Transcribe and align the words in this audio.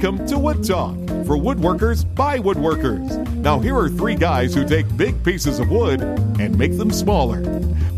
Welcome 0.00 0.28
to 0.28 0.38
Wood 0.38 0.62
Talk 0.62 0.94
for 1.26 1.36
woodworkers 1.36 2.04
by 2.14 2.38
woodworkers. 2.38 3.26
Now, 3.38 3.58
here 3.58 3.76
are 3.76 3.88
three 3.88 4.14
guys 4.14 4.54
who 4.54 4.64
take 4.64 4.86
big 4.96 5.24
pieces 5.24 5.58
of 5.58 5.70
wood 5.70 6.00
and 6.38 6.56
make 6.56 6.78
them 6.78 6.92
smaller 6.92 7.40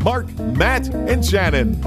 Mark, 0.03 0.27
Matt, 0.39 0.89
and 0.89 1.23
Shannon. 1.23 1.79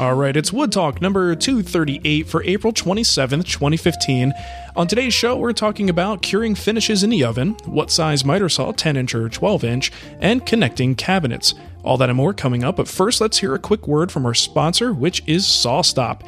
All 0.00 0.14
right, 0.14 0.34
it's 0.34 0.54
Wood 0.54 0.72
Talk 0.72 1.02
number 1.02 1.36
238 1.36 2.26
for 2.26 2.42
April 2.44 2.72
27th, 2.72 3.44
2015. 3.44 4.32
On 4.74 4.86
today's 4.86 5.12
show, 5.12 5.36
we're 5.36 5.52
talking 5.52 5.90
about 5.90 6.22
curing 6.22 6.54
finishes 6.54 7.04
in 7.04 7.10
the 7.10 7.24
oven, 7.24 7.50
what 7.66 7.90
size 7.90 8.24
miter 8.24 8.48
saw, 8.48 8.72
10 8.72 8.96
inch 8.96 9.14
or 9.14 9.28
12 9.28 9.64
inch, 9.64 9.92
and 10.18 10.46
connecting 10.46 10.94
cabinets. 10.94 11.54
All 11.84 11.98
that 11.98 12.08
and 12.08 12.16
more 12.16 12.32
coming 12.32 12.64
up, 12.64 12.76
but 12.76 12.88
first, 12.88 13.20
let's 13.20 13.36
hear 13.36 13.54
a 13.54 13.58
quick 13.58 13.86
word 13.86 14.10
from 14.10 14.24
our 14.24 14.32
sponsor, 14.32 14.94
which 14.94 15.22
is 15.26 15.44
SawStop. 15.44 16.22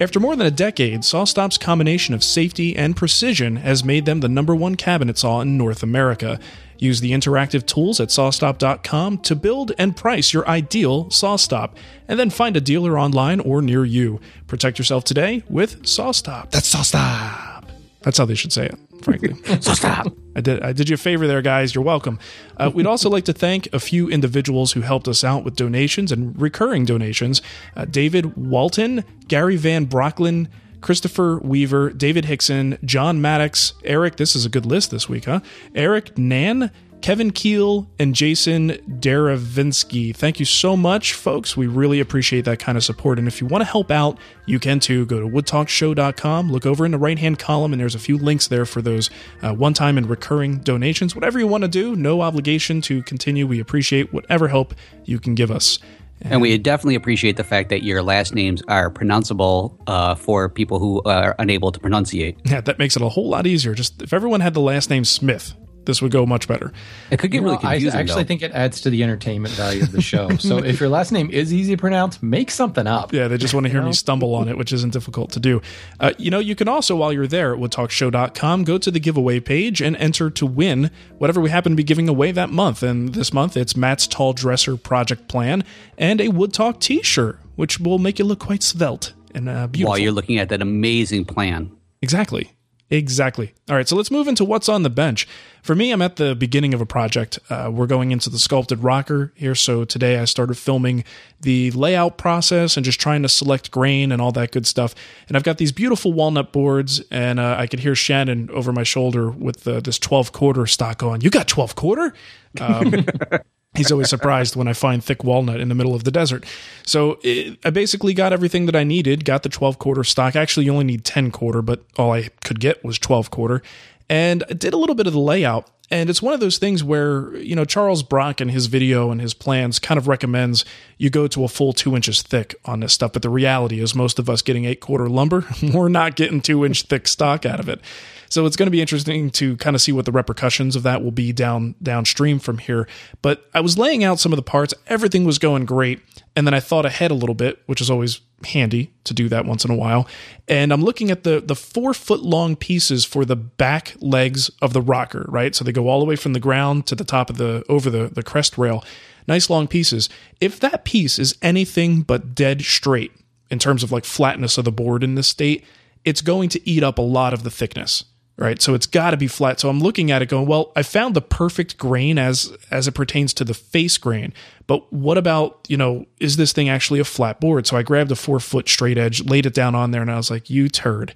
After 0.00 0.18
more 0.18 0.34
than 0.34 0.46
a 0.46 0.50
decade, 0.50 1.00
SawStop's 1.02 1.58
combination 1.58 2.14
of 2.14 2.24
safety 2.24 2.74
and 2.74 2.96
precision 2.96 3.56
has 3.56 3.84
made 3.84 4.06
them 4.06 4.20
the 4.20 4.30
number 4.30 4.56
one 4.56 4.74
cabinet 4.74 5.18
saw 5.18 5.42
in 5.42 5.58
North 5.58 5.82
America. 5.82 6.40
Use 6.78 7.00
the 7.00 7.12
interactive 7.12 7.66
tools 7.66 8.00
at 8.00 8.08
sawstop.com 8.08 9.18
to 9.18 9.36
build 9.36 9.72
and 9.76 9.94
price 9.94 10.32
your 10.32 10.48
ideal 10.48 11.04
SawStop, 11.06 11.72
and 12.08 12.18
then 12.18 12.30
find 12.30 12.56
a 12.56 12.62
dealer 12.62 12.98
online 12.98 13.40
or 13.40 13.60
near 13.60 13.84
you. 13.84 14.20
Protect 14.46 14.78
yourself 14.78 15.04
today 15.04 15.42
with 15.50 15.82
SawStop. 15.82 16.50
That's 16.50 16.74
SawStop. 16.74 17.64
That's 18.00 18.16
how 18.16 18.24
they 18.24 18.34
should 18.34 18.54
say 18.54 18.64
it, 18.64 18.78
frankly. 19.04 19.30
SawStop. 19.34 20.16
I 20.36 20.40
did, 20.40 20.62
I 20.62 20.72
did 20.72 20.88
you 20.88 20.94
a 20.94 20.98
favor 20.98 21.26
there, 21.26 21.42
guys. 21.42 21.74
You're 21.74 21.84
welcome. 21.84 22.18
Uh, 22.56 22.70
we'd 22.72 22.86
also 22.86 23.10
like 23.10 23.24
to 23.24 23.32
thank 23.32 23.68
a 23.72 23.80
few 23.80 24.08
individuals 24.08 24.72
who 24.72 24.82
helped 24.82 25.08
us 25.08 25.24
out 25.24 25.44
with 25.44 25.56
donations 25.56 26.12
and 26.12 26.40
recurring 26.40 26.84
donations 26.84 27.42
uh, 27.76 27.84
David 27.84 28.36
Walton, 28.36 29.04
Gary 29.28 29.56
Van 29.56 29.86
Brocklin, 29.86 30.48
Christopher 30.80 31.38
Weaver, 31.38 31.90
David 31.90 32.24
Hickson, 32.24 32.78
John 32.84 33.20
Maddox, 33.20 33.74
Eric. 33.84 34.16
This 34.16 34.34
is 34.34 34.44
a 34.46 34.48
good 34.48 34.66
list 34.66 34.90
this 34.90 35.08
week, 35.08 35.26
huh? 35.26 35.40
Eric 35.74 36.16
Nan, 36.16 36.70
Kevin 37.02 37.30
Keel, 37.30 37.88
and 37.98 38.14
Jason 38.14 38.70
Daravinsky. 39.00 40.14
Thank 40.14 40.38
you 40.38 40.44
so 40.44 40.76
much, 40.76 41.14
folks. 41.14 41.56
We 41.56 41.66
really 41.66 42.00
appreciate 42.00 42.44
that 42.44 42.58
kind 42.58 42.76
of 42.76 42.84
support. 42.84 43.18
And 43.18 43.26
if 43.26 43.40
you 43.40 43.46
want 43.46 43.62
to 43.62 43.66
help 43.66 43.90
out, 43.90 44.18
you 44.46 44.58
can 44.58 44.80
too. 44.80 45.06
Go 45.06 45.20
to 45.20 45.26
woodtalkshow.com, 45.26 46.52
look 46.52 46.66
over 46.66 46.84
in 46.84 46.92
the 46.92 46.98
right 46.98 47.18
hand 47.18 47.38
column, 47.38 47.72
and 47.72 47.80
there's 47.80 47.94
a 47.94 48.00
few 48.00 48.18
links 48.18 48.48
there 48.48 48.66
for 48.66 48.82
those 48.82 49.10
uh, 49.42 49.54
one 49.54 49.74
time 49.74 49.96
and 49.96 50.08
recurring 50.08 50.58
donations. 50.58 51.14
Whatever 51.14 51.38
you 51.38 51.46
want 51.46 51.62
to 51.62 51.68
do, 51.68 51.96
no 51.96 52.20
obligation 52.20 52.80
to 52.82 53.02
continue. 53.02 53.46
We 53.46 53.60
appreciate 53.60 54.12
whatever 54.12 54.48
help 54.48 54.74
you 55.04 55.18
can 55.18 55.34
give 55.34 55.50
us. 55.50 55.78
And 56.22 56.42
we 56.42 56.56
definitely 56.58 56.96
appreciate 56.96 57.36
the 57.36 57.44
fact 57.44 57.70
that 57.70 57.82
your 57.82 58.02
last 58.02 58.34
names 58.34 58.62
are 58.68 58.90
pronounceable 58.90 59.78
uh, 59.86 60.14
for 60.14 60.48
people 60.48 60.78
who 60.78 61.02
are 61.04 61.34
unable 61.38 61.72
to 61.72 61.80
pronunciate. 61.80 62.36
Yeah, 62.44 62.60
that 62.60 62.78
makes 62.78 62.96
it 62.96 63.02
a 63.02 63.08
whole 63.08 63.28
lot 63.28 63.46
easier. 63.46 63.74
Just 63.74 64.02
if 64.02 64.12
everyone 64.12 64.40
had 64.40 64.52
the 64.52 64.60
last 64.60 64.90
name 64.90 65.04
Smith, 65.04 65.54
this 65.84 66.02
would 66.02 66.12
go 66.12 66.26
much 66.26 66.46
better. 66.46 66.72
It 67.10 67.18
could 67.18 67.30
get 67.30 67.38
You 67.38 67.44
really 67.44 67.56
know, 67.56 67.68
I 67.68 67.74
actually 67.76 68.04
though. 68.04 68.24
think 68.24 68.42
it 68.42 68.52
adds 68.52 68.82
to 68.82 68.90
the 68.90 69.02
entertainment 69.02 69.54
value 69.54 69.82
of 69.82 69.92
the 69.92 70.02
show. 70.02 70.28
so 70.38 70.58
if 70.58 70.78
your 70.80 70.88
last 70.88 71.10
name 71.12 71.30
is 71.30 71.52
easy 71.52 71.74
to 71.74 71.80
pronounce, 71.80 72.22
make 72.22 72.50
something 72.50 72.86
up. 72.86 73.12
Yeah, 73.12 73.28
they 73.28 73.38
just 73.38 73.54
want 73.54 73.64
to 73.66 73.70
hear 73.70 73.80
You 73.80 73.86
me 73.86 73.92
stumble 73.92 74.34
on 74.34 74.48
it, 74.48 74.56
which 74.58 74.72
isn't 74.72 74.92
difficult 74.92 75.32
to 75.32 75.40
do. 75.40 75.62
Uh, 75.98 76.12
you 76.18 76.30
know, 76.30 76.38
you 76.38 76.54
can 76.54 76.68
also, 76.68 76.96
while 76.96 77.12
you're 77.12 77.26
there 77.26 77.54
at 77.54 77.60
woodtalkshow.com, 77.60 78.64
go 78.64 78.78
to 78.78 78.90
the 78.90 79.00
giveaway 79.00 79.40
page 79.40 79.80
and 79.80 79.96
enter 79.96 80.30
to 80.30 80.46
win 80.46 80.90
whatever 81.18 81.40
we 81.40 81.50
happen 81.50 81.72
to 81.72 81.76
be 81.76 81.82
giving 81.84 82.08
away 82.08 82.32
that 82.32 82.50
month. 82.50 82.82
And 82.82 83.14
this 83.14 83.32
month, 83.32 83.56
it's 83.56 83.76
Matt's 83.76 84.06
Tall 84.06 84.32
Dresser 84.32 84.76
Project 84.76 85.28
Plan 85.28 85.64
and 85.98 86.20
a 86.20 86.28
Wood 86.28 86.52
Talk 86.52 86.80
t 86.80 87.02
shirt, 87.02 87.38
which 87.56 87.80
will 87.80 87.98
make 87.98 88.18
you 88.18 88.24
look 88.24 88.38
quite 88.38 88.62
svelte 88.62 89.12
and 89.34 89.48
uh, 89.48 89.66
beautiful. 89.66 89.90
while 89.90 89.98
you're 89.98 90.12
looking 90.12 90.38
at 90.38 90.48
that 90.50 90.62
amazing 90.62 91.24
plan. 91.24 91.70
Exactly. 92.02 92.52
Exactly. 92.92 93.54
All 93.68 93.76
right, 93.76 93.86
so 93.86 93.94
let's 93.94 94.10
move 94.10 94.26
into 94.26 94.44
what's 94.44 94.68
on 94.68 94.82
the 94.82 94.90
bench. 94.90 95.28
For 95.62 95.76
me, 95.76 95.92
I'm 95.92 96.02
at 96.02 96.16
the 96.16 96.34
beginning 96.34 96.74
of 96.74 96.80
a 96.80 96.86
project. 96.86 97.38
Uh, 97.48 97.70
we're 97.72 97.86
going 97.86 98.10
into 98.10 98.28
the 98.28 98.38
sculpted 98.38 98.82
rocker 98.82 99.32
here. 99.36 99.54
So 99.54 99.84
today 99.84 100.18
I 100.18 100.24
started 100.24 100.56
filming 100.56 101.04
the 101.40 101.70
layout 101.70 102.18
process 102.18 102.76
and 102.76 102.84
just 102.84 102.98
trying 102.98 103.22
to 103.22 103.28
select 103.28 103.70
grain 103.70 104.10
and 104.10 104.20
all 104.20 104.32
that 104.32 104.50
good 104.50 104.66
stuff. 104.66 104.96
And 105.28 105.36
I've 105.36 105.44
got 105.44 105.58
these 105.58 105.70
beautiful 105.70 106.12
walnut 106.12 106.52
boards, 106.52 107.00
and 107.12 107.38
uh, 107.38 107.54
I 107.56 107.68
could 107.68 107.78
hear 107.78 107.94
Shannon 107.94 108.50
over 108.50 108.72
my 108.72 108.82
shoulder 108.82 109.30
with 109.30 109.68
uh, 109.68 109.78
this 109.78 109.98
12 109.98 110.32
quarter 110.32 110.66
stock 110.66 111.04
on. 111.04 111.20
You 111.20 111.30
got 111.30 111.46
12 111.46 111.76
quarter? 111.76 112.12
Um, 112.60 113.06
He's 113.74 113.92
always 113.92 114.10
surprised 114.10 114.56
when 114.56 114.66
I 114.66 114.72
find 114.72 115.02
thick 115.02 115.22
walnut 115.22 115.60
in 115.60 115.68
the 115.68 115.76
middle 115.76 115.94
of 115.94 116.02
the 116.02 116.10
desert. 116.10 116.44
So 116.84 117.20
it, 117.22 117.56
I 117.64 117.70
basically 117.70 118.14
got 118.14 118.32
everything 118.32 118.66
that 118.66 118.74
I 118.74 118.82
needed. 118.82 119.24
Got 119.24 119.44
the 119.44 119.48
12 119.48 119.78
quarter 119.78 120.02
stock. 120.02 120.34
Actually, 120.34 120.66
you 120.66 120.72
only 120.72 120.84
need 120.84 121.04
10 121.04 121.30
quarter, 121.30 121.62
but 121.62 121.84
all 121.96 122.12
I 122.12 122.30
could 122.42 122.58
get 122.58 122.84
was 122.84 122.98
12 122.98 123.30
quarter. 123.30 123.62
And 124.08 124.42
I 124.50 124.54
did 124.54 124.74
a 124.74 124.76
little 124.76 124.96
bit 124.96 125.06
of 125.06 125.12
the 125.12 125.20
layout. 125.20 125.70
And 125.92 126.08
it's 126.08 126.22
one 126.22 126.34
of 126.34 126.40
those 126.40 126.58
things 126.58 126.84
where, 126.84 127.36
you 127.36 127.56
know, 127.56 127.64
Charles 127.64 128.02
Brock 128.02 128.40
in 128.40 128.48
his 128.48 128.66
video 128.66 129.10
and 129.10 129.20
his 129.20 129.34
plans 129.34 129.78
kind 129.80 129.98
of 129.98 130.06
recommends 130.06 130.64
you 130.98 131.10
go 131.10 131.26
to 131.28 131.42
a 131.42 131.48
full 131.48 131.72
two 131.72 131.96
inches 131.96 132.22
thick 132.22 132.54
on 132.64 132.80
this 132.80 132.92
stuff. 132.92 133.12
But 133.12 133.22
the 133.22 133.28
reality 133.28 133.80
is, 133.80 133.94
most 133.94 134.18
of 134.20 134.30
us 134.30 134.42
getting 134.42 134.64
eight 134.64 134.80
quarter 134.80 135.08
lumber, 135.08 135.46
we're 135.74 135.88
not 135.88 136.14
getting 136.16 136.40
two 136.40 136.64
inch 136.64 136.82
thick 136.82 137.08
stock 137.08 137.44
out 137.44 137.58
of 137.60 137.68
it. 137.68 137.80
So 138.30 138.46
it's 138.46 138.56
going 138.56 138.68
to 138.68 138.70
be 138.70 138.80
interesting 138.80 139.30
to 139.32 139.56
kind 139.56 139.74
of 139.74 139.82
see 139.82 139.90
what 139.90 140.04
the 140.04 140.12
repercussions 140.12 140.76
of 140.76 140.84
that 140.84 141.02
will 141.02 141.10
be 141.10 141.32
down 141.32 141.74
downstream 141.82 142.38
from 142.38 142.58
here. 142.58 142.88
But 143.22 143.44
I 143.52 143.60
was 143.60 143.76
laying 143.76 144.04
out 144.04 144.20
some 144.20 144.32
of 144.32 144.36
the 144.36 144.42
parts, 144.42 144.72
everything 144.86 145.24
was 145.24 145.38
going 145.38 145.64
great, 145.64 146.00
and 146.36 146.46
then 146.46 146.54
I 146.54 146.60
thought 146.60 146.86
ahead 146.86 147.10
a 147.10 147.14
little 147.14 147.34
bit, 147.34 147.60
which 147.66 147.80
is 147.80 147.90
always 147.90 148.20
handy 148.46 148.92
to 149.04 149.12
do 149.12 149.28
that 149.28 149.44
once 149.46 149.64
in 149.64 149.70
a 149.70 149.76
while. 149.76 150.06
And 150.48 150.72
I'm 150.72 150.82
looking 150.82 151.10
at 151.10 151.24
the 151.24 151.40
the 151.40 151.56
four 151.56 151.92
foot 151.92 152.22
long 152.22 152.54
pieces 152.54 153.04
for 153.04 153.24
the 153.24 153.36
back 153.36 153.96
legs 153.98 154.48
of 154.62 154.72
the 154.72 154.80
rocker, 154.80 155.26
right? 155.28 155.54
So 155.54 155.64
they 155.64 155.72
go 155.72 155.88
all 155.88 155.98
the 155.98 156.06
way 156.06 156.16
from 156.16 156.32
the 156.32 156.40
ground 156.40 156.86
to 156.86 156.94
the 156.94 157.04
top 157.04 157.30
of 157.30 157.36
the 157.36 157.64
over 157.68 157.90
the 157.90 158.08
the 158.08 158.22
crest 158.22 158.56
rail. 158.56 158.84
Nice 159.26 159.50
long 159.50 159.66
pieces. 159.66 160.08
If 160.40 160.60
that 160.60 160.84
piece 160.84 161.18
is 161.18 161.36
anything 161.42 162.02
but 162.02 162.34
dead 162.34 162.62
straight 162.62 163.12
in 163.50 163.58
terms 163.58 163.82
of 163.82 163.90
like 163.90 164.04
flatness 164.04 164.56
of 164.56 164.64
the 164.64 164.72
board 164.72 165.02
in 165.02 165.16
this 165.16 165.26
state, 165.26 165.64
it's 166.04 166.20
going 166.20 166.48
to 166.50 166.68
eat 166.68 166.82
up 166.84 166.98
a 166.98 167.02
lot 167.02 167.34
of 167.34 167.42
the 167.42 167.50
thickness 167.50 168.04
right? 168.40 168.60
So 168.60 168.74
it's 168.74 168.86
got 168.86 169.10
to 169.10 169.16
be 169.16 169.28
flat. 169.28 169.60
So 169.60 169.68
i'm 169.68 169.78
looking 169.78 170.10
at 170.10 170.22
it 170.22 170.28
going 170.28 170.46
well 170.46 170.72
i 170.74 170.82
found 170.82 171.14
the 171.14 171.20
perfect 171.20 171.76
grain 171.78 172.18
as 172.18 172.56
as 172.70 172.88
it 172.88 172.92
pertains 172.92 173.32
to 173.34 173.44
the 173.44 173.54
face 173.54 173.98
grain. 173.98 174.32
But 174.66 174.92
what 174.92 175.18
about 175.18 175.66
you 175.68 175.76
know 175.76 176.06
is 176.18 176.36
this 176.36 176.52
thing 176.52 176.68
actually 176.68 176.98
a 176.98 177.04
flat 177.04 177.40
board? 177.40 177.66
So 177.66 177.76
i 177.76 177.82
grabbed 177.82 178.10
a 178.10 178.16
four 178.16 178.40
foot 178.40 178.68
straight 178.68 178.98
edge 178.98 179.24
laid 179.24 179.46
it 179.46 179.54
down 179.54 179.76
on 179.76 179.92
there 179.92 180.02
and 180.02 180.10
i 180.10 180.16
was 180.16 180.30
like 180.30 180.50
you 180.50 180.68
turd. 180.68 181.14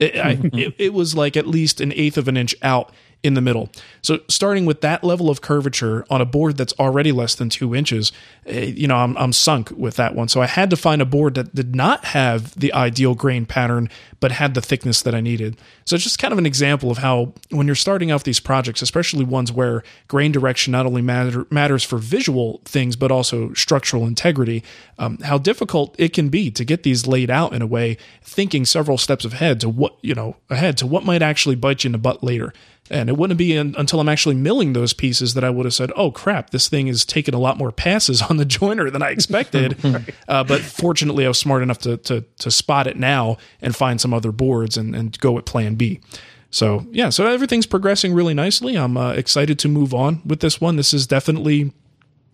It, 0.00 0.16
I, 0.16 0.40
it, 0.52 0.74
it 0.78 0.94
was 0.94 1.14
like 1.14 1.36
at 1.36 1.46
least 1.46 1.80
an 1.80 1.92
eighth 1.92 2.16
of 2.16 2.26
an 2.26 2.36
inch 2.36 2.54
out 2.62 2.92
in 3.22 3.34
the 3.34 3.40
middle. 3.40 3.70
So 4.00 4.20
starting 4.28 4.66
with 4.66 4.80
that 4.80 5.04
level 5.04 5.30
of 5.30 5.40
curvature 5.40 6.04
on 6.10 6.20
a 6.20 6.24
board 6.24 6.56
that's 6.56 6.72
already 6.78 7.12
less 7.12 7.36
than 7.36 7.48
two 7.48 7.72
inches, 7.74 8.10
eh, 8.46 8.72
you 8.76 8.88
know, 8.88 8.96
I'm, 8.96 9.16
I'm 9.16 9.32
sunk 9.32 9.70
with 9.70 9.94
that 9.96 10.16
one. 10.16 10.26
So 10.26 10.42
I 10.42 10.46
had 10.46 10.70
to 10.70 10.76
find 10.76 11.00
a 11.00 11.04
board 11.04 11.34
that 11.34 11.54
did 11.54 11.76
not 11.76 12.06
have 12.06 12.52
the 12.58 12.72
ideal 12.72 13.14
grain 13.14 13.46
pattern, 13.46 13.88
but 14.18 14.32
had 14.32 14.54
the 14.54 14.60
thickness 14.60 15.02
that 15.02 15.14
I 15.14 15.20
needed. 15.20 15.56
So 15.84 15.94
it's 15.94 16.04
just 16.04 16.18
kind 16.18 16.32
of 16.32 16.38
an 16.38 16.46
example 16.46 16.90
of 16.90 16.98
how 16.98 17.32
when 17.50 17.66
you're 17.66 17.76
starting 17.76 18.10
off 18.10 18.24
these 18.24 18.40
projects, 18.40 18.82
especially 18.82 19.24
ones 19.24 19.52
where 19.52 19.84
grain 20.08 20.32
direction 20.32 20.72
not 20.72 20.86
only 20.86 21.02
matter, 21.02 21.46
matters 21.50 21.84
for 21.84 21.98
visual 21.98 22.60
things, 22.64 22.96
but 22.96 23.12
also 23.12 23.52
structural 23.52 24.06
integrity, 24.06 24.64
um, 24.98 25.18
how 25.18 25.38
difficult 25.38 25.94
it 25.96 26.12
can 26.12 26.28
be 26.28 26.50
to 26.50 26.64
get 26.64 26.82
these 26.82 27.06
laid 27.06 27.30
out 27.30 27.52
in 27.52 27.62
a 27.62 27.66
way, 27.66 27.96
thinking 28.22 28.64
several 28.64 28.98
steps 28.98 29.24
ahead 29.24 29.60
to 29.60 29.68
what, 29.68 29.96
you 30.02 30.14
know, 30.14 30.36
ahead 30.50 30.76
to 30.78 30.86
what 30.88 31.04
might 31.04 31.22
actually 31.22 31.54
bite 31.54 31.84
you 31.84 31.88
in 31.88 31.92
the 31.92 31.98
butt 31.98 32.24
later. 32.24 32.52
And 32.90 33.08
it 33.08 33.16
wouldn't 33.16 33.38
be 33.38 33.56
in, 33.56 33.74
until 33.78 34.00
I'm 34.00 34.08
actually 34.08 34.34
milling 34.34 34.72
those 34.72 34.92
pieces 34.92 35.34
that 35.34 35.44
I 35.44 35.50
would 35.50 35.64
have 35.64 35.74
said, 35.74 35.92
"Oh 35.96 36.10
crap, 36.10 36.50
this 36.50 36.68
thing 36.68 36.88
is 36.88 37.04
taking 37.04 37.34
a 37.34 37.38
lot 37.38 37.56
more 37.56 37.72
passes 37.72 38.22
on 38.22 38.36
the 38.36 38.44
jointer 38.44 38.92
than 38.92 39.02
I 39.02 39.10
expected." 39.10 39.76
uh, 40.28 40.44
but 40.44 40.60
fortunately, 40.60 41.24
I 41.24 41.28
was 41.28 41.38
smart 41.38 41.62
enough 41.62 41.78
to, 41.78 41.96
to 41.98 42.24
to 42.40 42.50
spot 42.50 42.86
it 42.86 42.96
now 42.96 43.38
and 43.60 43.74
find 43.74 44.00
some 44.00 44.12
other 44.12 44.32
boards 44.32 44.76
and, 44.76 44.94
and 44.94 45.18
go 45.20 45.32
with 45.32 45.44
Plan 45.44 45.76
B. 45.76 46.00
So 46.50 46.86
yeah, 46.90 47.08
so 47.08 47.26
everything's 47.26 47.66
progressing 47.66 48.12
really 48.12 48.34
nicely. 48.34 48.76
I'm 48.76 48.96
uh, 48.96 49.12
excited 49.12 49.58
to 49.60 49.68
move 49.68 49.94
on 49.94 50.20
with 50.26 50.40
this 50.40 50.60
one. 50.60 50.76
This 50.76 50.92
is 50.92 51.06
definitely 51.06 51.72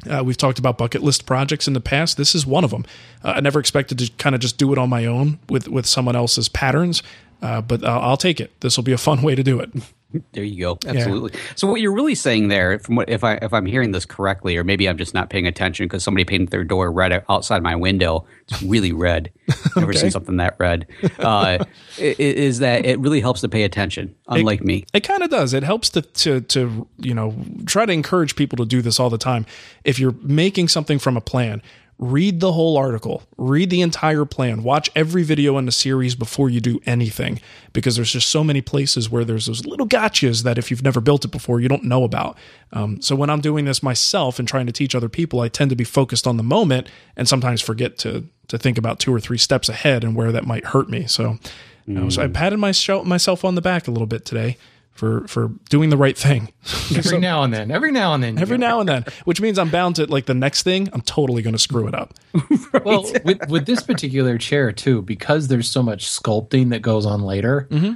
uh, 0.09 0.23
we've 0.25 0.37
talked 0.37 0.59
about 0.59 0.79
bucket 0.79 1.03
list 1.03 1.27
projects 1.27 1.67
in 1.67 1.75
the 1.75 1.81
past. 1.81 2.17
This 2.17 2.35
is 2.35 2.47
one 2.47 2.65
of 2.65 2.71
them. 2.71 2.85
Uh, 3.25 3.35
I 3.37 3.41
never 3.41 3.61
expected 3.61 3.99
to 3.99 4.11
kind 4.19 4.35
of 4.35 4.41
just 4.41 4.59
do 4.59 4.73
it 4.73 4.79
on 4.79 4.89
my 4.89 5.07
own 5.07 5.39
with 5.49 5.69
with 5.69 5.87
someone 5.87 6.17
else's 6.17 6.49
patterns, 6.49 7.03
uh, 7.43 7.61
but 7.61 7.85
I'll, 7.85 8.11
I'll 8.11 8.17
take 8.17 8.41
it. 8.41 8.53
This 8.61 8.77
will 8.77 8.85
be 8.85 8.93
a 8.93 8.99
fun 8.99 9.23
way 9.23 9.35
to 9.35 9.43
do 9.43 9.61
it. 9.61 9.71
There 10.33 10.45
you 10.45 10.61
go. 10.61 10.79
Absolutely. 10.87 11.39
So 11.55 11.69
what 11.69 11.83
you're 11.83 11.93
really 11.93 12.15
saying 12.15 12.49
there, 12.49 12.79
from 12.79 12.97
what 12.97 13.11
if 13.11 13.23
I 13.25 13.35
if 13.43 13.53
I'm 13.53 13.67
hearing 13.67 13.93
this 13.93 14.07
correctly, 14.07 14.57
or 14.57 14.65
maybe 14.65 14.89
I'm 14.89 14.97
just 14.97 15.13
not 15.13 15.29
paying 15.29 15.47
attention 15.47 15.85
because 15.85 16.03
somebody 16.03 16.25
painted 16.25 16.49
their 16.49 16.65
door 16.65 16.91
red 16.91 17.23
outside 17.29 17.63
my 17.63 17.77
window. 17.77 18.25
It's 18.49 18.63
really 18.63 18.93
red. 18.93 19.31
Never 19.77 19.93
seen 19.93 20.11
something 20.11 20.39
that 20.39 20.57
red. 20.59 20.87
Uh, 21.19 21.65
is 21.99 22.61
that 22.61 22.87
it 22.87 22.99
really 23.01 23.21
helps 23.21 23.43
to 23.43 23.51
pay 23.51 23.65
attention, 23.65 24.15
unlike 24.29 24.63
me. 24.63 24.87
It 24.95 25.01
kind 25.01 25.23
of 25.23 25.29
does. 25.29 25.53
It 25.53 25.63
helps 25.63 25.91
to, 25.91 26.01
to 26.01 26.41
to 26.41 26.89
you 26.97 27.13
know 27.13 27.35
try 27.67 27.85
to 27.85 27.93
encourage 27.93 28.35
people 28.35 28.57
to 28.57 28.65
do 28.65 28.81
this 28.81 28.99
all 28.99 29.11
the 29.11 29.19
time. 29.19 29.45
If 29.85 29.99
you're 29.99 30.15
making 30.23 30.69
something 30.69 30.99
from 30.99 31.19
a 31.19 31.21
plan, 31.21 31.61
read 31.99 32.39
the 32.39 32.53
whole 32.53 32.77
article, 32.77 33.25
read 33.37 33.71
the 33.71 33.81
entire 33.81 34.25
plan, 34.25 34.63
watch 34.63 34.89
every 34.95 35.25
video 35.25 35.59
in 35.59 35.67
the 35.67 35.73
series 35.73 36.15
before 36.15 36.49
you 36.49 36.61
do 36.61 36.81
anything, 36.87 37.41
because 37.73 37.97
there's 37.97 38.13
just 38.13 38.29
so 38.29 38.45
many 38.45 38.61
places 38.61 39.11
where 39.11 39.25
there's 39.25 39.47
those 39.47 39.67
little 39.67 39.87
gotchas 39.87 40.45
that 40.45 40.59
if 40.59 40.71
you've 40.71 40.83
never 40.83 41.01
built 41.01 41.25
it 41.25 41.33
before, 41.33 41.61
you 41.61 41.69
don't 41.69 41.85
know 41.85 42.05
about. 42.05 42.39
Um, 42.73 43.03
so 43.03 43.17
when 43.17 43.31
I'm 43.31 43.41
doing 43.41 43.65
this 43.65 43.83
myself 43.83 44.39
and 44.39 44.47
trying 44.47 44.67
to 44.67 44.73
teach 44.73 44.95
other 44.95 45.09
people, 45.09 45.41
I 45.41 45.49
tend 45.49 45.71
to 45.71 45.77
be 45.77 45.85
focused 45.85 46.27
on 46.27 46.37
the 46.37 46.43
moment 46.45 46.89
and 47.17 47.29
sometimes 47.29 47.61
forget 47.61 47.99
to 47.99 48.25
to 48.47 48.57
think 48.57 48.79
about 48.79 48.99
two 48.99 49.13
or 49.13 49.21
three 49.21 49.37
steps 49.37 49.69
ahead 49.69 50.03
and 50.03 50.17
where 50.17 50.33
that 50.33 50.47
might 50.47 50.65
hurt 50.65 50.89
me. 50.89 51.07
So, 51.07 51.39
mm. 51.87 52.11
so 52.11 52.23
I 52.23 52.29
patted 52.29 52.57
my 52.57 52.73
myself 53.05 53.45
on 53.45 53.57
the 53.57 53.61
back 53.61 53.87
a 53.87 53.91
little 53.91 54.07
bit 54.07 54.25
today 54.25 54.57
for 54.99 55.27
for 55.29 55.53
doing 55.71 55.91
the 55.91 55.97
right 55.97 56.19
thing. 56.19 56.53
every 56.91 57.03
so, 57.03 57.19
now 57.19 57.45
and 57.45 57.55
then, 57.55 57.71
every 57.71 57.93
now 57.93 58.15
and 58.15 58.23
then, 58.23 58.37
every 58.37 58.59
now 58.59 58.81
and 58.81 58.89
then, 58.89 59.05
which 59.25 59.41
means 59.41 59.57
I'm 59.57 59.71
bound 59.71 59.97
to 59.97 60.07
like 60.07 60.27
the 60.27 60.35
next 60.35 60.65
thing. 60.65 60.89
I'm 60.93 61.03
totally 61.03 61.41
going 61.41 61.55
to 61.55 61.59
screw 61.59 61.87
it 61.87 61.95
up. 61.95 62.15
right. 62.73 62.85
Well, 62.85 63.09
with 63.25 63.49
with 63.49 63.67
this 63.67 63.81
particular 63.83 64.39
chair 64.39 64.73
too, 64.73 65.03
because 65.03 65.47
there's 65.47 65.71
so 65.71 65.85
much 65.85 66.07
sculpting 66.07 66.71
that 66.71 66.83
goes 66.83 67.07
on 67.07 67.23
later. 67.23 67.69
Mm-hmm. 67.71 67.93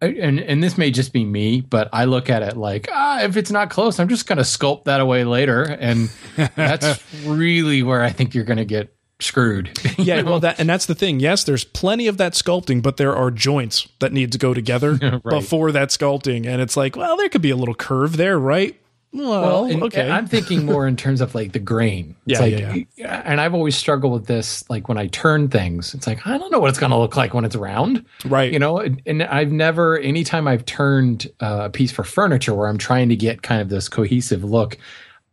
And 0.00 0.40
and 0.40 0.62
this 0.64 0.78
may 0.78 0.90
just 0.90 1.12
be 1.12 1.26
me, 1.26 1.60
but 1.60 1.90
I 1.92 2.06
look 2.06 2.30
at 2.30 2.42
it 2.42 2.56
like 2.56 2.88
ah, 2.90 3.20
if 3.20 3.36
it's 3.36 3.50
not 3.50 3.68
close, 3.68 4.00
I'm 4.00 4.08
just 4.08 4.26
going 4.26 4.38
to 4.38 4.44
sculpt 4.44 4.84
that 4.84 5.02
away 5.02 5.24
later, 5.24 5.62
and 5.62 6.10
that's 6.56 7.02
really 7.26 7.82
where 7.82 8.02
I 8.02 8.08
think 8.08 8.34
you're 8.34 8.44
going 8.44 8.56
to 8.56 8.64
get 8.64 8.96
screwed. 9.22 9.78
yeah, 9.98 10.20
know? 10.20 10.30
well, 10.30 10.40
that 10.40 10.58
and 10.58 10.68
that's 10.68 10.86
the 10.86 10.94
thing. 10.94 11.20
Yes, 11.20 11.44
there's 11.44 11.64
plenty 11.64 12.06
of 12.06 12.16
that 12.18 12.32
sculpting, 12.32 12.82
but 12.82 12.96
there 12.96 13.14
are 13.14 13.30
joints 13.30 13.88
that 13.98 14.12
need 14.12 14.32
to 14.32 14.38
go 14.38 14.54
together 14.54 14.92
right. 15.02 15.22
before 15.22 15.72
that 15.72 15.88
sculpting, 15.90 16.46
and 16.46 16.60
it's 16.60 16.76
like, 16.76 16.96
well, 16.96 17.16
there 17.16 17.28
could 17.28 17.42
be 17.42 17.50
a 17.50 17.56
little 17.56 17.74
curve 17.74 18.16
there, 18.16 18.38
right? 18.38 18.76
Well, 19.12 19.30
well 19.30 19.64
and, 19.64 19.82
okay. 19.84 20.02
And 20.02 20.12
I'm 20.12 20.26
thinking 20.26 20.64
more 20.64 20.86
in 20.86 20.96
terms 20.96 21.20
of 21.20 21.34
like 21.34 21.52
the 21.52 21.58
grain. 21.58 22.14
It's 22.26 22.38
yeah, 22.38 22.44
like, 22.44 22.76
yeah, 22.76 22.84
yeah. 22.96 23.22
And 23.24 23.40
I've 23.40 23.54
always 23.54 23.76
struggled 23.76 24.12
with 24.12 24.26
this. 24.26 24.68
Like 24.70 24.88
when 24.88 24.98
I 24.98 25.08
turn 25.08 25.48
things, 25.48 25.94
it's 25.94 26.06
like 26.06 26.26
I 26.26 26.38
don't 26.38 26.52
know 26.52 26.60
what 26.60 26.70
it's 26.70 26.78
going 26.78 26.92
to 26.92 26.98
look 26.98 27.16
like 27.16 27.34
when 27.34 27.44
it's 27.44 27.56
round, 27.56 28.04
right? 28.24 28.52
You 28.52 28.58
know, 28.58 28.78
and, 28.78 29.02
and 29.06 29.22
I've 29.24 29.50
never, 29.50 29.98
anytime 29.98 30.46
I've 30.46 30.64
turned 30.64 31.28
uh, 31.40 31.62
a 31.64 31.70
piece 31.70 31.90
for 31.90 32.04
furniture 32.04 32.54
where 32.54 32.68
I'm 32.68 32.78
trying 32.78 33.08
to 33.08 33.16
get 33.16 33.42
kind 33.42 33.60
of 33.60 33.68
this 33.68 33.88
cohesive 33.88 34.44
look, 34.44 34.78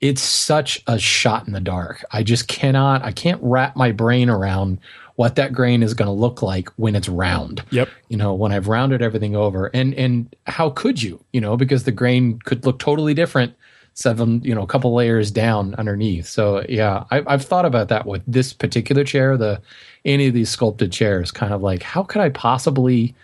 it's 0.01 0.21
such 0.21 0.83
a 0.87 0.99
shot 0.99 1.47
in 1.47 1.53
the 1.53 1.59
dark. 1.59 2.05
I 2.11 2.23
just 2.23 2.47
cannot, 2.47 3.03
I 3.03 3.11
can't 3.11 3.39
wrap 3.41 3.75
my 3.75 3.91
brain 3.91 4.29
around 4.29 4.79
what 5.15 5.35
that 5.35 5.51
grain 5.51 5.81
is 5.81 5.95
going 5.95 6.07
to 6.07 6.11
look 6.11 6.43
like 6.43 6.69
when 6.75 6.95
it's 6.95 7.09
round. 7.09 7.63
Yep. 7.71 7.89
You 8.07 8.17
know, 8.17 8.35
when 8.35 8.51
I've 8.51 8.67
rounded 8.67 9.01
everything 9.01 9.35
over. 9.35 9.67
And 9.73 9.93
and 9.95 10.33
how 10.45 10.69
could 10.69 11.01
you? 11.01 11.19
You 11.33 11.41
know, 11.41 11.57
because 11.57 11.83
the 11.83 11.91
grain 11.91 12.39
could 12.45 12.65
look 12.65 12.77
totally 12.77 13.15
different 13.15 13.55
seven, 13.95 14.43
you 14.43 14.53
know, 14.53 14.61
a 14.61 14.67
couple 14.67 14.93
layers 14.93 15.31
down 15.31 15.73
underneath. 15.75 16.27
So 16.27 16.63
yeah, 16.69 17.05
I, 17.09 17.23
I've 17.25 17.43
thought 17.43 17.65
about 17.65 17.87
that 17.87 18.05
with 18.05 18.21
this 18.27 18.53
particular 18.53 19.03
chair, 19.03 19.37
the 19.37 19.59
any 20.05 20.27
of 20.27 20.35
these 20.35 20.51
sculpted 20.51 20.91
chairs, 20.91 21.31
kind 21.31 21.51
of 21.51 21.63
like 21.63 21.81
how 21.81 22.03
could 22.03 22.21
I 22.21 22.29
possibly 22.29 23.15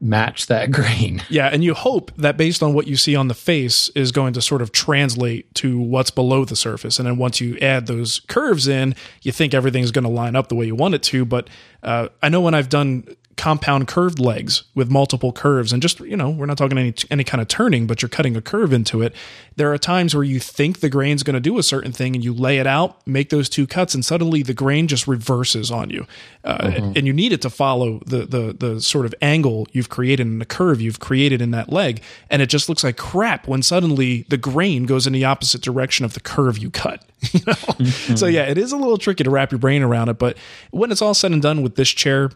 match 0.00 0.46
that 0.46 0.70
grain. 0.72 1.22
Yeah, 1.28 1.48
and 1.48 1.62
you 1.62 1.74
hope 1.74 2.10
that 2.16 2.36
based 2.36 2.62
on 2.62 2.74
what 2.74 2.86
you 2.86 2.96
see 2.96 3.14
on 3.14 3.28
the 3.28 3.34
face 3.34 3.88
is 3.90 4.12
going 4.12 4.32
to 4.34 4.42
sort 4.42 4.62
of 4.62 4.72
translate 4.72 5.54
to 5.56 5.78
what's 5.78 6.10
below 6.10 6.44
the 6.44 6.56
surface. 6.56 6.98
And 6.98 7.06
then 7.06 7.16
once 7.16 7.40
you 7.40 7.56
add 7.58 7.86
those 7.86 8.20
curves 8.20 8.66
in, 8.68 8.94
you 9.22 9.32
think 9.32 9.54
everything's 9.54 9.90
going 9.90 10.04
to 10.04 10.10
line 10.10 10.36
up 10.36 10.48
the 10.48 10.54
way 10.54 10.66
you 10.66 10.74
want 10.74 10.94
it 10.94 11.02
to. 11.04 11.24
But 11.24 11.48
uh, 11.82 12.08
I 12.22 12.28
know 12.28 12.40
when 12.40 12.54
I've 12.54 12.68
done 12.68 13.04
compound 13.40 13.88
curved 13.88 14.18
legs 14.18 14.64
with 14.74 14.90
multiple 14.90 15.32
curves. 15.32 15.72
And 15.72 15.80
just 15.80 15.98
you 16.00 16.16
know 16.16 16.28
we're 16.28 16.44
not 16.44 16.58
talking 16.58 16.76
any 16.76 16.92
any 17.10 17.24
kind 17.24 17.40
of 17.40 17.48
turning 17.48 17.86
but 17.86 18.02
you're 18.02 18.10
cutting 18.10 18.36
a 18.36 18.42
curve 18.42 18.70
into 18.70 19.00
it. 19.00 19.14
There 19.56 19.72
are 19.72 19.78
times 19.78 20.14
where 20.14 20.24
you 20.24 20.38
think 20.38 20.80
the 20.80 20.90
grain's 20.90 21.22
going 21.22 21.34
to 21.34 21.40
do 21.40 21.58
a 21.58 21.62
certain 21.62 21.90
thing 21.90 22.14
and 22.14 22.22
you 22.22 22.34
lay 22.34 22.58
it 22.58 22.66
out 22.66 22.98
make 23.06 23.30
those 23.30 23.48
two 23.48 23.66
cuts 23.66 23.94
and 23.94 24.04
suddenly 24.04 24.42
the 24.42 24.52
grain 24.52 24.88
just 24.88 25.08
reverses 25.08 25.70
on 25.70 25.88
you. 25.88 26.06
Uh, 26.44 26.58
mm-hmm. 26.58 26.92
and 26.96 27.06
you 27.06 27.14
need 27.14 27.32
it 27.32 27.40
to 27.40 27.48
follow 27.48 28.00
the 28.04 28.26
the 28.26 28.54
the 28.58 28.80
sort 28.82 29.06
of 29.06 29.14
angle 29.22 29.66
you've 29.72 29.88
created 29.88 30.26
and 30.26 30.38
the 30.38 30.46
curve 30.46 30.82
you've 30.82 31.00
created 31.00 31.40
in 31.40 31.50
that 31.50 31.72
leg. 31.72 32.02
And 32.28 32.42
it 32.42 32.50
just 32.50 32.68
looks 32.68 32.84
like 32.84 32.98
crap 32.98 33.48
when 33.48 33.62
suddenly 33.62 34.26
the 34.28 34.36
grain 34.36 34.84
goes 34.84 35.06
in 35.06 35.14
the 35.14 35.24
opposite 35.24 35.62
direction 35.62 36.04
of 36.04 36.12
the 36.12 36.20
curve 36.20 36.58
you 36.58 36.70
cut. 36.70 37.04
You 37.32 37.40
know? 37.46 37.52
Mm-hmm. 37.52 38.16
so 38.16 38.26
yeah 38.26 38.44
it 38.44 38.56
is 38.56 38.72
a 38.72 38.78
little 38.78 38.96
tricky 38.96 39.24
to 39.24 39.30
wrap 39.30 39.52
your 39.52 39.58
brain 39.58 39.82
around 39.82 40.08
it 40.08 40.18
but 40.18 40.38
when 40.70 40.90
it's 40.90 41.02
all 41.02 41.12
said 41.12 41.32
and 41.32 41.42
done 41.42 41.62
with 41.62 41.76
this 41.76 41.90
chair 41.90 42.30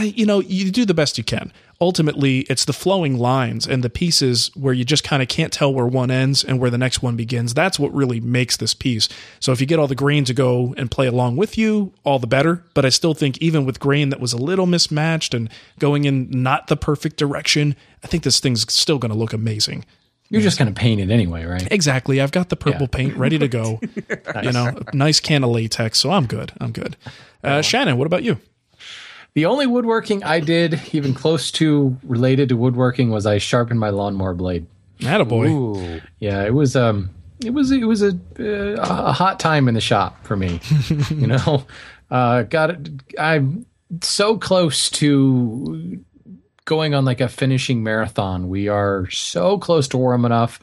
you 0.00 0.26
know, 0.26 0.40
you 0.40 0.70
do 0.70 0.84
the 0.84 0.94
best 0.94 1.18
you 1.18 1.24
can. 1.24 1.52
Ultimately, 1.80 2.40
it's 2.40 2.64
the 2.64 2.72
flowing 2.72 3.18
lines 3.18 3.66
and 3.66 3.84
the 3.84 3.90
pieces 3.90 4.50
where 4.56 4.74
you 4.74 4.84
just 4.84 5.04
kind 5.04 5.22
of 5.22 5.28
can't 5.28 5.52
tell 5.52 5.72
where 5.72 5.86
one 5.86 6.10
ends 6.10 6.42
and 6.42 6.58
where 6.58 6.70
the 6.70 6.78
next 6.78 7.02
one 7.02 7.14
begins. 7.14 7.54
That's 7.54 7.78
what 7.78 7.94
really 7.94 8.20
makes 8.20 8.56
this 8.56 8.74
piece. 8.74 9.08
So 9.38 9.52
if 9.52 9.60
you 9.60 9.66
get 9.66 9.78
all 9.78 9.86
the 9.86 9.94
grain 9.94 10.24
to 10.24 10.34
go 10.34 10.74
and 10.76 10.90
play 10.90 11.06
along 11.06 11.36
with 11.36 11.56
you, 11.56 11.92
all 12.02 12.18
the 12.18 12.26
better. 12.26 12.64
But 12.74 12.84
I 12.84 12.88
still 12.88 13.14
think 13.14 13.38
even 13.38 13.64
with 13.64 13.78
grain 13.78 14.08
that 14.08 14.18
was 14.18 14.32
a 14.32 14.38
little 14.38 14.66
mismatched 14.66 15.34
and 15.34 15.48
going 15.78 16.04
in 16.04 16.28
not 16.30 16.66
the 16.66 16.76
perfect 16.76 17.16
direction, 17.16 17.76
I 18.02 18.08
think 18.08 18.24
this 18.24 18.40
thing's 18.40 18.70
still 18.72 18.98
going 18.98 19.12
to 19.12 19.18
look 19.18 19.32
amazing. 19.32 19.84
You're 20.30 20.42
just 20.42 20.58
going 20.58 20.72
to 20.72 20.78
paint 20.78 21.00
it 21.00 21.10
anyway, 21.10 21.44
right? 21.44 21.66
Exactly. 21.70 22.20
I've 22.20 22.32
got 22.32 22.50
the 22.50 22.56
purple 22.56 22.82
yeah. 22.82 22.96
paint 22.96 23.16
ready 23.16 23.38
to 23.38 23.48
go. 23.48 23.80
nice. 24.34 24.44
You 24.44 24.52
know, 24.52 24.78
nice 24.92 25.20
can 25.20 25.42
of 25.42 25.50
latex, 25.50 25.98
so 26.00 26.10
I'm 26.10 26.26
good. 26.26 26.52
I'm 26.60 26.72
good. 26.72 26.96
Uh, 27.42 27.62
Shannon, 27.62 27.96
what 27.96 28.06
about 28.06 28.24
you? 28.24 28.38
The 29.38 29.46
only 29.46 29.68
woodworking 29.68 30.24
I 30.24 30.40
did, 30.40 30.80
even 30.92 31.14
close 31.14 31.52
to 31.52 31.96
related 32.02 32.48
to 32.48 32.56
woodworking, 32.56 33.10
was 33.10 33.24
I 33.24 33.38
sharpened 33.38 33.78
my 33.78 33.90
lawnmower 33.90 34.34
blade. 34.34 34.66
Attaboy. 34.98 35.48
Ooh. 35.48 36.00
Yeah, 36.18 36.44
it 36.44 36.52
was 36.52 36.74
um, 36.74 37.10
it 37.44 37.50
was 37.50 37.70
it 37.70 37.84
was 37.84 38.02
a 38.02 38.18
uh, 38.36 38.82
a 38.82 39.12
hot 39.12 39.38
time 39.38 39.68
in 39.68 39.74
the 39.74 39.80
shop 39.80 40.26
for 40.26 40.34
me. 40.34 40.60
you 41.10 41.28
know, 41.28 41.64
uh, 42.10 42.42
got 42.42 42.70
it. 42.70 42.88
I'm 43.16 43.64
so 44.00 44.36
close 44.38 44.90
to 44.90 46.02
going 46.64 46.96
on 46.96 47.04
like 47.04 47.20
a 47.20 47.28
finishing 47.28 47.84
marathon. 47.84 48.48
We 48.48 48.66
are 48.66 49.08
so 49.08 49.56
close 49.56 49.86
to 49.88 49.98
warm 49.98 50.24
enough. 50.24 50.58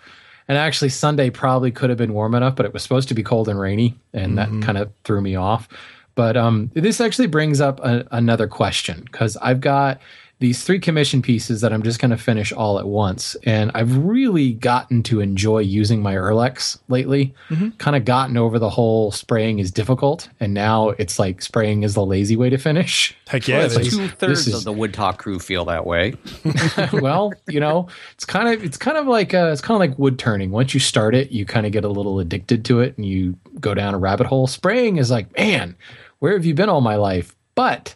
And 0.50 0.58
actually, 0.58 0.90
Sunday 0.90 1.30
probably 1.30 1.72
could 1.72 1.92
have 1.92 1.98
been 1.98 2.14
warm 2.14 2.36
enough, 2.36 2.58
but 2.58 2.66
it 2.66 2.74
was 2.74 2.84
supposed 2.84 3.08
to 3.08 3.14
be 3.14 3.24
cold 3.24 3.48
and 3.48 3.58
rainy, 3.58 3.98
and 4.12 4.38
mm-hmm. 4.38 4.60
that 4.60 4.66
kind 4.66 4.78
of 4.78 4.92
threw 5.06 5.22
me 5.22 5.38
off. 5.38 5.70
But 6.16 6.38
um, 6.38 6.72
this 6.74 7.02
actually 7.02 7.28
brings 7.28 7.62
up 7.62 7.80
a, 7.82 8.08
another 8.12 8.48
question 8.48 9.02
because 9.04 9.38
I've 9.38 9.62
got 9.62 10.00
these 10.40 10.64
three 10.64 10.80
commission 10.80 11.22
pieces 11.22 11.62
that 11.62 11.72
I'm 11.72 11.82
just 11.82 12.00
going 12.00 12.12
to 12.12 12.18
finish 12.18 12.52
all 12.52 12.78
at 12.78 12.86
once. 12.86 13.36
And 13.44 13.72
I've 13.74 13.96
really 13.98 14.52
gotten 14.54 15.02
to 15.04 15.22
enjoy 15.22 15.60
using 15.60 16.02
my 16.02 16.14
Earlex 16.14 16.78
lately. 16.90 17.34
Mm-hmm. 17.50 17.70
Kind 17.78 17.96
of 17.96 18.04
gotten 18.04 18.36
over 18.36 18.60
the 18.60 18.70
whole 18.70 19.12
spraying 19.12 19.60
is 19.60 19.72
difficult. 19.72 20.28
And 20.42 20.54
now 20.54 20.90
it's 20.90 21.20
like 21.20 21.42
spraying 21.42 21.84
is 21.84 21.94
the 21.94 22.06
lazy 22.06 22.36
way 22.36 22.50
to 22.50 22.58
finish. 22.58 23.16
Heck 23.28 23.48
yeah. 23.48 23.68
Well, 23.68 23.80
Two 23.80 24.10
thirds 24.10 24.48
of 24.54 24.66
the 24.66 24.74
Wood 24.74 24.94
Talk 24.94 25.20
crew 25.20 25.40
feel 25.40 25.64
that 25.66 25.86
way. 25.86 26.16
well, 26.94 27.32
you 27.48 27.62
know, 27.62 27.88
it's 28.12 28.26
kind 28.26 28.50
of, 28.50 28.64
it's 28.64 28.78
kind 28.78 28.98
of 28.98 29.08
like, 29.08 29.34
uh, 29.34 29.52
it's 29.54 29.62
kind 29.62 29.82
of 29.82 29.90
like 29.90 29.98
wood 29.98 30.20
turning. 30.20 30.52
Once 30.52 30.74
you 30.74 30.82
start 30.82 31.16
it, 31.16 31.32
you 31.32 31.46
kind 31.46 31.66
of 31.66 31.72
get 31.72 31.86
a 31.86 31.90
little 31.90 32.20
addicted 32.20 32.66
to 32.66 32.82
it 32.82 32.98
and 32.98 33.06
you 33.06 33.38
go 33.62 33.74
down 33.74 33.94
a 33.94 33.98
rabbit 33.98 34.28
hole. 34.28 34.48
Spraying 34.48 34.98
is 34.98 35.10
like, 35.10 35.36
man, 35.38 35.78
where 36.20 36.34
have 36.34 36.46
you 36.46 36.54
been 36.54 36.70
all 36.70 36.82
my 36.82 36.96
life? 36.96 37.36
But 37.56 37.96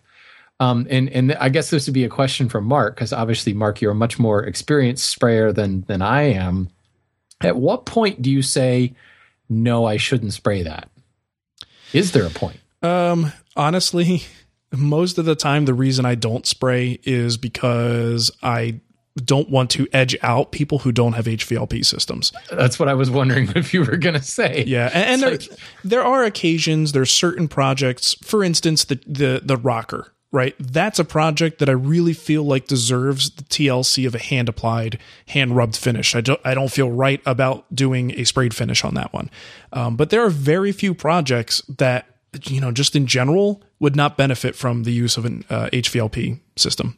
um, 0.60 0.88
and 0.90 1.10
and 1.10 1.34
I 1.34 1.50
guess 1.50 1.70
this 1.70 1.88
would 1.88 1.94
be 1.94 2.04
a 2.04 2.10
question 2.10 2.50
from 2.50 2.66
Mark 2.66 2.96
because 2.96 3.14
obviously, 3.14 3.54
Mark, 3.54 3.82
you're 3.82 3.92
a 3.92 3.96
much 3.96 4.20
more 4.20 4.44
experienced 4.44 5.08
sprayer 5.10 5.54
than 5.54 5.82
than 5.88 6.02
I 6.02 6.24
am. 6.34 6.70
At 7.42 7.56
what 7.56 7.86
point 7.86 8.22
do 8.22 8.30
you 8.30 8.42
say, 8.42 8.94
"No, 9.48 9.86
I 9.86 9.98
shouldn't 9.98 10.34
spray 10.34 10.64
that? 10.64 10.90
Is 11.94 12.12
there 12.12 12.26
a 12.26 12.30
point? 12.30 12.60
Um, 12.82 13.32
honestly, 13.56 14.24
most 14.72 15.18
of 15.18 15.26
the 15.26 15.36
time, 15.36 15.66
the 15.66 15.74
reason 15.74 16.06
I 16.06 16.16
don't 16.16 16.46
spray 16.46 17.00
is 17.04 17.38
because 17.38 18.32
I 18.44 18.82
don't 19.20 19.50
want 19.50 19.70
to 19.72 19.88
edge 19.94 20.16
out 20.22 20.52
people 20.52 20.80
who 20.80 20.92
don't 20.92 21.14
have 21.14 21.26
HVLP 21.26 21.86
systems. 21.86 22.32
That's 22.52 22.80
what 22.80 22.90
I 22.90 22.94
was 22.94 23.10
wondering 23.10 23.52
if 23.56 23.74
you 23.74 23.84
were 23.84 23.98
going 23.98 24.16
to 24.16 24.22
say. 24.22 24.64
Yeah, 24.66 24.90
and, 24.94 25.10
and 25.10 25.22
there 25.22 25.32
like, 25.32 25.50
there 25.84 26.04
are 26.04 26.24
occasions, 26.24 26.92
there's 26.92 27.12
certain 27.12 27.48
projects, 27.48 28.16
for 28.24 28.44
instance, 28.44 28.86
the 28.86 29.00
the 29.06 29.42
the 29.44 29.58
rocker, 29.58 30.14
right? 30.32 30.56
That's 30.60 31.00
a 31.00 31.06
project 31.06 31.60
that 31.60 31.70
I 31.70 31.74
really 31.74 32.14
feel 32.14 32.44
like 32.44 32.68
deserves 32.68 33.30
the 33.32 33.44
TLC 33.44 34.06
of 34.06 34.16
a 34.16 34.20
hand 34.20 34.50
applied, 34.50 35.00
hand 35.28 35.56
rubbed 35.56 35.76
finish. 35.76 36.16
I 36.16 36.22
don't 36.22 36.40
I 36.44 36.54
don't 36.54 36.72
feel 36.72 36.92
right 36.92 37.22
about 37.26 37.74
doing 37.74 38.12
a 38.20 38.24
sprayed 38.24 38.54
finish 38.54 38.84
on 38.84 38.94
that 38.96 39.14
one. 39.14 39.30
Um, 39.74 39.96
but 39.96 40.10
there 40.10 40.24
are 40.24 40.30
very 40.30 40.72
few 40.72 40.94
projects 40.94 41.62
that 41.78 42.06
you 42.46 42.62
know 42.62 42.72
just 42.72 42.96
in 42.96 43.08
general 43.08 43.64
would 43.80 43.96
not 43.96 44.18
benefit 44.18 44.56
from 44.56 44.84
the 44.84 44.92
use 44.92 45.18
of 45.18 45.26
an 45.26 45.46
uh, 45.50 45.70
HVLP 45.72 46.40
system 46.56 46.98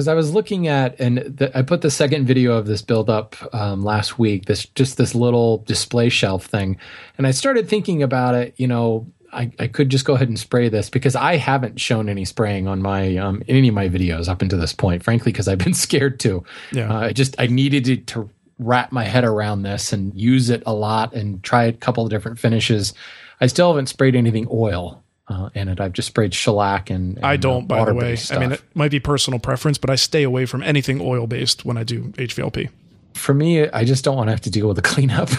because 0.00 0.08
I 0.08 0.14
was 0.14 0.32
looking 0.32 0.66
at 0.66 0.98
and 0.98 1.18
the, 1.18 1.54
I 1.54 1.60
put 1.60 1.82
the 1.82 1.90
second 1.90 2.24
video 2.24 2.56
of 2.56 2.66
this 2.66 2.80
build 2.80 3.10
up 3.10 3.36
um, 3.54 3.84
last 3.84 4.18
week. 4.18 4.46
This 4.46 4.64
just 4.64 4.96
this 4.96 5.14
little 5.14 5.58
display 5.58 6.08
shelf 6.08 6.46
thing, 6.46 6.78
and 7.18 7.26
I 7.26 7.32
started 7.32 7.68
thinking 7.68 8.02
about 8.02 8.34
it. 8.34 8.54
You 8.56 8.66
know, 8.66 9.12
I, 9.30 9.52
I 9.58 9.66
could 9.66 9.90
just 9.90 10.06
go 10.06 10.14
ahead 10.14 10.28
and 10.28 10.38
spray 10.38 10.70
this 10.70 10.88
because 10.88 11.14
I 11.14 11.36
haven't 11.36 11.78
shown 11.78 12.08
any 12.08 12.24
spraying 12.24 12.66
on 12.66 12.80
my 12.80 13.14
um, 13.18 13.42
in 13.46 13.56
any 13.56 13.68
of 13.68 13.74
my 13.74 13.90
videos 13.90 14.26
up 14.26 14.40
until 14.40 14.58
this 14.58 14.72
point. 14.72 15.02
Frankly, 15.02 15.32
because 15.32 15.48
I've 15.48 15.58
been 15.58 15.74
scared 15.86 16.18
to. 16.20 16.44
Yeah, 16.72 16.90
uh, 16.90 17.00
I 17.00 17.12
just 17.12 17.38
I 17.38 17.46
needed 17.48 17.84
to, 17.84 17.96
to 17.98 18.30
wrap 18.58 18.92
my 18.92 19.04
head 19.04 19.24
around 19.24 19.64
this 19.64 19.92
and 19.92 20.18
use 20.18 20.48
it 20.48 20.62
a 20.64 20.72
lot 20.72 21.12
and 21.12 21.42
try 21.42 21.64
a 21.64 21.74
couple 21.74 22.04
of 22.04 22.10
different 22.10 22.38
finishes. 22.38 22.94
I 23.38 23.48
still 23.48 23.68
haven't 23.68 23.90
sprayed 23.90 24.16
anything 24.16 24.48
oil 24.50 25.02
uh, 25.30 25.48
in 25.54 25.68
it. 25.68 25.80
I've 25.80 25.92
just 25.94 26.08
sprayed 26.08 26.34
shellac 26.34 26.90
and, 26.90 27.16
and 27.16 27.24
I 27.24 27.36
don't, 27.36 27.66
by 27.66 27.84
the 27.86 27.94
way. 27.94 28.16
Stuff. 28.16 28.36
I 28.36 28.40
mean, 28.40 28.52
it 28.52 28.62
might 28.74 28.90
be 28.90 29.00
personal 29.00 29.38
preference, 29.38 29.78
but 29.78 29.88
I 29.88 29.94
stay 29.94 30.22
away 30.24 30.44
from 30.44 30.62
anything 30.62 31.00
oil 31.00 31.26
based 31.26 31.64
when 31.64 31.78
I 31.78 31.84
do 31.84 32.04
HVLP. 32.16 32.68
For 33.14 33.32
me, 33.32 33.68
I 33.68 33.84
just 33.84 34.04
don't 34.04 34.16
want 34.16 34.26
to 34.28 34.32
have 34.32 34.40
to 34.42 34.50
deal 34.50 34.66
with 34.68 34.76
the 34.76 34.82
cleanup. 34.90 35.30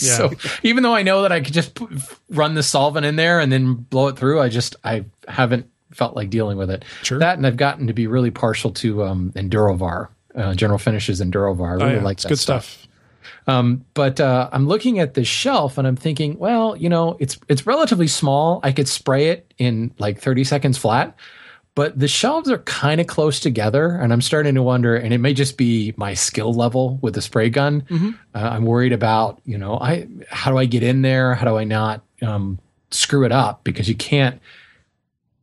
Yeah. 0.00 0.16
so 0.16 0.30
even 0.62 0.82
though 0.82 0.94
I 0.94 1.02
know 1.02 1.22
that 1.22 1.32
I 1.32 1.40
could 1.40 1.54
just 1.54 1.78
run 2.30 2.54
the 2.54 2.62
solvent 2.62 3.06
in 3.06 3.16
there 3.16 3.40
and 3.40 3.50
then 3.52 3.74
blow 3.74 4.08
it 4.08 4.18
through, 4.18 4.40
I 4.40 4.48
just 4.48 4.76
I 4.84 5.04
haven't 5.28 5.70
felt 5.92 6.14
like 6.16 6.28
dealing 6.30 6.58
with 6.58 6.70
it. 6.70 6.84
Sure. 7.02 7.18
That 7.18 7.36
and 7.38 7.46
I've 7.46 7.56
gotten 7.56 7.86
to 7.86 7.92
be 7.94 8.06
really 8.06 8.30
partial 8.30 8.72
to 8.72 9.04
um, 9.04 9.32
Endurovar, 9.34 10.08
uh, 10.34 10.54
General 10.54 10.78
Finishes 10.78 11.20
Endurovar. 11.22 11.68
I 11.68 11.72
really 11.74 11.84
Oh, 11.84 11.96
yeah, 11.96 12.02
like 12.02 12.16
it's 12.16 12.24
that 12.24 12.28
good 12.30 12.38
stuff. 12.38 12.64
stuff. 12.66 12.85
But 13.46 14.20
uh, 14.20 14.48
I'm 14.52 14.66
looking 14.66 14.98
at 14.98 15.14
the 15.14 15.24
shelf 15.24 15.78
and 15.78 15.86
I'm 15.86 15.96
thinking, 15.96 16.38
well, 16.38 16.76
you 16.76 16.88
know, 16.88 17.16
it's 17.20 17.38
it's 17.48 17.66
relatively 17.66 18.08
small. 18.08 18.60
I 18.62 18.72
could 18.72 18.88
spray 18.88 19.28
it 19.28 19.52
in 19.58 19.94
like 19.98 20.20
30 20.20 20.44
seconds 20.44 20.76
flat, 20.76 21.16
but 21.76 21.98
the 21.98 22.08
shelves 22.08 22.50
are 22.50 22.58
kind 22.58 23.00
of 23.00 23.06
close 23.06 23.38
together, 23.38 23.90
and 23.90 24.12
I'm 24.12 24.22
starting 24.22 24.54
to 24.54 24.62
wonder. 24.62 24.96
And 24.96 25.12
it 25.12 25.18
may 25.18 25.34
just 25.34 25.56
be 25.56 25.94
my 25.96 26.14
skill 26.14 26.52
level 26.52 26.98
with 27.02 27.14
the 27.14 27.22
spray 27.22 27.50
gun. 27.50 27.82
Mm-hmm. 27.82 28.10
Uh, 28.34 28.38
I'm 28.38 28.64
worried 28.64 28.92
about, 28.92 29.40
you 29.44 29.58
know, 29.58 29.78
I 29.78 30.08
how 30.30 30.50
do 30.50 30.58
I 30.58 30.64
get 30.64 30.82
in 30.82 31.02
there? 31.02 31.34
How 31.34 31.46
do 31.46 31.56
I 31.56 31.64
not 31.64 32.02
um, 32.22 32.58
screw 32.90 33.24
it 33.24 33.32
up? 33.32 33.62
Because 33.62 33.88
you 33.88 33.94
can't. 33.94 34.40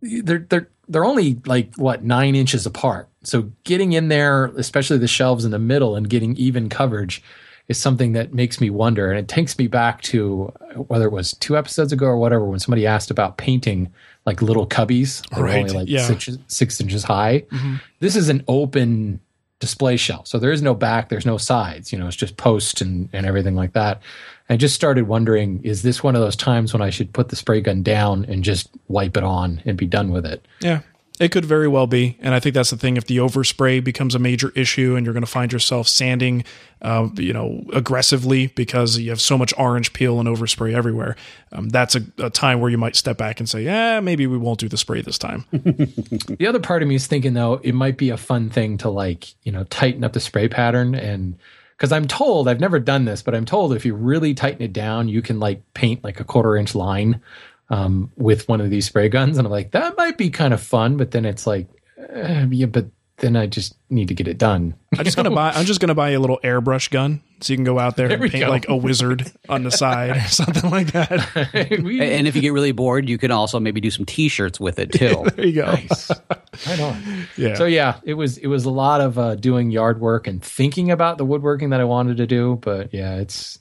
They're 0.01 0.45
they're 0.50 0.69
they're 0.89 1.05
only 1.05 1.39
like 1.45 1.75
what 1.75 2.03
nine 2.03 2.36
inches 2.36 2.65
apart. 2.65 3.07
So 3.24 3.51
getting 3.63 3.93
in 3.93 4.10
there, 4.10 4.45
especially 4.57 4.98
the 4.98 5.07
shelves 5.07 5.45
in 5.45 5.51
the 5.51 5.60
middle, 5.60 5.95
and 5.95 6.10
getting 6.10 6.36
even 6.36 6.67
coverage 6.67 7.24
is 7.67 7.77
something 7.77 8.13
that 8.13 8.34
makes 8.34 8.60
me 8.60 8.70
wonder. 8.70 9.10
And 9.10 9.20
it 9.20 9.27
takes 9.27 9.58
me 9.58 9.67
back 9.67 10.01
to 10.03 10.46
whether 10.88 11.05
it 11.05 11.12
was 11.12 11.34
two 11.34 11.58
episodes 11.58 11.93
ago 11.93 12.05
or 12.05 12.17
whatever, 12.17 12.46
when 12.46 12.60
somebody 12.60 12.86
asked 12.86 13.10
about 13.10 13.38
painting 13.38 13.91
like 14.25 14.41
little 14.41 14.67
cubbies 14.67 15.27
that 15.29 15.41
Right, 15.41 15.62
only 15.62 15.74
like 15.74 15.89
yeah. 15.89 16.05
six, 16.05 16.29
six 16.48 16.79
inches 16.82 17.03
high. 17.03 17.41
Mm-hmm. 17.51 17.75
This 18.00 18.15
is 18.15 18.29
an 18.29 18.43
open 18.48 19.20
display 19.60 19.96
shelf. 19.96 20.27
So 20.27 20.39
there 20.39 20.51
is 20.51 20.62
no 20.62 20.74
back, 20.75 21.08
there's 21.08 21.25
no 21.25 21.38
sides, 21.38 21.93
you 21.93 21.98
know, 21.98 22.08
it's 22.08 22.17
just 22.17 22.36
post 22.36 22.82
and, 22.82 23.08
and 23.13 23.25
everything 23.25 23.55
like 23.55 23.72
that. 23.74 24.01
I 24.50 24.58
just 24.58 24.75
started 24.75 25.08
wondering, 25.08 25.63
is 25.63 25.84
this 25.84 26.03
one 26.03 26.15
of 26.15 26.22
those 26.22 26.36
times 26.36 26.74
when 26.74 26.82
I 26.82 26.89
should 26.89 27.13
put 27.13 27.29
the 27.29 27.38
spray 27.38 27.62
gun 27.62 27.82
down 27.82 28.25
and 28.25 28.43
just 28.43 28.70
wipe 28.89 29.15
it 29.15 29.24
on 29.24 29.62
and 29.65 29.77
be 29.77 29.86
done 29.86 30.12
with 30.12 30.25
it? 30.25 30.46
Yeah, 30.60 30.82
it 31.20 31.29
could 31.32 31.46
very 31.46 31.67
well 31.67 31.86
be, 31.86 32.17
and 32.20 32.34
I 32.34 32.39
think 32.39 32.55
that's 32.55 32.72
the 32.72 32.77
thing. 32.77 32.98
If 32.98 33.05
the 33.05 33.17
overspray 33.17 33.84
becomes 33.84 34.15
a 34.15 34.20
major 34.20 34.51
issue, 34.55 34.96
and 34.96 35.05
you're 35.05 35.13
going 35.13 35.25
to 35.25 35.32
find 35.32 35.53
yourself 35.53 35.88
sanding, 35.88 36.43
uh, 36.82 37.10
you 37.15 37.34
know, 37.34 37.63
aggressively 37.72 38.48
because 38.48 38.98
you 38.98 39.12
have 39.12 39.22
so 39.22 39.38
much 39.38 39.53
orange 39.58 39.93
peel 39.93 40.20
and 40.20 40.27
overspray 40.27 40.74
everywhere, 40.74 41.15
um, 41.51 41.70
that's 41.70 41.96
a, 41.96 42.01
a 42.17 42.29
time 42.32 42.60
where 42.60 42.72
you 42.72 42.79
might 42.79 42.96
step 42.96 43.17
back 43.17 43.39
and 43.39 43.48
say, 43.48 43.63
"Yeah, 43.63 44.00
maybe 44.00 44.25
we 44.25 44.38
won't 44.38 44.60
do 44.60 44.67
the 44.67 44.77
spray 44.77 45.01
this 45.01 45.17
time." 45.17 45.46
The 46.34 46.48
other 46.48 46.60
part 46.60 46.82
of 46.82 46.89
me 46.89 46.96
is 46.96 47.08
thinking 47.08 47.34
though, 47.34 47.60
it 47.63 47.74
might 47.74 47.98
be 47.98 48.10
a 48.10 48.17
fun 48.17 48.50
thing 48.50 48.77
to 48.79 48.89
like, 48.89 49.34
you 49.43 49.51
know, 49.51 49.63
tighten 49.65 50.03
up 50.03 50.13
the 50.13 50.20
spray 50.20 50.48
pattern 50.48 50.96
and 50.96 51.38
because 51.77 51.91
I'm 51.91 52.08
told, 52.08 52.48
I've 52.48 52.60
never 52.60 52.79
done 52.79 53.05
this, 53.05 53.22
but 53.22 53.36
I'm 53.36 53.46
told 53.46 53.74
if 53.74 53.86
you 53.86 53.93
really 53.93 54.34
tighten 54.34 54.62
it 54.62 54.74
down, 54.74 55.10
you 55.10 55.22
can 55.22 55.39
like 55.39 55.62
paint 55.74 56.03
like 56.03 56.20
a 56.20 56.24
quarter 56.24 56.55
inch 56.55 56.75
line 56.75 57.20
um, 57.70 58.12
with 58.17 58.48
one 58.48 58.62
of 58.62 58.70
these 58.70 58.86
spray 58.86 59.10
guns. 59.10 59.38
And 59.38 59.48
I'm 59.48 59.51
like, 59.51 59.72
that 59.72 59.98
might 59.98 60.17
be 60.17 60.29
kind 60.29 60.53
of 60.53 60.62
fun, 60.62 60.98
but 60.98 61.12
then 61.12 61.25
it's 61.25 61.48
like, 61.48 61.67
eh, 61.98 62.46
yeah, 62.51 62.65
but 62.67 62.88
then 63.17 63.36
I 63.38 63.46
just 63.46 63.75
need 63.89 64.08
to 64.10 64.13
get 64.15 64.27
it 64.27 64.38
done. 64.38 64.74
I'm 64.98 65.05
just 65.05 65.15
gonna 65.15 65.29
buy. 65.32 65.51
I'm 65.51 65.65
just 65.65 65.79
gonna 65.79 65.93
buy 65.96 66.10
a 66.10 66.20
little 66.20 66.39
airbrush 66.43 66.89
gun 66.89 67.22
so 67.41 67.53
you 67.53 67.58
can 67.58 67.63
go 67.63 67.77
out 67.79 67.96
there, 67.96 68.08
There 68.10 68.22
and 68.22 68.32
paint 68.32 68.43
go. 68.46 68.50
like 68.50 68.67
a 68.67 68.75
wizard 68.75 69.32
on 69.48 69.63
the 69.63 69.70
side 69.72 70.17
or 70.17 70.27
something 70.27 70.70
like 70.70 70.91
that. 70.93 71.79
We- 71.84 72.01
And 72.01 72.27
if 72.27 72.36
you 72.36 72.41
get 72.41 72.53
really 72.53 72.72
bored, 72.72 73.08
you 73.08 73.17
can 73.20 73.32
also 73.32 73.60
maybe 73.60 73.79
do 73.79 73.91
some 73.91 74.05
T-shirts 74.05 74.60
with 74.60 74.79
it 74.79 74.91
too. 74.91 75.24
There 75.36 75.46
you 75.46 75.53
go. 75.53 75.65
Nice. 75.72 76.12
right 76.67 76.79
on. 76.82 77.27
Yeah. 77.38 77.53
So 77.55 77.65
yeah, 77.65 78.00
it 78.03 78.15
was 78.15 78.38
it 78.39 78.48
was 78.48 78.65
a 78.65 78.72
lot 78.72 79.00
of 79.00 79.17
uh, 79.17 79.36
doing 79.36 79.70
yard 79.72 80.01
work 80.01 80.27
and 80.27 80.43
thinking 80.43 80.89
about 80.91 81.17
the 81.17 81.24
woodworking 81.25 81.70
that 81.70 81.79
I 81.79 81.86
wanted 81.86 82.17
to 82.17 82.27
do. 82.27 82.58
But 82.62 82.93
yeah, 82.93 83.17
it's 83.17 83.60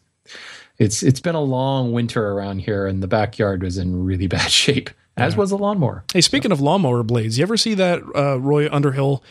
it's 0.83 1.03
it's 1.03 1.21
been 1.21 1.35
a 1.35 1.41
long 1.41 1.93
winter 1.93 2.33
around 2.33 2.61
here, 2.61 2.87
and 2.87 3.03
the 3.03 3.07
backyard 3.07 3.63
was 3.63 3.79
in 3.79 4.05
really 4.05 4.27
bad 4.29 4.51
shape, 4.51 4.91
as 5.17 5.37
was 5.37 5.51
the 5.51 5.59
lawnmower. 5.59 6.05
Hey, 6.13 6.21
speaking 6.21 6.53
of 6.53 6.61
lawnmower 6.61 7.03
blades, 7.03 7.39
you 7.39 7.43
ever 7.43 7.57
see 7.57 7.75
that 7.75 8.03
uh, 8.15 8.39
Roy 8.41 8.71
Underhill 8.71 9.23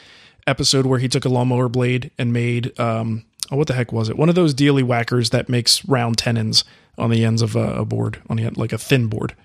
episode 0.48 0.86
where 0.86 1.00
he 1.00 1.08
took 1.08 1.26
a 1.26 1.30
lawnmower 1.30 1.70
blade 1.70 2.12
and 2.18 2.34
made 2.34 2.78
um, 2.80 3.26
oh, 3.52 3.58
what 3.58 3.68
the 3.68 3.74
heck 3.74 3.92
was 3.92 4.10
it? 4.10 4.18
One 4.18 4.30
of 4.30 4.36
those 4.36 4.54
dealy 4.54 4.84
whackers 4.84 5.30
that 5.32 5.50
makes 5.50 5.86
round 5.86 6.18
tenons 6.18 6.64
on 6.98 7.10
the 7.10 7.24
ends 7.24 7.42
of 7.42 7.56
a, 7.56 7.76
a 7.76 7.86
board, 7.86 8.22
on 8.30 8.38
the 8.38 8.46
end, 8.46 8.58
like 8.58 8.74
a 8.74 8.78
thin 8.78 9.08
board, 9.08 9.36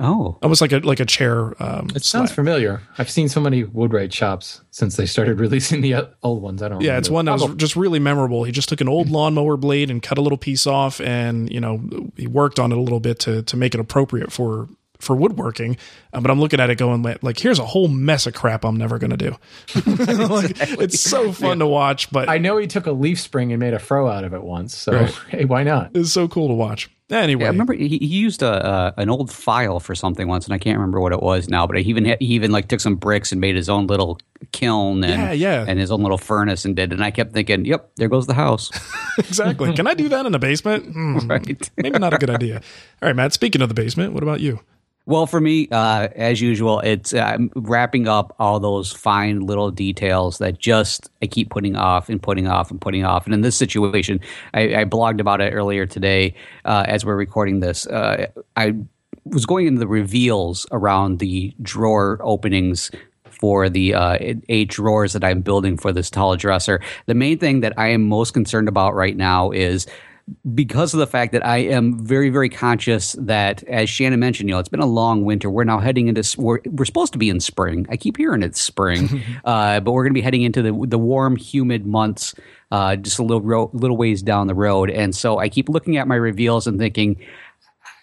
Oh, 0.00 0.38
almost 0.42 0.60
like 0.60 0.72
a 0.72 0.78
like 0.78 1.00
a 1.00 1.04
chair. 1.04 1.60
Um, 1.62 1.88
It 1.94 2.04
sounds 2.04 2.30
slab. 2.30 2.36
familiar. 2.36 2.82
I've 2.98 3.10
seen 3.10 3.28
so 3.28 3.40
many 3.40 3.64
Woodwright 3.64 4.12
shops 4.12 4.62
since 4.70 4.96
they 4.96 5.06
started 5.06 5.40
releasing 5.40 5.80
the 5.80 6.08
old 6.22 6.40
ones. 6.40 6.62
I 6.62 6.68
don't. 6.68 6.80
Yeah, 6.80 6.98
it's 6.98 7.10
one 7.10 7.24
that 7.24 7.32
was 7.40 7.54
just 7.56 7.74
really 7.74 7.98
memorable. 7.98 8.44
He 8.44 8.52
just 8.52 8.68
took 8.68 8.80
an 8.80 8.88
old 8.88 9.10
lawnmower 9.10 9.56
blade 9.56 9.90
and 9.90 10.00
cut 10.02 10.16
a 10.16 10.20
little 10.20 10.38
piece 10.38 10.66
off, 10.68 11.00
and 11.00 11.52
you 11.52 11.60
know 11.60 11.82
he 12.16 12.26
worked 12.28 12.58
on 12.60 12.70
it 12.70 12.78
a 12.78 12.80
little 12.80 13.00
bit 13.00 13.18
to 13.20 13.42
to 13.42 13.56
make 13.56 13.74
it 13.74 13.80
appropriate 13.80 14.30
for 14.30 14.68
for 14.98 15.14
woodworking. 15.14 15.76
Uh, 16.12 16.20
but 16.20 16.30
I'm 16.30 16.40
looking 16.40 16.60
at 16.60 16.70
it 16.70 16.76
going 16.76 17.02
like, 17.02 17.22
like, 17.22 17.38
here's 17.38 17.58
a 17.58 17.64
whole 17.64 17.88
mess 17.88 18.26
of 18.26 18.34
crap 18.34 18.64
I'm 18.64 18.76
never 18.76 18.98
going 18.98 19.10
to 19.10 19.16
do. 19.16 19.36
Like, 20.28 20.56
It's 20.80 21.00
so 21.00 21.32
fun 21.32 21.58
to 21.60 21.66
watch, 21.66 22.10
but 22.10 22.28
I 22.28 22.38
know 22.38 22.56
he 22.58 22.66
took 22.66 22.86
a 22.86 22.92
leaf 22.92 23.20
spring 23.20 23.52
and 23.52 23.60
made 23.60 23.74
a 23.74 23.78
froe 23.78 24.08
out 24.08 24.24
of 24.24 24.34
it 24.34 24.42
once. 24.42 24.76
So 24.76 24.92
Right. 24.92 25.10
hey, 25.28 25.44
why 25.44 25.62
not? 25.62 25.90
it's 25.94 26.12
so 26.12 26.28
cool 26.28 26.48
to 26.48 26.54
watch. 26.54 26.90
Anyway, 27.10 27.42
yeah. 27.42 27.48
I 27.48 27.50
remember 27.52 27.72
he, 27.72 27.88
he 27.88 28.04
used 28.04 28.42
a 28.42 28.50
uh, 28.66 28.92
an 28.98 29.08
old 29.08 29.32
file 29.32 29.80
for 29.80 29.94
something 29.94 30.28
once, 30.28 30.44
and 30.44 30.52
I 30.52 30.58
can't 30.58 30.76
remember 30.76 31.00
what 31.00 31.12
it 31.12 31.22
was 31.22 31.48
now. 31.48 31.66
But 31.66 31.78
he 31.78 31.88
even 31.88 32.04
he 32.04 32.16
even 32.20 32.50
like 32.50 32.68
took 32.68 32.80
some 32.80 32.96
bricks 32.96 33.32
and 33.32 33.40
made 33.40 33.56
his 33.56 33.70
own 33.70 33.86
little 33.86 34.18
kiln 34.52 35.02
and 35.04 35.22
Yeah, 35.22 35.32
yeah. 35.32 35.64
and 35.66 35.78
his 35.80 35.90
own 35.90 36.02
little 36.02 36.18
furnace 36.18 36.66
and 36.66 36.76
did. 36.76 36.92
And 36.92 37.02
I 37.02 37.10
kept 37.10 37.32
thinking, 37.32 37.64
yep, 37.64 37.92
there 37.96 38.08
goes 38.08 38.26
the 38.26 38.34
house. 38.34 38.70
exactly. 39.18 39.72
Can 39.72 39.86
I 39.86 39.94
do 39.94 40.10
that 40.10 40.26
in 40.26 40.32
the 40.32 40.38
basement? 40.38 40.84
Hmm, 40.84 41.16
right. 41.26 41.70
Maybe 41.78 41.98
not 41.98 42.12
a 42.12 42.18
good 42.18 42.28
idea. 42.28 42.56
All 43.00 43.06
right, 43.08 43.16
Matt. 43.16 43.32
Speaking 43.32 43.62
of 43.62 43.68
the 43.70 43.74
basement, 43.74 44.12
what 44.12 44.22
about 44.22 44.40
you? 44.40 44.60
Well, 45.08 45.26
for 45.26 45.40
me, 45.40 45.68
uh, 45.70 46.08
as 46.16 46.42
usual, 46.42 46.80
it's 46.80 47.14
uh, 47.14 47.38
wrapping 47.56 48.08
up 48.08 48.36
all 48.38 48.60
those 48.60 48.92
fine 48.92 49.40
little 49.40 49.70
details 49.70 50.36
that 50.36 50.58
just 50.58 51.08
I 51.22 51.26
keep 51.26 51.48
putting 51.48 51.76
off 51.76 52.10
and 52.10 52.22
putting 52.22 52.46
off 52.46 52.70
and 52.70 52.78
putting 52.78 53.06
off. 53.06 53.24
And 53.24 53.32
in 53.32 53.40
this 53.40 53.56
situation, 53.56 54.20
I, 54.52 54.80
I 54.80 54.84
blogged 54.84 55.18
about 55.18 55.40
it 55.40 55.54
earlier 55.54 55.86
today 55.86 56.34
uh, 56.66 56.84
as 56.86 57.06
we're 57.06 57.16
recording 57.16 57.60
this. 57.60 57.86
Uh, 57.86 58.26
I 58.54 58.74
was 59.24 59.46
going 59.46 59.66
into 59.66 59.78
the 59.78 59.88
reveals 59.88 60.66
around 60.72 61.20
the 61.20 61.54
drawer 61.62 62.20
openings 62.20 62.90
for 63.30 63.70
the 63.70 63.94
uh, 63.94 64.18
eight 64.50 64.68
drawers 64.68 65.14
that 65.14 65.24
I'm 65.24 65.40
building 65.40 65.78
for 65.78 65.90
this 65.90 66.10
tall 66.10 66.36
dresser. 66.36 66.82
The 67.06 67.14
main 67.14 67.38
thing 67.38 67.60
that 67.60 67.72
I 67.78 67.88
am 67.88 68.06
most 68.06 68.34
concerned 68.34 68.68
about 68.68 68.94
right 68.94 69.16
now 69.16 69.52
is 69.52 69.86
because 70.54 70.94
of 70.94 71.00
the 71.00 71.06
fact 71.06 71.32
that 71.32 71.44
I 71.44 71.58
am 71.58 72.04
very, 72.04 72.30
very 72.30 72.48
conscious 72.48 73.12
that, 73.18 73.62
as 73.64 73.88
Shannon 73.88 74.20
mentioned, 74.20 74.48
you 74.48 74.54
know, 74.54 74.58
it's 74.58 74.68
been 74.68 74.80
a 74.80 74.86
long 74.86 75.24
winter. 75.24 75.50
We're 75.50 75.64
now 75.64 75.78
heading 75.78 76.08
into 76.08 76.22
we're, 76.40 76.60
we're 76.66 76.84
supposed 76.84 77.12
to 77.12 77.18
be 77.18 77.28
in 77.28 77.40
spring. 77.40 77.86
I 77.88 77.96
keep 77.96 78.16
hearing 78.16 78.42
it's 78.42 78.60
spring, 78.60 79.22
uh, 79.44 79.80
but 79.80 79.92
we're 79.92 80.04
going 80.04 80.12
to 80.12 80.18
be 80.18 80.22
heading 80.22 80.42
into 80.42 80.62
the 80.62 80.86
the 80.86 80.98
warm, 80.98 81.36
humid 81.36 81.86
months. 81.86 82.34
Uh, 82.70 82.96
just 82.96 83.18
a 83.18 83.22
little 83.22 83.40
ro- 83.40 83.70
little 83.72 83.96
ways 83.96 84.22
down 84.22 84.46
the 84.46 84.54
road, 84.54 84.90
and 84.90 85.14
so 85.16 85.38
I 85.38 85.48
keep 85.48 85.68
looking 85.68 85.96
at 85.96 86.06
my 86.06 86.16
reveals 86.16 86.66
and 86.66 86.78
thinking, 86.78 87.16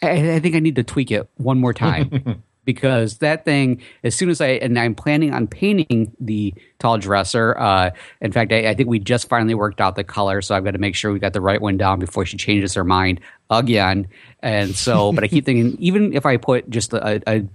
I, 0.02 0.36
I 0.36 0.40
think 0.40 0.56
I 0.56 0.60
need 0.60 0.76
to 0.78 0.84
tweak 0.84 1.12
it 1.12 1.30
one 1.36 1.60
more 1.60 1.74
time. 1.74 2.44
because 2.66 3.20
that 3.20 3.46
thing, 3.46 3.82
as 4.04 4.16
soon 4.16 4.30
as 4.30 4.42
I 4.42 4.48
and 4.48 4.78
I'm 4.78 4.96
planning 4.96 5.34
on 5.34 5.48
painting 5.48 6.12
the 6.20 6.54
tall 6.80 6.98
dresser. 6.98 7.58
Uh, 7.58 7.92
in 8.22 8.32
fact, 8.32 8.52
I, 8.52 8.68
I 8.70 8.74
think 8.74 8.90
we 8.90 9.00
just 9.00 9.30
finally 9.30 9.54
worked 9.54 9.80
out 9.80 9.96
the 9.96 10.04
color, 10.04 10.42
so 10.42 10.56
I've 10.56 10.64
got 10.64 10.72
to 10.72 10.78
make 10.78 10.96
sure 10.96 11.14
we 11.14 11.20
got 11.20 11.34
the 11.34 11.42
right 11.42 11.62
one 11.62 11.78
down 11.78 12.00
before 12.00 12.26
she 12.26 12.38
changes 12.38 12.74
her 12.74 12.84
mind 12.84 13.22
again. 13.50 14.08
And 14.42 14.76
so, 14.76 15.12
but 15.12 15.24
I 15.24 15.28
keep 15.28 15.46
thinking, 15.46 15.78
even 15.80 16.14
if 16.14 16.26
I 16.26 16.38
put 16.38 16.70
just 16.70 16.94
a, 16.94 17.22
a 17.28 17.48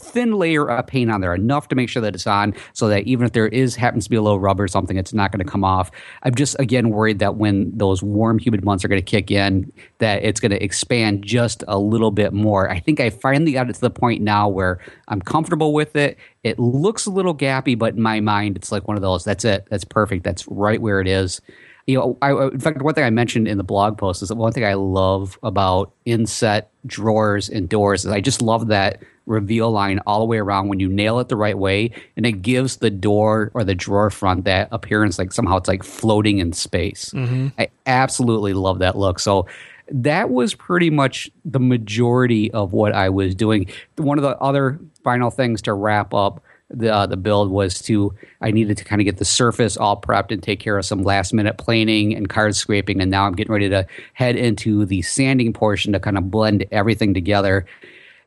thin 0.00 0.32
layer 0.32 0.68
of 0.68 0.86
paint 0.86 1.10
on 1.10 1.20
there, 1.20 1.34
enough 1.34 1.68
to 1.68 1.76
make 1.76 1.88
sure 1.88 2.02
that 2.02 2.14
it's 2.14 2.26
on, 2.26 2.54
so 2.72 2.88
that 2.88 3.04
even 3.04 3.26
if 3.26 3.32
there 3.32 3.46
is 3.46 3.76
happens 3.76 4.04
to 4.04 4.10
be 4.10 4.16
a 4.16 4.22
little 4.22 4.40
rubber 4.40 4.64
or 4.64 4.68
something, 4.68 4.96
it's 4.96 5.12
not 5.12 5.30
going 5.30 5.44
to 5.44 5.50
come 5.50 5.64
off. 5.64 5.90
I'm 6.22 6.34
just 6.34 6.56
again 6.58 6.90
worried 6.90 7.20
that 7.20 7.36
when 7.36 7.70
those 7.76 8.02
warm, 8.02 8.38
humid 8.38 8.64
months 8.64 8.84
are 8.84 8.88
going 8.88 9.00
to 9.00 9.04
kick 9.04 9.30
in, 9.30 9.72
that 9.98 10.24
it's 10.24 10.40
going 10.40 10.50
to 10.50 10.62
expand 10.62 11.24
just 11.24 11.62
a 11.68 11.78
little 11.78 12.10
bit 12.10 12.32
more. 12.32 12.70
I 12.70 12.80
think 12.80 13.00
I 13.00 13.10
finally 13.10 13.52
got 13.52 13.70
it 13.70 13.74
to 13.74 13.80
the 13.80 13.90
point 13.90 14.22
now 14.22 14.48
where 14.48 14.80
I'm 15.08 15.20
comfortable 15.20 15.72
with 15.72 15.94
it. 15.96 16.18
It 16.42 16.58
looks 16.58 17.06
a 17.06 17.10
little 17.10 17.34
gappy, 17.34 17.78
but 17.78 17.94
in 17.94 18.02
my 18.02 18.20
mind, 18.20 18.56
it's 18.56 18.72
like 18.72 18.88
one 18.88 18.96
of 18.96 19.02
those. 19.02 19.24
That's 19.24 19.44
it. 19.44 19.66
That's 19.70 19.84
perfect. 19.84 20.24
That's 20.24 20.46
right 20.48 20.80
where 20.80 21.00
it 21.00 21.08
is 21.08 21.40
you 21.86 21.98
know, 21.98 22.16
I, 22.22 22.32
in 22.32 22.60
fact, 22.60 22.80
one 22.80 22.94
thing 22.94 23.04
I 23.04 23.10
mentioned 23.10 23.46
in 23.46 23.58
the 23.58 23.64
blog 23.64 23.98
post 23.98 24.22
is 24.22 24.28
that 24.28 24.36
one 24.36 24.52
thing 24.52 24.64
I 24.64 24.74
love 24.74 25.38
about 25.42 25.92
inset 26.06 26.70
drawers 26.86 27.48
and 27.48 27.68
doors 27.68 28.04
is 28.04 28.10
I 28.10 28.20
just 28.20 28.40
love 28.40 28.68
that 28.68 29.02
reveal 29.26 29.70
line 29.70 30.00
all 30.06 30.20
the 30.20 30.26
way 30.26 30.38
around 30.38 30.68
when 30.68 30.80
you 30.80 30.88
nail 30.88 31.18
it 31.18 31.28
the 31.28 31.36
right 31.36 31.58
way, 31.58 31.90
and 32.16 32.26
it 32.26 32.42
gives 32.42 32.76
the 32.76 32.90
door 32.90 33.50
or 33.54 33.64
the 33.64 33.74
drawer 33.74 34.10
front 34.10 34.44
that 34.44 34.68
appearance 34.70 35.18
like 35.18 35.32
somehow 35.32 35.56
it's 35.56 35.68
like 35.68 35.82
floating 35.82 36.38
in 36.38 36.52
space. 36.52 37.12
I 37.58 37.68
absolutely 37.86 38.52
love 38.52 38.80
that 38.80 38.96
look. 38.96 39.18
So 39.18 39.46
that 39.90 40.30
was 40.30 40.54
pretty 40.54 40.90
much 40.90 41.30
the 41.44 41.60
majority 41.60 42.50
of 42.52 42.72
what 42.72 42.94
I 42.94 43.10
was 43.10 43.34
doing. 43.34 43.66
One 43.96 44.18
of 44.18 44.22
the 44.22 44.36
other 44.38 44.78
final 45.02 45.30
things 45.30 45.60
to 45.62 45.74
wrap 45.74 46.14
up 46.14 46.42
the 46.70 46.92
uh, 46.92 47.06
the 47.06 47.16
build 47.18 47.50
was 47.50 47.78
to 47.82 48.14
I 48.40 48.50
needed 48.50 48.78
to 48.78 48.84
kind 48.84 49.00
of 49.00 49.04
get 49.04 49.18
the 49.18 49.24
surface 49.24 49.76
all 49.76 50.00
prepped 50.00 50.32
and 50.32 50.42
take 50.42 50.60
care 50.60 50.78
of 50.78 50.84
some 50.84 51.02
last 51.02 51.32
minute 51.34 51.58
planing 51.58 52.14
and 52.14 52.28
card 52.28 52.56
scraping, 52.56 53.00
and 53.00 53.10
now 53.10 53.26
I'm 53.26 53.34
getting 53.34 53.52
ready 53.52 53.68
to 53.68 53.86
head 54.14 54.36
into 54.36 54.86
the 54.86 55.02
sanding 55.02 55.52
portion 55.52 55.92
to 55.92 56.00
kind 56.00 56.16
of 56.16 56.30
blend 56.30 56.64
everything 56.72 57.14
together. 57.14 57.66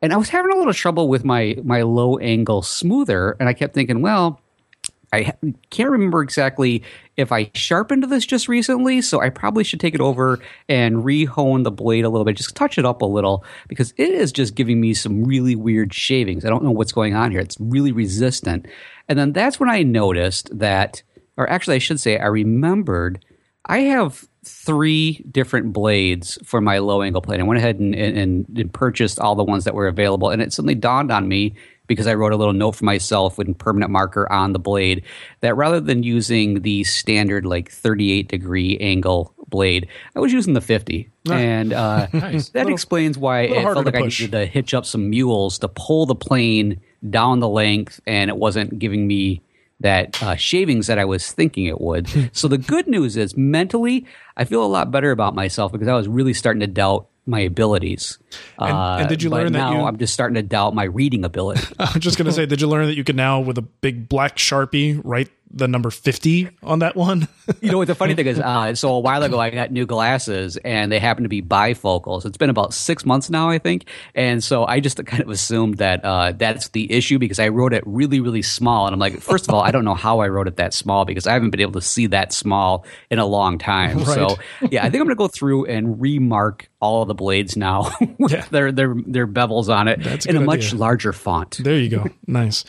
And 0.02 0.14
I 0.14 0.18
was 0.18 0.30
having 0.30 0.52
a 0.52 0.58
little 0.58 0.74
trouble 0.74 1.08
with 1.10 1.26
my 1.26 1.58
my 1.64 1.82
low 1.82 2.18
angle 2.18 2.62
smoother, 2.62 3.36
and 3.40 3.50
I 3.50 3.54
kept 3.54 3.74
thinking, 3.74 4.02
well, 4.02 4.42
I 5.14 5.34
can't 5.70 5.90
remember 5.90 6.22
exactly 6.22 6.84
if 7.16 7.32
I 7.32 7.50
sharpened 7.56 8.04
this 8.04 8.26
just 8.26 8.48
recently, 8.48 9.02
so 9.02 9.22
I 9.22 9.30
probably 9.30 9.64
should 9.64 9.80
take 9.80 9.96
it 9.96 10.02
over 10.02 10.40
and 10.68 10.98
rehone 10.98 11.64
the 11.64 11.72
blade 11.72 12.04
a 12.04 12.10
little 12.10 12.26
bit, 12.26 12.36
just 12.36 12.56
touch 12.56 12.78
it 12.78 12.86
up 12.86 13.02
a 13.02 13.06
little, 13.06 13.44
because 13.70 13.94
it 13.98 14.10
is 14.10 14.32
just 14.34 14.54
giving 14.54 14.82
me 14.82 14.94
some 14.94 15.24
really 15.24 15.56
weird 15.56 15.94
shavings. 15.94 16.44
I 16.44 16.50
don't 16.50 16.64
know 16.64 16.72
what's 16.72 16.92
going 16.92 17.16
on 17.16 17.32
here. 17.32 17.40
It's 17.40 17.58
really 17.60 17.94
resistant. 17.94 18.68
And 19.08 19.18
then 19.18 19.32
that's 19.32 19.60
when 19.60 19.70
I 19.70 19.82
noticed 19.82 20.58
that, 20.60 21.02
or 21.38 21.50
actually, 21.50 21.78
I 21.78 21.80
should 21.80 22.02
say, 22.02 22.20
I 22.20 22.28
remembered 22.28 23.24
I 23.66 23.80
have 23.80 24.28
three 24.48 25.24
different 25.30 25.74
blades 25.74 26.38
for 26.44 26.62
my 26.62 26.80
low 26.80 27.02
angle 27.02 27.22
plate. 27.22 27.40
I 27.40 27.44
went 27.44 27.58
ahead 27.58 27.80
and, 27.80 27.94
and, 27.96 28.48
and 28.50 28.74
purchased 28.74 29.20
all 29.20 29.36
the 29.36 29.44
ones 29.44 29.66
that 29.66 29.76
were 29.76 29.88
available, 29.88 30.30
and 30.30 30.42
it 30.42 30.54
suddenly 30.54 30.76
dawned 30.76 31.12
on 31.12 31.28
me 31.28 31.56
because 31.88 32.06
I 32.06 32.14
wrote 32.14 32.34
a 32.34 32.36
little 32.36 32.54
note 32.54 32.74
for 32.74 32.86
myself 32.86 33.38
with 33.38 33.50
a 33.50 33.54
permanent 33.54 33.92
marker 33.92 34.32
on 34.32 34.54
the 34.54 34.60
blade 34.60 35.04
that 35.40 35.56
rather 35.56 35.80
than 35.80 36.04
using 36.04 36.62
the 36.62 36.84
standard 36.84 37.46
like 37.46 37.72
38 37.72 38.28
degree 38.28 38.78
angle 38.80 39.34
blade, 39.48 39.88
I 40.16 40.20
was 40.20 40.34
using 40.34 40.54
the 40.54 40.62
50. 40.62 41.10
And 41.32 41.74
uh, 41.74 42.08
nice. 42.14 42.50
that 42.50 42.60
little, 42.60 42.74
explains 42.74 43.18
why 43.18 43.42
it 43.42 43.64
felt 43.64 43.86
like 43.86 43.96
I 43.96 44.02
needed 44.02 44.32
to 44.32 44.46
hitch 44.46 44.74
up 44.74 44.86
some 44.86 45.10
mules 45.10 45.60
to 45.60 45.68
pull 45.70 46.06
the 46.06 46.16
plane 46.16 46.82
down 47.10 47.40
the 47.40 47.50
length 47.50 48.02
and 48.06 48.30
it 48.30 48.38
wasn't 48.38 48.78
giving 48.80 49.08
me 49.08 49.42
that 49.80 50.22
uh, 50.24 50.36
shavings 50.36 50.88
that 50.88 50.98
I 50.98 51.06
was 51.06 51.32
thinking 51.32 51.66
it 51.66 51.80
would. 51.80 52.08
so 52.36 52.48
the 52.48 52.58
good 52.58 52.88
news 52.88 53.18
is 53.18 53.38
mentally, 53.38 54.06
I 54.36 54.46
feel 54.46 54.64
a 54.64 54.68
lot 54.68 54.92
better 54.92 55.12
about 55.12 55.36
myself 55.36 55.72
because 55.72 55.88
I 55.88 55.94
was 55.94 56.08
really 56.08 56.34
starting 56.34 56.62
to 56.62 56.68
doubt 56.68 57.08
my 57.28 57.42
abilities. 57.42 58.18
And, 58.58 58.72
uh, 58.72 58.98
and 59.02 59.10
did 59.10 59.22
you 59.22 59.30
learn 59.30 59.52
that 59.52 59.58
now 59.58 59.86
I'm 59.86 59.98
just 59.98 60.14
starting 60.14 60.36
to 60.36 60.42
doubt 60.42 60.74
my 60.74 60.86
reading 60.86 61.26
ability. 61.26 61.62
I'm 61.80 62.00
just 62.00 62.18
going 62.18 62.26
to 62.26 62.32
say, 62.32 62.46
did 62.46 62.62
you 62.62 62.68
learn 62.68 62.88
that 62.88 62.96
you 62.96 63.04
can 63.04 63.18
now 63.18 63.42
with 63.42 63.58
a 63.58 63.62
big 63.62 64.08
black 64.08 64.38
sharpie 64.38 65.02
write 65.04 65.30
the 65.52 65.68
number 65.68 65.90
50 65.90 66.50
on 66.64 66.80
that 66.80 66.96
one. 66.96 67.28
you 67.62 67.72
know 67.72 67.78
what 67.78 67.88
the 67.88 67.96
funny 67.96 68.14
thing 68.16 68.28
is? 68.28 68.40
Uh, 68.40 68.76
so 68.76 68.94
a 68.94 69.00
while 69.00 69.24
ago, 69.24 69.40
I 69.40 69.50
got 69.50 69.72
new 69.72 69.86
glasses 69.86 70.58
and 70.58 70.92
they 70.92 71.00
happen 71.00 71.24
to 71.24 71.30
be 71.30 71.42
bifocals. 71.42 72.26
It's 72.26 72.38
been 72.38 72.50
about 72.50 72.74
six 72.74 73.06
months 73.06 73.30
now, 73.30 73.50
I 73.50 73.58
think. 73.58 73.86
And 74.16 74.44
so 74.44 74.66
I 74.66 74.80
just 74.80 75.04
kind 75.06 75.24
of 75.24 75.30
assumed 75.30 75.78
that 75.78 76.04
uh, 76.04 76.34
that's 76.34 76.70
the 76.70 76.92
issue 76.92 77.18
because 77.18 77.40
I 77.40 77.48
wrote 77.48 77.74
it 77.74 77.84
really, 77.86 78.20
really 78.20 78.42
small. 78.42 78.88
And 78.88 78.94
I'm 78.94 79.00
like, 79.00 79.20
first 79.20 79.48
of 79.48 79.54
all, 79.54 79.62
I 79.62 79.72
don't 79.72 79.86
know 79.86 79.96
how 79.96 80.20
I 80.20 80.28
wrote 80.28 80.48
it 80.48 80.58
that 80.58 80.74
small 80.74 81.06
because 81.06 81.28
I 81.28 81.34
haven't 81.34 81.52
been 81.52 81.62
able 81.62 81.74
to 81.74 81.82
see 81.82 82.08
that 82.08 82.34
small 82.34 82.86
in 83.10 83.20
a 83.20 83.26
long 83.26 83.58
time. 83.58 83.98
Right. 84.08 84.16
So 84.16 84.38
yeah, 84.70 84.86
I 84.86 84.90
think 84.90 85.02
I'm 85.02 85.08
going 85.08 85.10
to 85.10 85.16
go 85.16 85.28
through 85.28 85.66
and 85.66 86.00
remark 86.00 86.70
all 86.80 87.02
of 87.02 87.08
the 87.08 87.14
blades 87.14 87.58
now 87.58 87.92
with 88.20 88.32
yeah. 88.32 88.46
their, 88.52 88.72
their, 88.72 88.96
their 89.06 89.28
bevels 89.28 89.74
on 89.74 89.88
it 89.88 90.02
that's 90.02 90.26
in 90.26 90.38
a, 90.38 90.40
a 90.40 90.44
much 90.44 90.74
larger 90.74 91.12
font. 91.12 91.60
There 91.62 91.78
you 91.78 91.90
go. 91.90 92.06
Nice. 92.26 92.64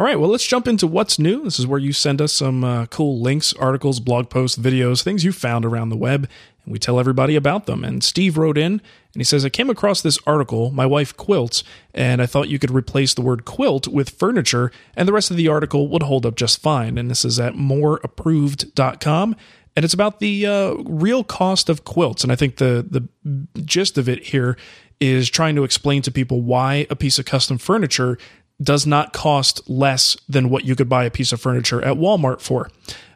All 0.00 0.06
right, 0.06 0.18
well, 0.18 0.30
let's 0.30 0.46
jump 0.46 0.66
into 0.66 0.86
what's 0.86 1.18
new. 1.18 1.44
This 1.44 1.58
is 1.58 1.66
where 1.66 1.78
you 1.78 1.92
send 1.92 2.22
us 2.22 2.32
some 2.32 2.64
uh, 2.64 2.86
cool 2.86 3.20
links, 3.20 3.52
articles, 3.52 4.00
blog 4.00 4.30
posts, 4.30 4.56
videos, 4.56 5.02
things 5.02 5.24
you 5.24 5.30
found 5.30 5.66
around 5.66 5.90
the 5.90 5.96
web, 5.96 6.26
and 6.64 6.72
we 6.72 6.78
tell 6.78 6.98
everybody 6.98 7.36
about 7.36 7.66
them. 7.66 7.84
And 7.84 8.02
Steve 8.02 8.38
wrote 8.38 8.56
in 8.56 8.72
and 8.72 8.80
he 9.20 9.24
says, 9.24 9.44
I 9.44 9.50
came 9.50 9.68
across 9.68 10.00
this 10.00 10.18
article. 10.26 10.70
My 10.70 10.86
wife 10.86 11.14
quilts, 11.18 11.62
and 11.92 12.22
I 12.22 12.24
thought 12.24 12.48
you 12.48 12.58
could 12.58 12.70
replace 12.70 13.12
the 13.12 13.20
word 13.20 13.44
quilt 13.44 13.88
with 13.88 14.08
furniture, 14.08 14.72
and 14.96 15.06
the 15.06 15.12
rest 15.12 15.30
of 15.30 15.36
the 15.36 15.48
article 15.48 15.86
would 15.88 16.04
hold 16.04 16.24
up 16.24 16.34
just 16.34 16.62
fine. 16.62 16.96
And 16.96 17.10
this 17.10 17.22
is 17.22 17.38
at 17.38 17.52
moreapproved.com. 17.52 19.36
And 19.76 19.84
it's 19.84 19.94
about 19.94 20.18
the 20.18 20.46
uh, 20.46 20.72
real 20.76 21.24
cost 21.24 21.68
of 21.68 21.84
quilts. 21.84 22.22
And 22.22 22.32
I 22.32 22.36
think 22.36 22.56
the, 22.56 22.86
the 23.22 23.60
gist 23.60 23.98
of 23.98 24.08
it 24.08 24.28
here 24.28 24.56
is 24.98 25.30
trying 25.30 25.56
to 25.56 25.64
explain 25.64 26.02
to 26.02 26.10
people 26.10 26.42
why 26.42 26.86
a 26.90 26.96
piece 26.96 27.18
of 27.18 27.24
custom 27.24 27.58
furniture 27.58 28.18
does 28.62 28.86
not 28.86 29.12
cost 29.12 29.68
less 29.68 30.16
than 30.28 30.50
what 30.50 30.64
you 30.64 30.76
could 30.76 30.88
buy 30.88 31.04
a 31.04 31.10
piece 31.10 31.32
of 31.32 31.40
furniture 31.40 31.82
at 31.82 31.96
Walmart 31.96 32.40
for. 32.40 32.70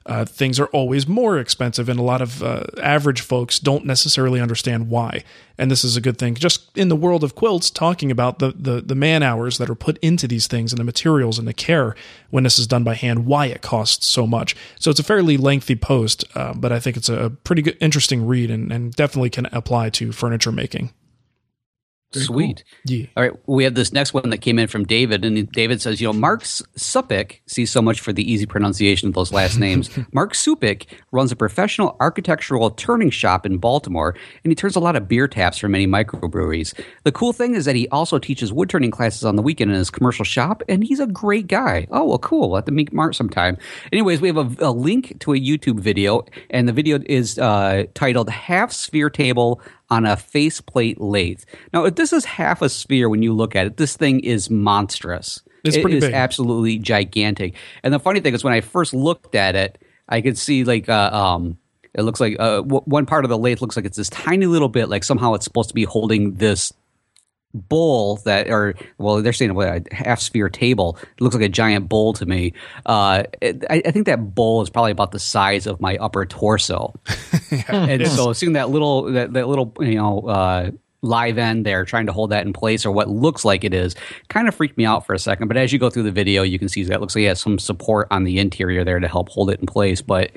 Uh, 0.07 0.25
things 0.25 0.61
are 0.61 0.67
always 0.67 1.09
more 1.09 1.39
expensive, 1.39 1.89
and 1.89 1.99
a 1.99 2.03
lot 2.03 2.21
of 2.21 2.43
uh, 2.43 2.65
average 2.83 3.23
folks 3.23 3.59
don't 3.59 3.87
necessarily 3.87 4.39
understand 4.39 4.91
why. 4.91 5.25
And 5.57 5.71
this 5.71 5.83
is 5.83 5.97
a 5.97 6.01
good 6.01 6.19
thing. 6.19 6.35
Just 6.35 6.77
in 6.77 6.91
the 6.91 6.97
world 6.97 7.25
of 7.25 7.35
quilts, 7.35 7.71
talking 7.71 8.11
about 8.11 8.39
the, 8.39 8.53
the, 8.55 8.83
the 8.83 8.95
man 8.95 9.23
hours 9.23 9.57
that 9.57 9.71
are 9.71 9.75
put 9.75 9.97
into 9.99 10.29
these 10.29 10.47
things 10.47 10.73
and 10.73 10.79
the 10.79 10.85
materials 10.85 11.39
and 11.39 11.49
the 11.49 11.55
care 11.55 11.95
when 12.29 12.45
this 12.45 12.59
is 12.59 12.67
done 12.67 12.85
by 12.85 12.95
hand, 12.95 13.25
why 13.25 13.47
it 13.47 13.63
costs 13.63 14.07
so 14.07 14.27
much. 14.27 14.55
So 14.79 14.91
it's 14.91 15.01
a 15.01 15.05
fairly 15.05 15.39
lengthy 15.39 15.77
post, 15.77 16.25
uh, 16.35 16.53
but 16.53 16.71
I 16.71 16.81
think 16.81 16.99
it's 16.99 17.09
a 17.09 17.31
pretty 17.43 17.63
good, 17.63 17.79
interesting 17.81 18.27
read 18.27 18.51
and, 18.51 18.71
and 18.71 18.93
definitely 18.93 19.31
can 19.31 19.47
apply 19.47 19.89
to 19.91 20.13
furniture 20.13 20.53
making. 20.53 20.91
Very 22.15 22.25
Sweet. 22.27 22.65
Cool. 22.87 22.97
Yeah. 22.97 23.07
All 23.17 23.23
right. 23.23 23.33
We 23.47 23.65
have 23.65 23.75
this 23.75 23.93
next 23.93 24.15
one 24.15 24.31
that 24.31 24.39
came 24.39 24.59
in 24.59 24.69
from 24.69 24.85
David, 24.85 25.25
and 25.25 25.51
David 25.53 25.83
says, 25.83 26.01
you 26.01 26.07
know, 26.07 26.13
Mark 26.13 26.43
Supik, 26.43 27.41
see 27.47 27.67
so 27.67 27.83
much 27.83 28.01
for 28.01 28.13
the 28.13 28.31
easy 28.31 28.47
pronunciation 28.47 29.09
of 29.09 29.15
those 29.15 29.33
last 29.33 29.59
names. 29.59 29.91
Mark 30.13 30.33
Supik 30.33 30.87
runs 31.13 31.33
a 31.33 31.37
professional 31.37 31.97
architectural 32.01 32.71
turning 32.71 33.11
shop 33.11 33.45
in 33.45 33.59
Baltimore, 33.59 34.15
and 34.43 34.51
he 34.51 34.55
turns 34.55 34.77
a 34.77 34.81
lot 34.81 34.97
of 34.97 35.09
beer 35.09 35.29
taps 35.29 35.59
for 35.59 35.69
many 35.69 35.87
microbreweries. 35.87 36.75
The 37.05 37.13
cool 37.13 37.33
thing 37.33 37.55
is 37.55 37.65
that 37.65 37.77
he 37.77 37.89
also 37.89 38.19
teaches 38.19 38.53
wood 38.53 38.71
turning 38.71 38.91
classes 38.91 39.25
on 39.25 39.37
the 39.37 39.43
weekend 39.43 39.71
in 39.71 39.77
his 39.77 39.91
commercial 39.91 40.25
shop, 40.25 40.63
and 40.69 40.85
he's 40.85 41.01
a 41.01 41.07
great 41.07 41.47
guy. 41.47 41.87
Oh, 41.91 42.05
well, 42.05 42.19
cool. 42.19 42.51
We'll 42.51 42.57
have 42.57 42.65
to 42.67 42.73
meet 42.73 42.93
Mark 42.93 43.15
sometime. 43.15 43.57
Anyways, 43.93 44.21
we 44.21 44.29
have 44.29 44.37
a, 44.37 44.67
a 44.67 44.71
link 44.71 45.19
to 45.21 45.33
a 45.33 45.39
YouTube 45.39 45.81
video, 45.81 46.25
and 46.51 46.69
the 46.69 46.73
video 46.73 47.01
is 47.07 47.39
uh, 47.39 47.85
titled 47.95 48.31
Half 48.31 48.73
Sphere 48.73 49.11
Table 49.11 49.61
on 49.95 50.07
a 50.07 50.17
faceplate 50.17 51.01
lathe. 51.01 51.43
Now, 51.73 51.85
if 51.85 51.95
this 51.95 52.13
is 52.13 52.25
half 52.25 52.63
a 52.63 52.69
sphere 52.69 53.09
when 53.09 53.23
you 53.23 53.33
look 53.33 53.55
at 53.55 53.67
it, 53.67 53.77
this 53.77 53.97
thing 53.97 54.21
is 54.21 54.51
monstrous. 54.51 55.41
It's 55.65 55.77
it 55.77 55.83
is 55.95 56.05
absolutely 56.15 56.79
gigantic. 56.79 57.55
And 57.83 57.95
the 57.95 57.99
funny 57.99 58.21
thing 58.21 58.35
is, 58.35 58.45
when 58.45 58.53
I 58.53 58.61
first 58.61 58.93
looked 58.93 59.35
at 59.35 59.55
it, 59.55 59.81
I 60.09 60.21
could 60.21 60.37
see 60.37 60.65
like 60.65 60.89
uh, 60.89 61.11
um, 61.13 61.59
it 61.95 62.03
looks 62.03 62.21
like 62.21 62.37
uh, 62.39 62.57
w- 62.57 62.83
one 62.85 63.07
part 63.07 63.25
of 63.25 63.29
the 63.31 63.39
lathe 63.39 63.61
looks 63.61 63.77
like 63.77 63.87
it's 63.87 63.97
this 63.97 64.11
tiny 64.11 64.47
little 64.47 64.69
bit, 64.69 64.89
like 64.89 65.05
somehow 65.05 65.35
it's 65.35 65.45
supposed 65.45 65.69
to 65.71 65.75
be 65.75 65.85
holding 65.85 66.35
this 66.35 66.73
bowl 67.55 68.17
that 68.25 68.51
or 68.51 68.75
well 68.99 69.23
they're 69.23 69.33
saying 69.33 69.57
a 69.59 69.83
half 69.95 70.21
sphere 70.21 70.49
table. 70.49 70.99
It 71.01 71.21
looks 71.21 71.35
like 71.35 71.45
a 71.45 71.49
giant 71.49 71.89
bowl 71.89 72.13
to 72.15 72.27
me. 72.27 72.53
Uh, 72.85 73.25
I, 73.43 73.83
I, 73.87 73.91
think 73.93 74.07
that 74.07 74.35
bowl 74.35 74.61
is 74.61 74.71
probably 74.71 74.91
about 74.91 75.13
the 75.13 75.21
size 75.21 75.67
of 75.67 75.81
my 75.81 75.97
upper 75.97 76.27
torso. 76.27 76.95
Yeah, 77.51 77.87
and 77.87 78.09
so 78.09 78.33
seeing 78.33 78.55
that 78.55 78.71
little 78.71 79.13
that, 79.13 79.35
that 79.35 79.47
little 79.47 79.73
you 79.79 79.95
know 79.95 80.21
uh, 80.23 80.71
live 81.03 81.39
end 81.39 81.65
there 81.65 81.85
trying 81.85 82.07
to 82.07 82.13
hold 82.13 82.31
that 82.31 82.45
in 82.45 82.53
place 82.53 82.85
or 82.85 82.91
what 82.91 83.09
looks 83.09 83.45
like 83.45 83.63
it 83.63 83.73
is 83.73 83.95
kind 84.29 84.49
of 84.49 84.55
freaked 84.55 84.77
me 84.77 84.85
out 84.85 85.07
for 85.07 85.15
a 85.15 85.19
second. 85.19 85.47
But 85.47 85.57
as 85.57 85.73
you 85.73 85.79
go 85.79 85.89
through 85.89 86.03
the 86.03 86.11
video 86.11 86.43
you 86.43 86.59
can 86.59 86.69
see 86.69 86.83
that 86.85 87.01
looks 87.01 87.15
like 87.15 87.25
it 87.25 87.29
has 87.29 87.41
some 87.41 87.61
support 87.61 88.09
on 88.11 88.25
the 88.25 88.41
interior 88.41 88.83
there 88.83 88.99
to 88.99 89.07
help 89.07 89.29
hold 89.29 89.51
it 89.51 89.61
in 89.61 89.67
place. 89.67 90.03
But 90.03 90.33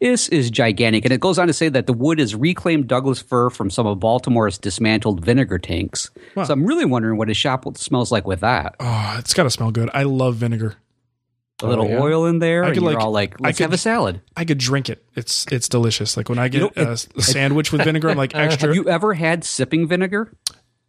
is 0.00 0.28
is 0.30 0.50
gigantic. 0.50 1.04
And 1.04 1.12
it 1.12 1.20
goes 1.20 1.38
on 1.38 1.46
to 1.46 1.52
say 1.52 1.68
that 1.68 1.86
the 1.86 1.92
wood 1.92 2.18
is 2.18 2.34
reclaimed 2.34 2.88
Douglas 2.88 3.20
fir 3.20 3.50
from 3.50 3.70
some 3.70 3.86
of 3.86 4.00
Baltimore's 4.00 4.58
dismantled 4.58 5.24
vinegar 5.24 5.58
tanks. 5.58 6.10
Wow. 6.34 6.44
So 6.44 6.54
I'm 6.54 6.64
really 6.64 6.86
wondering 6.86 7.18
what 7.18 7.28
his 7.28 7.36
shop 7.36 7.76
smells 7.76 8.10
like 8.10 8.26
with 8.26 8.40
that. 8.40 8.76
Oh, 8.80 9.16
it's 9.18 9.34
got 9.34 9.44
to 9.44 9.50
smell 9.50 9.70
good. 9.70 9.90
I 9.92 10.04
love 10.04 10.36
vinegar. 10.36 10.76
A 11.62 11.66
little 11.66 11.84
oh, 11.84 11.88
yeah. 11.88 12.00
oil 12.00 12.26
in 12.26 12.38
there. 12.38 12.64
I 12.64 12.72
could 12.72 12.82
like, 12.82 12.96
all 12.96 13.10
like, 13.10 13.38
let's 13.38 13.58
could, 13.58 13.64
have 13.64 13.72
a 13.74 13.78
salad. 13.78 14.22
I 14.34 14.46
could 14.46 14.56
drink 14.56 14.88
it. 14.88 15.04
It's 15.14 15.46
it's 15.52 15.68
delicious. 15.68 16.16
Like 16.16 16.30
when 16.30 16.38
I 16.38 16.48
get 16.48 16.58
you 16.58 16.64
know, 16.74 16.90
it, 16.90 17.06
a, 17.14 17.18
a 17.18 17.22
sandwich 17.22 17.70
with 17.70 17.84
vinegar, 17.84 18.08
I'm 18.08 18.16
like 18.16 18.34
extra. 18.34 18.68
Have 18.68 18.76
you 18.76 18.88
ever 18.88 19.12
had 19.12 19.44
sipping 19.44 19.86
vinegar? 19.86 20.32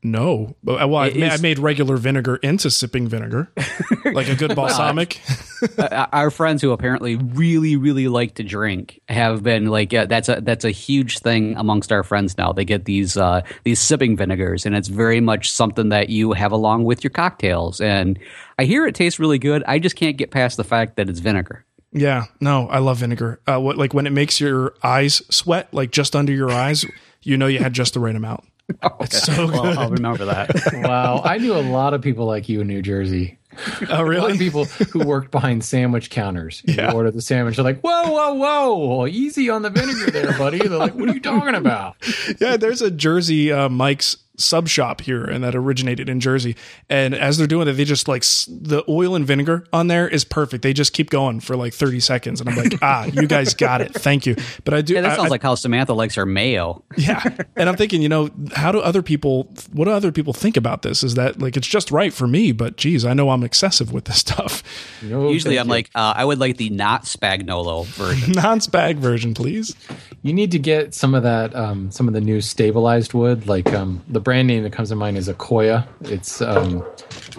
No, 0.03 0.55
uh, 0.67 0.87
well, 0.87 0.95
I, 0.95 1.09
I 1.09 1.37
made 1.37 1.59
regular 1.59 1.95
vinegar 1.95 2.37
into 2.37 2.71
sipping 2.71 3.07
vinegar, 3.07 3.51
like 4.05 4.29
a 4.29 4.35
good 4.35 4.55
balsamic. 4.55 5.21
uh, 5.77 6.07
our 6.11 6.31
friends 6.31 6.63
who 6.63 6.71
apparently 6.71 7.17
really, 7.17 7.75
really 7.75 8.07
like 8.07 8.33
to 8.35 8.43
drink 8.43 8.99
have 9.09 9.43
been 9.43 9.67
like, 9.67 9.93
yeah, 9.93 10.05
that's 10.05 10.27
a 10.27 10.41
that's 10.41 10.65
a 10.65 10.71
huge 10.71 11.19
thing 11.19 11.55
amongst 11.55 11.91
our 11.91 12.01
friends 12.01 12.35
now. 12.35 12.51
They 12.51 12.65
get 12.65 12.85
these 12.85 13.15
uh, 13.15 13.41
these 13.63 13.79
sipping 13.79 14.17
vinegars, 14.17 14.65
and 14.65 14.75
it's 14.75 14.87
very 14.87 15.21
much 15.21 15.51
something 15.51 15.89
that 15.89 16.09
you 16.09 16.31
have 16.31 16.51
along 16.51 16.85
with 16.85 17.03
your 17.03 17.11
cocktails. 17.11 17.79
And 17.79 18.17
I 18.57 18.63
hear 18.63 18.87
it 18.87 18.95
tastes 18.95 19.19
really 19.19 19.39
good. 19.39 19.63
I 19.67 19.77
just 19.77 19.95
can't 19.95 20.17
get 20.17 20.31
past 20.31 20.57
the 20.57 20.63
fact 20.63 20.95
that 20.95 21.09
it's 21.09 21.19
vinegar. 21.19 21.63
Yeah, 21.93 22.25
no, 22.39 22.67
I 22.69 22.79
love 22.79 22.97
vinegar. 22.97 23.39
Uh, 23.45 23.59
what 23.59 23.77
like 23.77 23.93
when 23.93 24.07
it 24.07 24.13
makes 24.13 24.39
your 24.39 24.73
eyes 24.81 25.21
sweat, 25.29 25.71
like 25.71 25.91
just 25.91 26.15
under 26.15 26.33
your 26.33 26.49
eyes, 26.49 26.85
you 27.21 27.37
know 27.37 27.45
you 27.47 27.59
had 27.59 27.73
just 27.73 27.93
the 27.93 27.99
right 27.99 28.15
amount. 28.15 28.45
Okay. 28.83 28.95
It's 29.05 29.23
so 29.23 29.47
well, 29.47 29.79
I'll 29.79 29.89
remember 29.91 30.25
that. 30.25 30.49
wow. 30.73 31.21
I 31.23 31.37
knew 31.37 31.53
a 31.53 31.61
lot 31.61 31.93
of 31.93 32.01
people 32.01 32.25
like 32.25 32.49
you 32.49 32.61
in 32.61 32.67
New 32.67 32.81
Jersey. 32.81 33.37
Oh, 33.81 33.85
A 33.89 33.95
lot 33.97 34.01
really? 34.05 34.31
of 34.33 34.37
people 34.39 34.63
who 34.65 34.99
worked 35.05 35.29
behind 35.29 35.63
sandwich 35.65 36.09
counters. 36.09 36.61
You 36.65 36.75
Yeah. 36.75 36.93
order 36.93 37.11
the 37.11 37.21
sandwich, 37.21 37.57
they're 37.57 37.65
like, 37.65 37.81
"Whoa, 37.81 38.09
whoa, 38.09 38.33
whoa! 38.35 39.07
Easy 39.07 39.49
on 39.49 39.61
the 39.61 39.69
vinegar 39.69 40.09
there, 40.09 40.37
buddy." 40.37 40.59
They're 40.59 40.77
like, 40.77 40.95
"What 40.95 41.09
are 41.09 41.13
you 41.13 41.19
talking 41.19 41.55
about?" 41.55 41.97
yeah, 42.39 42.55
there's 42.55 42.81
a 42.81 42.89
Jersey 42.89 43.51
uh, 43.51 43.67
Mike's 43.67 44.15
sub 44.41 44.67
shop 44.67 45.01
here, 45.01 45.23
and 45.23 45.43
that 45.43 45.55
originated 45.55 46.09
in 46.09 46.19
Jersey. 46.19 46.55
And 46.89 47.13
as 47.15 47.37
they're 47.37 47.47
doing 47.47 47.67
it, 47.67 47.73
they 47.73 47.85
just 47.85 48.07
like 48.07 48.23
the 48.23 48.83
oil 48.89 49.15
and 49.15 49.25
vinegar 49.25 49.65
on 49.71 49.87
there 49.87 50.07
is 50.07 50.23
perfect. 50.23 50.63
They 50.63 50.73
just 50.73 50.93
keep 50.93 51.09
going 51.09 51.39
for 51.39 51.55
like 51.55 51.73
30 51.73 51.99
seconds, 51.99 52.41
and 52.41 52.49
I'm 52.49 52.55
like, 52.55 52.73
ah, 52.81 53.05
you 53.05 53.27
guys 53.27 53.53
got 53.53 53.81
it, 53.81 53.93
thank 53.93 54.25
you. 54.25 54.35
But 54.63 54.73
I 54.73 54.81
do. 54.81 54.93
Yeah, 54.95 55.01
that 55.01 55.15
sounds 55.15 55.27
I- 55.27 55.31
like 55.31 55.43
how 55.43 55.55
Samantha 55.55 55.93
likes 55.93 56.15
her 56.15 56.25
mayo. 56.25 56.83
yeah, 56.97 57.23
and 57.55 57.69
I'm 57.69 57.75
thinking, 57.75 58.01
you 58.01 58.09
know, 58.09 58.29
how 58.53 58.71
do 58.71 58.79
other 58.79 59.01
people? 59.01 59.43
What 59.71 59.85
do 59.85 59.91
other 59.91 60.11
people 60.11 60.33
think 60.33 60.57
about 60.57 60.81
this? 60.81 61.03
Is 61.03 61.15
that 61.15 61.39
like 61.39 61.55
it's 61.57 61.67
just 61.67 61.91
right 61.91 62.13
for 62.13 62.27
me? 62.27 62.51
But 62.51 62.77
geez, 62.77 63.05
I 63.05 63.13
know 63.13 63.29
I'm 63.29 63.43
excessive 63.43 63.91
with 63.93 64.05
this 64.05 64.17
stuff. 64.17 64.63
No, 65.01 65.29
Usually, 65.29 65.57
I'm 65.59 65.67
you. 65.67 65.71
like, 65.71 65.89
uh, 65.95 66.13
I 66.15 66.25
would 66.25 66.39
like 66.39 66.57
the 66.57 66.69
not 66.69 67.03
Spagnuolo 67.03 67.85
version. 67.85 68.31
Non-spag 68.35 68.97
version, 68.97 69.33
please. 69.33 69.75
You 70.23 70.33
need 70.33 70.51
to 70.51 70.59
get 70.59 70.93
some 70.93 71.15
of 71.15 71.23
that, 71.23 71.55
um, 71.55 71.91
some 71.91 72.07
of 72.07 72.13
the 72.13 72.21
new 72.21 72.41
stabilized 72.41 73.13
wood. 73.13 73.47
Like 73.47 73.71
um, 73.73 74.03
the 74.07 74.19
brand 74.31 74.47
name 74.47 74.63
that 74.63 74.71
comes 74.71 74.87
to 74.87 74.95
mind 74.95 75.17
is 75.17 75.27
Accoya. 75.27 75.85
It's 76.03 76.41
um, 76.41 76.85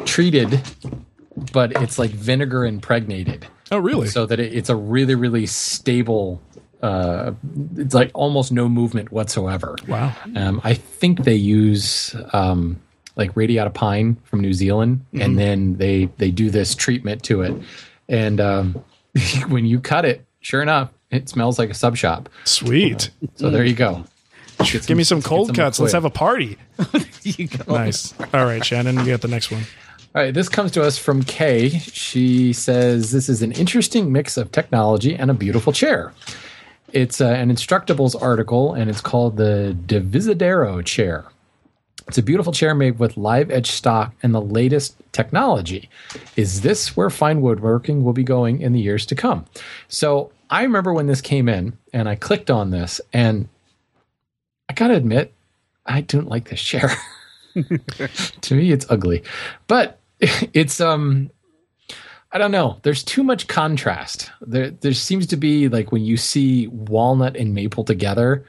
treated, 0.05 0.61
but 1.51 1.73
it's 1.81 1.99
like 1.99 2.11
vinegar 2.11 2.67
impregnated, 2.67 3.47
Oh, 3.71 3.79
really? 3.79 4.09
so 4.09 4.27
that 4.27 4.39
it, 4.39 4.53
it's 4.53 4.69
a 4.69 4.77
really, 4.77 5.15
really 5.15 5.47
stable. 5.47 6.43
Uh, 6.83 7.33
it's 7.79 7.95
like 7.95 8.11
almost 8.13 8.53
no 8.53 8.69
movement 8.69 9.11
whatsoever. 9.11 9.75
wow. 9.89 10.13
Um, 10.37 10.61
I 10.65 10.75
think 10.75 11.25
they 11.25 11.35
use 11.37 12.15
um, 12.35 12.79
like 13.17 13.35
radiata 13.37 13.71
pine 13.71 14.19
from 14.25 14.41
New 14.43 14.53
Zealand, 14.53 15.07
and 15.19 15.39
then 15.39 15.79
they 15.79 16.11
they 16.19 16.31
do 16.31 16.51
this 16.51 16.75
treatment 16.75 17.23
to 17.23 17.41
it. 17.41 17.55
And 18.11 18.39
um, 18.39 18.85
when 19.49 19.65
you 19.65 19.81
cut 19.81 20.05
it, 20.05 20.27
sure 20.43 20.61
enough, 20.61 20.91
it 21.11 21.31
smells 21.31 21.59
like 21.59 21.71
a 21.71 21.75
sub 21.75 21.97
shop. 21.97 22.29
Sweet. 22.45 23.09
So 23.37 23.49
there 23.49 23.65
you 23.65 23.75
go. 23.75 24.05
Get 24.71 24.87
Give 24.87 24.97
me 24.97 25.05
some 25.05 25.23
cold 25.23 25.49
some 25.49 25.57
cuts. 25.57 25.79
Let's 25.81 25.93
have 25.93 26.05
a 26.05 26.11
party. 26.11 26.59
you 27.23 27.49
go. 27.49 27.75
Nice. 27.75 28.15
All 28.33 28.45
right, 28.45 28.65
Shannon, 28.65 28.99
you 28.99 29.07
got 29.07 29.21
the 29.21 29.29
next 29.29 29.51
one. 29.51 29.63
All 30.15 30.23
right, 30.23 30.35
this 30.35 30.49
comes 30.49 30.71
to 30.73 30.83
us 30.83 30.99
from 30.99 31.23
Kay. 31.23 31.71
She 31.71 32.53
says 32.53 33.13
this 33.13 33.29
is 33.29 33.41
an 33.41 33.53
interesting 33.53 34.13
mix 34.13 34.37
of 34.37 34.53
technology 34.53 35.15
and 35.15 35.31
a 35.31 35.35
beautiful 35.35 35.73
chair. 35.73 36.13
It's 36.93 37.21
uh, 37.21 37.29
an 37.29 37.51
Instructables 37.51 38.21
article, 38.21 38.75
and 38.75 38.91
it's 38.91 39.01
called 39.01 39.39
the 39.39 39.75
Divisadero 39.87 40.85
chair. 40.85 41.25
It's 42.09 42.19
a 42.19 42.23
beautiful 42.23 42.53
chair 42.53 42.75
made 42.75 42.99
with 42.99 43.17
live 43.17 43.51
edge 43.51 43.71
stock 43.71 44.13
and 44.23 44.35
the 44.35 44.41
latest 44.41 44.97
technology. 45.13 45.89
Is 46.37 46.61
this 46.61 46.95
where 46.97 47.09
fine 47.09 47.41
woodworking 47.41 48.05
will 48.05 48.13
be 48.13 48.25
going 48.25 48.61
in 48.61 48.73
the 48.73 48.81
years 48.81 49.07
to 49.07 49.15
come? 49.15 49.47
So 49.89 50.31
I 50.51 50.63
remember 50.63 50.93
when 50.93 51.07
this 51.07 51.23
came 51.23 51.49
in, 51.49 51.79
and 51.95 52.09
I 52.09 52.17
clicked 52.17 52.51
on 52.51 52.71
this, 52.71 53.01
and 53.15 53.49
I 54.69 54.73
gotta 54.75 54.95
admit, 54.95 55.33
I 55.87 56.03
don't 56.03 56.29
like 56.29 56.49
this 56.49 56.61
chair. 56.63 56.91
to 57.55 58.55
me, 58.55 58.73
it's 58.73 58.87
ugly, 58.89 59.23
but 59.67 59.99
it's 60.21 60.81
um, 60.81 61.31
I 62.33 62.39
don't 62.39 62.51
know. 62.51 62.79
There's 62.83 63.03
too 63.03 63.23
much 63.23 63.47
contrast. 63.47 64.31
There, 64.41 64.71
there 64.71 64.95
seems 64.95 65.27
to 65.29 65.37
be 65.37 65.69
like 65.69 65.93
when 65.93 66.05
you 66.05 66.17
see 66.17 66.69
walnut 66.69 67.37
and 67.37 67.55
maple 67.55 67.85
together, 67.85 68.47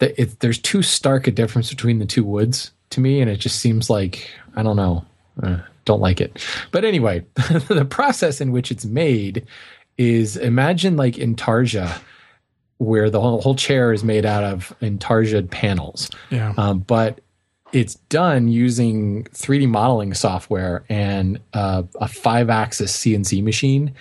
that 0.00 0.20
it, 0.20 0.40
there's 0.40 0.58
too 0.58 0.82
stark 0.82 1.28
a 1.28 1.30
difference 1.30 1.70
between 1.70 2.00
the 2.00 2.06
two 2.06 2.24
woods 2.24 2.72
to 2.90 3.00
me, 3.00 3.20
and 3.20 3.30
it 3.30 3.36
just 3.36 3.60
seems 3.60 3.88
like 3.88 4.28
I 4.56 4.62
don't 4.62 4.76
know. 4.76 5.04
Uh, 5.40 5.58
don't 5.84 6.00
like 6.00 6.20
it. 6.20 6.44
But 6.70 6.84
anyway, 6.84 7.24
the 7.34 7.86
process 7.88 8.40
in 8.40 8.52
which 8.52 8.70
it's 8.70 8.84
made 8.84 9.46
is 9.98 10.36
imagine 10.36 10.96
like 10.96 11.16
intarsia, 11.16 12.00
where 12.78 13.10
the 13.10 13.20
whole, 13.20 13.40
whole 13.40 13.54
chair 13.54 13.92
is 13.92 14.02
made 14.04 14.24
out 14.26 14.42
of 14.44 14.74
intarsia 14.80 15.42
panels 15.50 16.10
Yeah. 16.30 16.52
um, 16.56 16.80
but 16.80 17.20
it's 17.72 17.94
done 18.10 18.48
using 18.48 19.24
3D 19.24 19.66
modeling 19.68 20.12
software 20.14 20.84
and 20.90 21.38
uh, 21.54 21.84
a 22.00 22.06
five 22.08 22.50
axis 22.50 22.94
CNC 22.94 23.42
machine. 23.42 23.94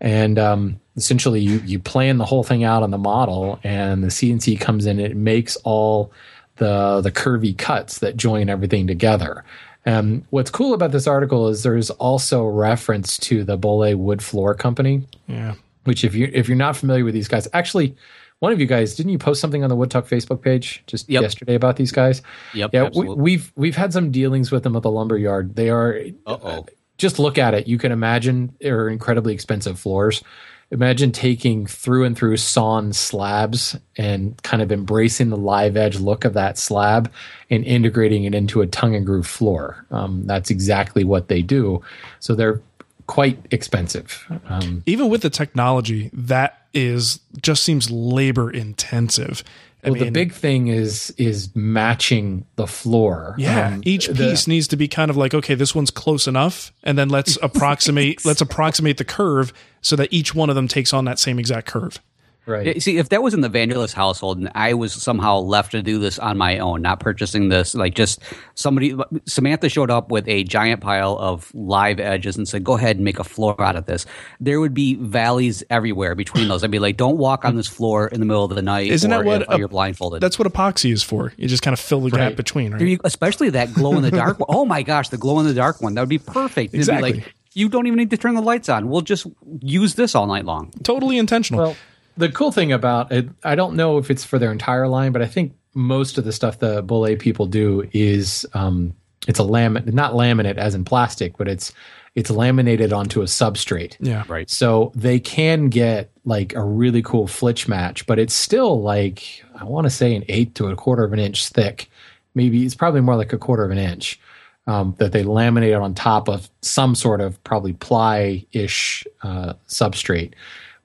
And 0.00 0.38
um, 0.38 0.78
essentially, 0.96 1.40
you, 1.40 1.58
you 1.66 1.80
plan 1.80 2.18
the 2.18 2.24
whole 2.24 2.44
thing 2.44 2.62
out 2.62 2.84
on 2.84 2.92
the 2.92 2.98
model, 2.98 3.58
and 3.64 4.04
the 4.04 4.08
CNC 4.08 4.60
comes 4.60 4.86
in. 4.86 5.00
And 5.00 5.10
it 5.10 5.16
makes 5.16 5.56
all 5.64 6.12
the 6.58 7.00
the 7.00 7.10
curvy 7.10 7.58
cuts 7.58 7.98
that 7.98 8.16
join 8.16 8.48
everything 8.48 8.86
together. 8.86 9.42
Um, 9.84 10.22
what's 10.30 10.50
cool 10.50 10.72
about 10.72 10.92
this 10.92 11.08
article 11.08 11.48
is 11.48 11.64
there's 11.64 11.90
also 11.90 12.44
reference 12.44 13.18
to 13.18 13.42
the 13.42 13.56
Bolle 13.56 13.96
Wood 13.96 14.22
Floor 14.22 14.54
Company, 14.54 15.02
Yeah. 15.26 15.54
Which 15.88 16.04
if 16.04 16.14
you 16.14 16.30
if 16.32 16.46
you're 16.48 16.56
not 16.56 16.76
familiar 16.76 17.04
with 17.04 17.14
these 17.14 17.26
guys, 17.28 17.48
actually, 17.52 17.96
one 18.38 18.52
of 18.52 18.60
you 18.60 18.66
guys 18.66 18.94
didn't 18.94 19.10
you 19.10 19.18
post 19.18 19.40
something 19.40 19.64
on 19.64 19.68
the 19.68 19.74
Wood 19.76 19.90
Talk 19.90 20.06
Facebook 20.06 20.42
page 20.42 20.84
just 20.86 21.08
Yep. 21.08 21.22
yesterday 21.22 21.54
about 21.56 21.74
these 21.76 21.90
guys? 21.90 22.22
Yep, 22.54 22.70
Yeah, 22.72 22.82
we, 22.82 22.86
absolutely. 22.86 23.22
we've 23.22 23.52
we've 23.56 23.76
had 23.76 23.92
some 23.92 24.12
dealings 24.12 24.52
with 24.52 24.62
them 24.62 24.76
at 24.76 24.82
the 24.82 24.90
lumber 24.90 25.18
yard. 25.18 25.56
They 25.56 25.70
are 25.70 25.98
Uh-oh. 26.26 26.66
just 26.98 27.18
look 27.18 27.38
at 27.38 27.54
it. 27.54 27.66
You 27.66 27.78
can 27.78 27.90
imagine 27.90 28.54
they're 28.60 28.88
incredibly 28.88 29.34
expensive 29.34 29.80
floors. 29.80 30.22
Imagine 30.70 31.12
taking 31.12 31.64
through 31.66 32.04
and 32.04 32.14
through 32.14 32.36
sawn 32.36 32.92
slabs 32.92 33.74
and 33.96 34.36
kind 34.42 34.62
of 34.62 34.70
embracing 34.70 35.30
the 35.30 35.36
live 35.38 35.78
edge 35.78 35.98
look 35.98 36.26
of 36.26 36.34
that 36.34 36.58
slab 36.58 37.10
and 37.48 37.64
integrating 37.64 38.24
it 38.24 38.34
into 38.34 38.60
a 38.60 38.66
tongue 38.66 38.94
and 38.94 39.06
groove 39.06 39.26
floor. 39.26 39.86
Um, 39.90 40.26
that's 40.26 40.50
exactly 40.50 41.04
what 41.04 41.28
they 41.28 41.40
do. 41.40 41.80
So 42.20 42.34
they're 42.34 42.60
quite 43.08 43.44
expensive. 43.50 44.24
Um, 44.48 44.84
Even 44.86 45.08
with 45.08 45.22
the 45.22 45.30
technology, 45.30 46.10
that 46.12 46.62
is 46.72 47.18
just 47.42 47.64
seems 47.64 47.90
labor 47.90 48.48
intensive. 48.50 49.42
I 49.82 49.90
well, 49.90 50.00
the 50.04 50.10
big 50.10 50.32
thing 50.32 50.68
is 50.68 51.12
is 51.18 51.54
matching 51.56 52.44
the 52.56 52.66
floor. 52.66 53.34
Yeah, 53.38 53.74
Um, 53.74 53.82
each 53.84 54.06
the- 54.08 54.14
piece 54.14 54.46
needs 54.46 54.68
to 54.68 54.76
be 54.76 54.86
kind 54.88 55.10
of 55.10 55.16
like 55.16 55.34
okay, 55.34 55.54
this 55.54 55.74
one's 55.74 55.90
close 55.90 56.26
enough, 56.28 56.72
and 56.84 56.96
then 56.98 57.08
let's 57.08 57.38
approximate 57.42 58.24
let's 58.24 58.40
approximate 58.40 58.98
the 58.98 59.04
curve 59.04 59.52
so 59.80 59.96
that 59.96 60.12
each 60.12 60.34
one 60.34 60.50
of 60.50 60.56
them 60.56 60.68
takes 60.68 60.92
on 60.92 61.04
that 61.06 61.18
same 61.18 61.38
exact 61.38 61.66
curve. 61.68 62.00
Right. 62.48 62.82
See, 62.82 62.96
if 62.98 63.10
that 63.10 63.22
was 63.22 63.34
in 63.34 63.42
the 63.42 63.50
Vanderlist 63.50 63.92
household 63.92 64.38
and 64.38 64.50
I 64.54 64.74
was 64.74 64.92
somehow 64.92 65.38
left 65.40 65.72
to 65.72 65.82
do 65.82 65.98
this 65.98 66.18
on 66.18 66.38
my 66.38 66.58
own, 66.58 66.82
not 66.82 66.98
purchasing 67.00 67.48
this, 67.50 67.74
like 67.74 67.94
just 67.94 68.20
somebody, 68.54 68.96
Samantha 69.26 69.68
showed 69.68 69.90
up 69.90 70.10
with 70.10 70.26
a 70.28 70.44
giant 70.44 70.80
pile 70.80 71.16
of 71.18 71.54
live 71.54 72.00
edges 72.00 72.36
and 72.36 72.48
said, 72.48 72.64
go 72.64 72.76
ahead 72.76 72.96
and 72.96 73.04
make 73.04 73.18
a 73.18 73.24
floor 73.24 73.60
out 73.62 73.76
of 73.76 73.84
this. 73.86 74.06
There 74.40 74.58
would 74.60 74.72
be 74.74 74.94
valleys 74.94 75.62
everywhere 75.68 76.14
between 76.14 76.48
those. 76.48 76.64
I'd 76.64 76.70
be 76.70 76.78
like, 76.78 76.96
don't 76.96 77.18
walk 77.18 77.44
on 77.44 77.54
this 77.56 77.66
floor 77.68 78.08
in 78.08 78.20
the 78.20 78.26
middle 78.26 78.44
of 78.44 78.54
the 78.54 78.62
night. 78.62 78.90
Isn't 78.90 79.12
or 79.12 79.18
that 79.18 79.24
what 79.26 79.42
if 79.42 79.48
a- 79.50 79.58
you're 79.58 79.68
blindfolded? 79.68 80.20
That's 80.22 80.38
what 80.38 80.50
epoxy 80.50 80.92
is 80.92 81.02
for. 81.02 81.32
You 81.36 81.48
just 81.48 81.62
kind 81.62 81.74
of 81.74 81.80
fill 81.80 82.00
the 82.00 82.10
gap 82.10 82.34
between, 82.36 82.72
right? 82.72 82.80
You- 82.80 82.98
especially 83.04 83.50
that 83.50 83.74
glow 83.74 83.94
in 83.96 84.02
the 84.02 84.10
dark 84.10 84.38
one. 84.38 84.46
Oh 84.48 84.64
my 84.64 84.82
gosh, 84.82 85.10
the 85.10 85.18
glow 85.18 85.38
in 85.40 85.46
the 85.46 85.54
dark 85.54 85.82
one. 85.82 85.94
That 85.94 86.00
would 86.02 86.08
be 86.08 86.18
perfect. 86.18 86.72
It'd 86.72 86.80
Exactly. 86.80 87.12
be 87.12 87.18
like, 87.20 87.34
you 87.54 87.68
don't 87.68 87.86
even 87.86 87.98
need 87.98 88.10
to 88.10 88.16
turn 88.16 88.34
the 88.34 88.40
lights 88.42 88.68
on. 88.68 88.88
We'll 88.88 89.00
just 89.00 89.26
use 89.60 89.94
this 89.96 90.14
all 90.14 90.26
night 90.26 90.44
long. 90.44 90.70
totally 90.84 91.18
intentional. 91.18 91.60
Well, 91.60 91.76
the 92.18 92.28
cool 92.28 92.52
thing 92.52 92.72
about 92.72 93.10
it, 93.12 93.28
I 93.44 93.54
don't 93.54 93.76
know 93.76 93.98
if 93.98 94.10
it's 94.10 94.24
for 94.24 94.38
their 94.38 94.52
entire 94.52 94.88
line, 94.88 95.12
but 95.12 95.22
I 95.22 95.26
think 95.26 95.54
most 95.74 96.18
of 96.18 96.24
the 96.24 96.32
stuff 96.32 96.58
the 96.58 96.82
Bolle 96.82 97.16
people 97.16 97.46
do 97.46 97.88
is 97.92 98.44
um, 98.54 98.94
it's 99.26 99.38
a 99.38 99.44
laminate, 99.44 99.92
not 99.92 100.12
laminate 100.12 100.56
as 100.56 100.74
in 100.74 100.84
plastic, 100.84 101.36
but 101.38 101.48
it's 101.48 101.72
it's 102.14 102.30
laminated 102.30 102.92
onto 102.92 103.20
a 103.20 103.26
substrate. 103.26 103.96
yeah, 104.00 104.24
Right. 104.26 104.50
So 104.50 104.90
they 104.96 105.20
can 105.20 105.68
get 105.68 106.10
like 106.24 106.54
a 106.54 106.64
really 106.64 107.00
cool 107.02 107.28
flitch 107.28 107.68
match, 107.68 108.06
but 108.06 108.18
it's 108.18 108.34
still 108.34 108.82
like 108.82 109.44
I 109.54 109.64
want 109.64 109.84
to 109.84 109.90
say 109.90 110.16
an 110.16 110.24
eighth 110.28 110.54
to 110.54 110.66
a 110.66 110.76
quarter 110.76 111.04
of 111.04 111.12
an 111.12 111.20
inch 111.20 111.48
thick. 111.48 111.88
Maybe 112.34 112.64
it's 112.64 112.74
probably 112.74 113.00
more 113.00 113.16
like 113.16 113.32
a 113.32 113.38
quarter 113.38 113.64
of 113.64 113.70
an 113.70 113.78
inch 113.78 114.18
um, 114.66 114.94
that 114.98 115.12
they 115.12 115.22
laminate 115.22 115.80
on 115.80 115.94
top 115.94 116.28
of 116.28 116.50
some 116.62 116.94
sort 116.94 117.20
of 117.20 117.42
probably 117.44 117.72
ply 117.74 118.44
ish 118.52 119.06
uh, 119.22 119.54
substrate. 119.68 120.34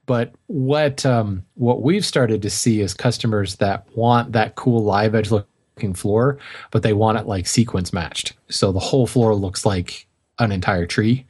But 0.06 0.34
what 0.48 1.06
um, 1.06 1.46
what 1.56 1.82
we've 1.82 2.06
started 2.06 2.42
to 2.42 2.50
see 2.50 2.82
is 2.82 2.94
customers 2.94 3.56
that 3.58 3.88
want 3.96 4.34
that 4.34 4.56
cool 4.56 4.84
live 4.84 5.16
edge 5.16 5.32
looking 5.32 5.94
floor, 5.94 6.38
but 6.72 6.84
they 6.84 6.94
want 6.94 7.18
it 7.18 7.28
like 7.28 7.48
sequence 7.48 7.94
matched. 7.94 8.34
So 8.50 8.72
the 8.72 8.80
whole 8.80 9.08
floor 9.08 9.34
looks 9.34 9.66
like 9.66 10.08
an 10.40 10.52
entire 10.52 10.86
tree. 10.86 11.26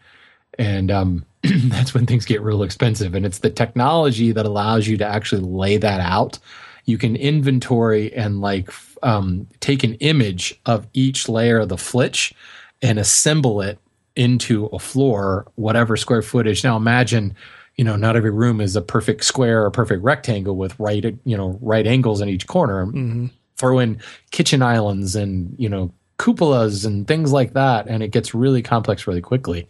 And 0.57 0.91
um, 0.91 1.25
that's 1.43 1.93
when 1.93 2.05
things 2.05 2.25
get 2.25 2.41
real 2.41 2.63
expensive. 2.63 3.15
And 3.15 3.25
it's 3.25 3.39
the 3.39 3.49
technology 3.49 4.31
that 4.31 4.45
allows 4.45 4.87
you 4.87 4.97
to 4.97 5.05
actually 5.05 5.41
lay 5.41 5.77
that 5.77 5.99
out. 5.99 6.39
You 6.85 6.97
can 6.97 7.15
inventory 7.15 8.13
and 8.13 8.41
like 8.41 8.69
um, 9.03 9.47
take 9.59 9.83
an 9.83 9.95
image 9.95 10.59
of 10.65 10.87
each 10.93 11.29
layer 11.29 11.59
of 11.59 11.69
the 11.69 11.77
flitch 11.77 12.33
and 12.81 12.99
assemble 12.99 13.61
it 13.61 13.79
into 14.15 14.65
a 14.67 14.79
floor 14.79 15.47
whatever 15.55 15.97
square 15.97 16.21
footage. 16.21 16.63
Now 16.63 16.75
imagine 16.75 17.35
you 17.75 17.83
know 17.83 17.95
not 17.95 18.15
every 18.15 18.31
room 18.31 18.61
is 18.61 18.75
a 18.75 18.81
perfect 18.81 19.23
square 19.23 19.65
or 19.65 19.71
perfect 19.71 20.03
rectangle 20.03 20.55
with 20.55 20.79
right 20.79 21.03
you 21.23 21.37
know 21.37 21.57
right 21.61 21.87
angles 21.87 22.21
in 22.21 22.29
each 22.29 22.47
corner 22.47 22.91
throw 23.57 23.79
in 23.79 23.99
kitchen 24.31 24.61
islands 24.61 25.15
and 25.15 25.55
you 25.57 25.69
know 25.69 25.91
cupolas 26.19 26.85
and 26.85 27.07
things 27.07 27.31
like 27.31 27.53
that 27.53 27.87
and 27.87 28.03
it 28.03 28.09
gets 28.09 28.33
really 28.33 28.61
complex 28.61 29.07
really 29.07 29.21
quickly 29.21 29.67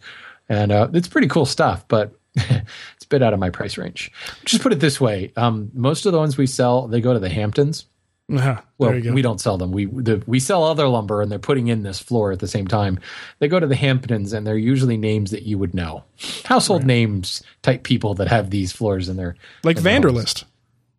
and 0.48 0.72
uh, 0.72 0.88
it's 0.92 1.08
pretty 1.08 1.28
cool 1.28 1.46
stuff. 1.46 1.86
But 1.88 2.14
it's 2.34 3.04
a 3.04 3.08
bit 3.08 3.22
out 3.22 3.32
of 3.32 3.38
my 3.38 3.50
price 3.50 3.78
range. 3.78 4.10
Just 4.44 4.62
put 4.62 4.72
it 4.72 4.80
this 4.80 5.00
way: 5.00 5.32
um, 5.36 5.70
most 5.74 6.06
of 6.06 6.12
the 6.12 6.18
ones 6.18 6.36
we 6.36 6.46
sell, 6.46 6.86
they 6.88 7.00
go 7.00 7.12
to 7.12 7.20
the 7.20 7.28
Hamptons. 7.28 7.86
Uh-huh. 8.32 8.60
Well, 8.78 8.90
there 8.90 8.98
you 8.98 9.04
go. 9.04 9.12
we 9.12 9.20
don't 9.22 9.40
sell 9.40 9.58
them. 9.58 9.70
We 9.70 9.84
the, 9.84 10.22
we 10.26 10.40
sell 10.40 10.64
other 10.64 10.88
lumber, 10.88 11.20
and 11.20 11.30
they're 11.30 11.38
putting 11.38 11.68
in 11.68 11.82
this 11.82 12.00
floor 12.00 12.32
at 12.32 12.38
the 12.40 12.48
same 12.48 12.66
time. 12.66 12.98
They 13.38 13.48
go 13.48 13.60
to 13.60 13.66
the 13.66 13.76
Hamptons, 13.76 14.32
and 14.32 14.46
they're 14.46 14.56
usually 14.56 14.96
names 14.96 15.30
that 15.30 15.42
you 15.42 15.58
would 15.58 15.74
know, 15.74 16.04
household 16.44 16.84
names 16.84 17.42
type 17.62 17.82
people 17.82 18.14
that 18.14 18.28
have 18.28 18.48
these 18.50 18.72
floors 18.72 19.08
in 19.10 19.16
their 19.16 19.36
like 19.62 19.76
in 19.76 19.82
their 19.82 19.92
homes. 20.14 20.44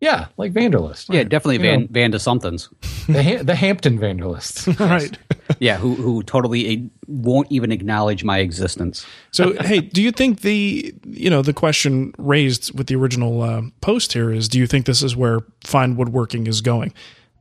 Yeah, 0.00 0.26
like 0.36 0.52
Vanderlist. 0.52 1.12
Yeah, 1.12 1.22
definitely 1.24 1.56
You 1.56 1.62
Van, 1.62 1.80
know. 1.82 1.86
Van 1.90 2.12
to 2.12 2.18
somethings. 2.18 2.68
the 3.08 3.22
ha- 3.22 3.42
the 3.42 3.54
Hampton 3.54 3.98
Vanderlists. 3.98 4.78
right. 4.90 5.16
Yeah, 5.60 5.76
who 5.76 5.94
who 5.94 6.24
totally 6.24 6.66
eh, 6.68 6.80
won't 7.06 7.50
even 7.52 7.70
acknowledge 7.70 8.24
my 8.24 8.38
existence. 8.38 9.06
So, 9.30 9.52
hey, 9.62 9.78
do 9.80 10.02
you 10.02 10.10
think 10.10 10.40
the 10.40 10.92
you 11.04 11.30
know 11.30 11.40
the 11.40 11.52
question 11.52 12.12
raised 12.18 12.76
with 12.76 12.88
the 12.88 12.96
original 12.96 13.42
uh, 13.42 13.62
post 13.80 14.12
here 14.12 14.32
is, 14.32 14.48
do 14.48 14.58
you 14.58 14.66
think 14.66 14.86
this 14.86 15.04
is 15.04 15.14
where 15.16 15.40
fine 15.64 15.94
woodworking 15.96 16.48
is 16.48 16.60
going? 16.62 16.92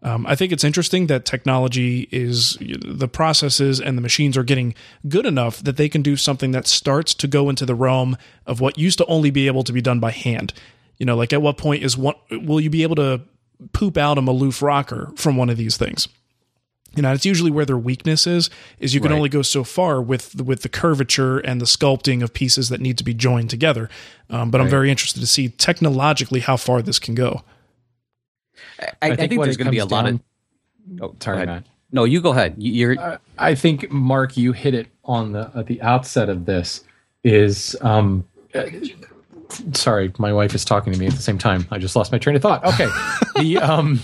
Um, 0.03 0.27
I 0.27 0.35
think 0.35 0.51
it's 0.51 0.63
interesting 0.63 1.07
that 1.07 1.25
technology 1.25 2.07
is 2.11 2.59
the 2.61 3.07
processes 3.07 3.81
and 3.81 3.97
the 3.97 4.03
machines 4.03 4.37
are 4.37 4.43
getting 4.43 4.75
good 5.09 5.25
enough 5.25 5.63
that 5.63 5.77
they 5.77 5.89
can 5.89 6.03
do 6.03 6.15
something 6.15 6.51
that 6.51 6.67
starts 6.67 7.15
to 7.15 7.27
go 7.27 7.49
into 7.49 7.65
the 7.65 7.73
realm 7.73 8.17
of 8.45 8.61
what 8.61 8.77
used 8.77 8.99
to 8.99 9.05
only 9.07 9.31
be 9.31 9.47
able 9.47 9.63
to 9.63 9.73
be 9.73 9.81
done 9.81 9.99
by 9.99 10.11
hand. 10.11 10.53
You 10.97 11.05
know, 11.05 11.15
like 11.15 11.33
at 11.33 11.41
what 11.41 11.57
point 11.57 11.83
is 11.83 11.97
one 11.97 12.15
will 12.31 12.59
you 12.61 12.69
be 12.69 12.83
able 12.83 12.95
to 12.95 13.21
poop 13.73 13.97
out 13.97 14.17
a 14.17 14.21
Maloof 14.21 14.61
rocker 14.61 15.11
from 15.15 15.35
one 15.37 15.49
of 15.49 15.57
these 15.57 15.77
things? 15.77 16.07
you 16.95 17.01
know 17.01 17.11
it's 17.11 17.25
usually 17.25 17.51
where 17.51 17.65
their 17.65 17.77
weakness 17.77 18.25
is 18.25 18.49
is 18.79 18.93
you 18.93 19.01
can 19.01 19.11
Right. 19.11 19.17
only 19.17 19.27
go 19.27 19.41
so 19.41 19.65
far 19.65 20.01
with 20.01 20.31
the, 20.31 20.45
with 20.45 20.61
the 20.61 20.69
curvature 20.69 21.39
and 21.39 21.59
the 21.59 21.65
sculpting 21.65 22.23
of 22.23 22.33
pieces 22.33 22.69
that 22.69 22.79
need 22.79 22.97
to 22.99 23.03
be 23.03 23.13
joined 23.13 23.49
together 23.49 23.89
um, 24.29 24.49
but 24.49 24.61
i'm 24.61 24.69
very 24.69 24.89
interested 24.89 25.19
to 25.19 25.27
see 25.27 25.49
technologically 25.49 26.39
how 26.39 26.55
far 26.55 26.81
this 26.81 26.97
can 26.97 27.13
go 27.13 27.41
I, 28.79 28.87
I 29.01 29.15
think, 29.17 29.37
what 29.37 29.43
there's 29.45 29.57
going 29.57 29.65
to 29.65 29.71
be 29.71 29.79
a 29.79 29.81
comes 29.81 29.91
lot 29.91 30.05
down- 30.05 30.21
of. 30.99 31.01
Oh, 31.01 31.15
Sorry, 31.19 31.39
go. 31.39 31.45
Matt. 31.45 31.65
No, 31.91 32.03
you 32.05 32.21
go 32.21 32.31
ahead. 32.31 32.55
You- 32.57 32.71
You're 32.71 32.99
Uh, 32.99 33.17
I 33.37 33.55
think 33.55 33.91
Mark, 33.91 34.37
you 34.37 34.53
hit 34.53 34.73
it 34.73 34.87
on 35.03 35.33
the 35.33 35.51
at 35.53 35.65
the 35.67 35.81
outset 35.81 36.29
of 36.29 36.45
this. 36.45 36.85
Is 37.25 37.75
um, 37.81 38.23
sorry, 39.73 40.13
my 40.17 40.33
wife 40.33 40.55
is 40.55 40.65
talking 40.65 40.93
to 40.93 40.99
me 40.99 41.07
at 41.07 41.13
the 41.13 41.21
same 41.21 41.37
time. 41.37 41.67
I 41.71 41.77
just 41.77 41.95
lost 41.95 42.11
my 42.11 42.17
train 42.17 42.35
of 42.35 42.41
thought. 42.41 42.63
Okay, 42.63 42.87
the 43.35 43.57
um, 43.57 43.99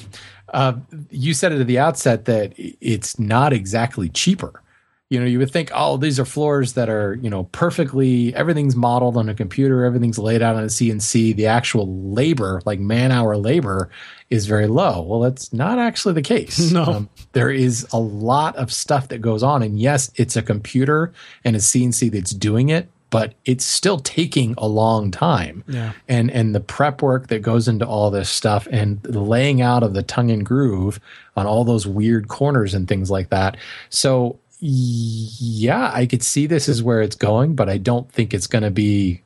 uh, 0.54 0.73
you 1.10 1.34
said 1.34 1.51
it 1.51 1.62
at 1.62 1.67
the 1.67 1.80
outset 1.80 2.25
that 2.25 2.54
it's 2.58 3.19
not 3.19 3.54
exactly 3.54 4.10
cheaper. 4.10 4.62
You 5.10 5.19
know, 5.19 5.25
you 5.25 5.39
would 5.39 5.51
think, 5.51 5.71
oh, 5.73 5.97
these 5.97 6.21
are 6.21 6.25
floors 6.25 6.71
that 6.73 6.88
are, 6.88 7.15
you 7.15 7.30
know, 7.30 7.43
perfectly, 7.51 8.34
everything's 8.34 8.77
modeled 8.77 9.17
on 9.17 9.27
a 9.27 9.34
computer, 9.34 9.84
everything's 9.84 10.17
laid 10.17 10.41
out 10.41 10.56
on 10.56 10.63
a 10.63 10.67
CNC. 10.67 11.36
The 11.36 11.47
actual 11.47 12.13
labor, 12.13 12.62
like 12.63 12.80
man 12.80 13.12
hour 13.12 13.36
labor, 13.36 13.89
is 14.30 14.45
very 14.45 14.67
low. 14.67 15.01
Well, 15.01 15.19
that's 15.19 15.51
not 15.51 15.80
actually 15.80 16.13
the 16.13 16.21
case. 16.21 16.71
No. 16.71 17.10
there 17.34 17.51
is 17.51 17.86
a 17.91 17.99
lot 17.99 18.56
of 18.56 18.71
stuff 18.71 19.10
that 19.10 19.17
goes 19.17 19.43
on. 19.43 19.63
And 19.63 19.77
yes, 19.77 20.12
it's 20.15 20.38
a 20.38 20.41
computer 20.41 21.12
and 21.43 21.58
a 21.58 21.60
CNC 21.60 22.10
that's 22.13 22.32
doing 22.32 22.69
it, 22.69 22.89
but 23.12 23.36
it's 23.45 23.65
still 23.65 24.00
taking 24.00 24.56
a 24.58 24.67
long 24.67 25.12
time. 25.12 25.63
Yeah. 25.67 25.91
And 26.08 26.32
and 26.32 26.56
the 26.56 26.60
prep 26.60 27.04
work 27.04 27.28
that 27.28 27.43
goes 27.43 27.67
into 27.67 27.86
all 27.86 28.10
this 28.10 28.30
stuff 28.30 28.67
and 28.71 29.04
the 29.04 29.21
laying 29.21 29.62
out 29.62 29.84
of 29.84 29.93
the 29.93 30.02
tongue 30.02 30.32
and 30.32 30.43
groove 30.43 31.00
on 31.36 31.45
all 31.45 31.63
those 31.63 31.86
weird 31.86 32.28
corners 32.28 32.74
and 32.74 32.88
things 32.88 33.12
like 33.12 33.30
that. 33.30 33.58
So 33.89 34.39
yeah, 34.60 35.91
I 35.93 36.06
could 36.06 36.24
see 36.24 36.47
this 36.47 36.67
is 36.67 36.82
where 36.82 37.02
it's 37.02 37.15
going, 37.15 37.56
but 37.56 37.69
I 37.69 37.78
don't 37.78 38.12
think 38.12 38.34
it's 38.34 38.47
going 38.47 38.63
to 38.63 38.71
be 38.71 39.21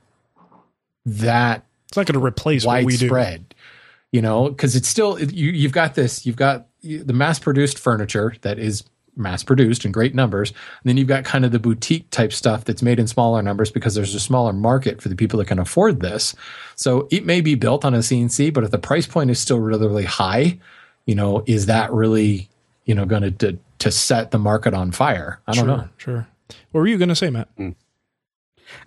that 1.06 1.64
it's 1.88 1.96
not 1.96 2.08
going 2.08 2.20
to 2.20 2.26
replace 2.26 2.66
what 2.66 2.84
we 2.84 2.98
do 2.98 3.06
widespread 3.06 3.54
you 4.12 4.22
know 4.22 4.50
because 4.50 4.76
it's 4.76 4.88
still 4.88 5.20
you, 5.20 5.52
you've 5.52 5.72
got 5.72 5.94
this 5.94 6.26
you've 6.26 6.36
got 6.36 6.68
the 6.82 7.14
mass 7.14 7.38
produced 7.38 7.78
furniture 7.78 8.34
that 8.42 8.58
is 8.58 8.84
mass 9.16 9.44
produced 9.44 9.86
in 9.86 9.92
great 9.92 10.16
numbers. 10.16 10.50
And 10.52 10.90
then 10.90 10.98
you've 10.98 11.08
got 11.08 11.24
kind 11.24 11.46
of 11.46 11.52
the 11.52 11.60
boutique 11.60 12.10
type 12.10 12.34
stuff 12.34 12.66
that's 12.66 12.82
made 12.82 13.00
in 13.00 13.08
smaller 13.08 13.42
numbers 13.42 13.72
because 13.72 13.96
there's 13.96 14.16
a 14.16 14.20
smaller 14.20 14.54
market 14.54 15.02
for 15.02 15.10
the 15.10 15.16
people 15.16 15.40
that 15.40 15.48
can 15.48 15.60
afford 15.60 16.02
this. 16.02 16.36
So 16.76 17.08
it 17.12 17.26
may 17.26 17.42
be 17.42 17.56
built 17.56 17.86
on 17.86 17.94
a 17.94 18.00
cnc 18.00 18.54
but 18.54 18.64
if 18.64 18.72
the 18.72 18.78
price 18.78 19.08
point 19.08 19.30
is 19.30 19.40
still 19.40 19.60
really 19.60 19.88
really 19.88 20.06
high 20.06 20.60
you 21.06 21.16
know 21.16 21.44
is 21.46 21.68
that 21.68 21.92
really 21.92 22.50
you 22.86 22.94
know 22.96 23.06
going 23.06 23.22
to 23.22 23.32
to, 23.32 23.58
to 23.80 23.92
set 23.92 24.32
the 24.32 24.40
market 24.40 24.74
on 24.74 24.92
fire? 24.92 25.40
I 25.48 25.54
don't 25.54 25.66
sure 25.66 25.78
know. 25.78 25.90
sure. 25.98 26.28
What 26.72 26.82
were 26.82 26.88
you 26.88 26.98
going 26.98 27.10
to 27.10 27.16
say 27.16 27.30
matt? 27.30 27.50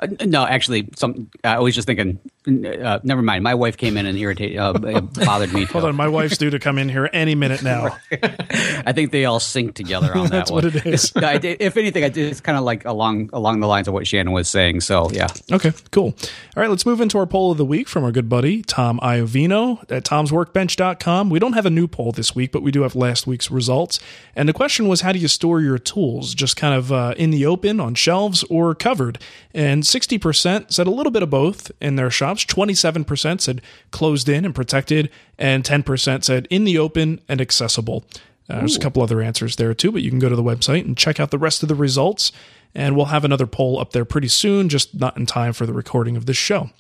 Uh, 0.01 0.07
no, 0.27 0.45
actually, 0.45 0.88
some. 0.97 1.31
I 1.45 1.59
was 1.61 1.75
just 1.75 1.87
thinking. 1.87 2.19
Uh, 2.49 2.99
never 3.03 3.21
mind. 3.23 3.45
My 3.45 3.55
wife 3.55 3.77
came 3.77 3.97
in 3.97 4.07
and 4.07 4.17
irritated, 4.19 4.59
uh, 4.59 4.73
bothered 4.73 5.53
me. 5.53 5.65
hold 5.67 5.85
on 5.85 5.95
my 5.97 6.09
wife's 6.09 6.39
due 6.39 6.51
to 6.51 6.59
come 6.59 6.79
in 6.79 6.89
here 6.89 7.11
any 7.13 7.35
minute 7.35 7.63
now 7.63 7.97
I 8.11 8.93
think 8.93 9.13
they 9.13 9.25
all 9.27 9.41
sync 9.41 9.75
together 9.75 10.17
on 10.17 10.25
that 10.25 10.31
That's 10.31 10.51
one. 10.51 10.65
what 10.65 10.75
it 10.77 10.87
is. 10.87 11.11
Did- 11.11 11.61
if 11.61 11.77
anything, 11.77 12.05
I 12.05 12.09
did- 12.09 12.31
it's 12.31 12.41
kind 12.41 12.57
of 12.57 12.65
like 12.65 12.85
along 12.85 13.31
along 13.33 13.61
the 13.61 13.67
lines 13.67 13.87
of 13.89 13.95
what 13.95 14.07
Shannon 14.07 14.33
was 14.33 14.49
saying. 14.49 14.81
So 14.81 15.11
yeah, 15.11 15.29
Okay, 15.53 15.73
cool. 15.91 16.15
All 16.57 16.63
right, 16.63 16.71
let's 16.71 16.87
move 16.87 17.01
into 17.01 17.19
our 17.19 17.27
poll 17.27 17.53
of 17.53 17.59
the 17.59 17.65
week 17.65 17.89
from 17.89 18.05
our 18.05 18.13
good 18.13 18.29
buddy 18.29 18.63
Tom 18.63 18.99
Iovino 19.03 19.83
at 19.91 20.05
tomsworkbench.com. 20.05 21.31
We 21.31 21.39
don't 21.39 21.53
have 21.55 21.67
a 21.67 21.71
new 21.71 21.87
poll 21.87 22.13
this 22.13 22.35
week, 22.35 22.53
but 22.53 22.63
we 22.63 22.71
do 22.71 22.83
have 22.83 22.95
last 22.97 23.27
week's 23.27 23.51
results. 23.51 24.01
And 24.35 24.49
the 24.49 24.53
question 24.53 24.89
was 24.89 25.03
how 25.03 25.13
do 25.13 25.19
you 25.19 25.29
store 25.29 25.61
your 25.61 25.79
tools? 25.79 26.35
Just 26.35 26.57
kind 26.57 26.75
of 26.75 26.91
uh, 26.93 27.15
in 27.17 27.31
the 27.31 27.47
open, 27.47 27.81
on 27.81 27.95
shelves, 27.95 28.43
or 28.45 28.75
covered? 28.75 29.19
And 29.55 29.83
60% 29.83 30.73
said 30.73 30.87
a 30.87 30.91
little 30.91 31.11
bit 31.11 31.23
of 31.23 31.31
both 31.31 31.71
in 31.81 31.97
their 31.97 32.11
shops. 32.11 32.38
27% 32.46 33.40
said 33.40 33.61
closed 33.90 34.29
in 34.29 34.44
and 34.44 34.55
protected, 34.55 35.11
and 35.38 35.64
10% 35.64 36.24
said 36.24 36.46
in 36.51 36.64
the 36.64 36.79
open 36.79 37.20
and 37.29 37.40
accessible. 37.40 38.05
Uh, 38.48 38.61
there's 38.61 38.77
a 38.77 38.81
couple 38.81 39.03
other 39.03 39.20
answers 39.20 39.57
there 39.57 39.74
too, 39.74 39.92
but 39.92 40.03
you 40.03 40.11
can 40.11 40.18
go 40.18 40.29
to 40.29 40.37
the 40.37 40.42
website 40.42 40.85
and 40.85 40.96
check 40.96 41.20
out 41.20 41.31
the 41.31 41.38
rest 41.38 41.62
of 41.62 41.68
the 41.68 41.74
results. 41.74 42.33
And 42.74 42.96
we'll 42.96 43.07
have 43.07 43.24
another 43.24 43.46
poll 43.46 43.81
up 43.81 43.92
there 43.92 44.05
pretty 44.05 44.29
soon, 44.29 44.68
just 44.68 44.94
not 44.94 45.16
in 45.16 45.27
time 45.27 45.53
for 45.53 45.66
the 45.66 45.72
recording 45.72 46.16
of 46.16 46.27
this 46.27 46.37
show. 46.37 46.70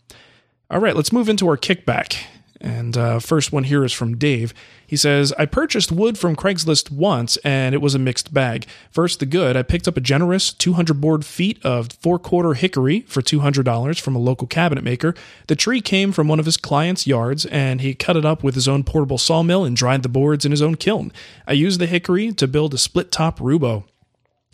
All 0.70 0.80
right, 0.80 0.94
let's 0.94 1.12
move 1.12 1.28
into 1.28 1.48
our 1.48 1.56
kickback. 1.56 2.22
And 2.60 2.96
uh, 2.96 3.20
first 3.20 3.52
one 3.52 3.64
here 3.64 3.84
is 3.84 3.92
from 3.92 4.16
Dave. 4.16 4.52
He 4.86 4.96
says, 4.96 5.32
I 5.38 5.46
purchased 5.46 5.92
wood 5.92 6.18
from 6.18 6.34
Craigslist 6.34 6.90
once 6.90 7.36
and 7.38 7.74
it 7.74 7.80
was 7.80 7.94
a 7.94 7.98
mixed 7.98 8.34
bag. 8.34 8.66
First, 8.90 9.20
the 9.20 9.26
good. 9.26 9.56
I 9.56 9.62
picked 9.62 9.86
up 9.86 9.96
a 9.96 10.00
generous 10.00 10.52
200 10.52 11.00
board 11.00 11.24
feet 11.24 11.64
of 11.64 11.88
four 12.00 12.18
quarter 12.18 12.54
hickory 12.54 13.00
for 13.02 13.22
$200 13.22 14.00
from 14.00 14.16
a 14.16 14.20
local 14.20 14.46
cabinet 14.46 14.82
maker. 14.82 15.14
The 15.46 15.56
tree 15.56 15.80
came 15.80 16.10
from 16.10 16.26
one 16.26 16.40
of 16.40 16.46
his 16.46 16.56
client's 16.56 17.06
yards 17.06 17.46
and 17.46 17.80
he 17.80 17.94
cut 17.94 18.16
it 18.16 18.24
up 18.24 18.42
with 18.42 18.54
his 18.54 18.66
own 18.66 18.82
portable 18.82 19.18
sawmill 19.18 19.64
and 19.64 19.76
dried 19.76 20.02
the 20.02 20.08
boards 20.08 20.44
in 20.44 20.50
his 20.50 20.62
own 20.62 20.74
kiln. 20.76 21.12
I 21.46 21.52
used 21.52 21.80
the 21.80 21.86
hickory 21.86 22.32
to 22.32 22.48
build 22.48 22.74
a 22.74 22.78
split 22.78 23.12
top 23.12 23.38
Roubo. 23.38 23.84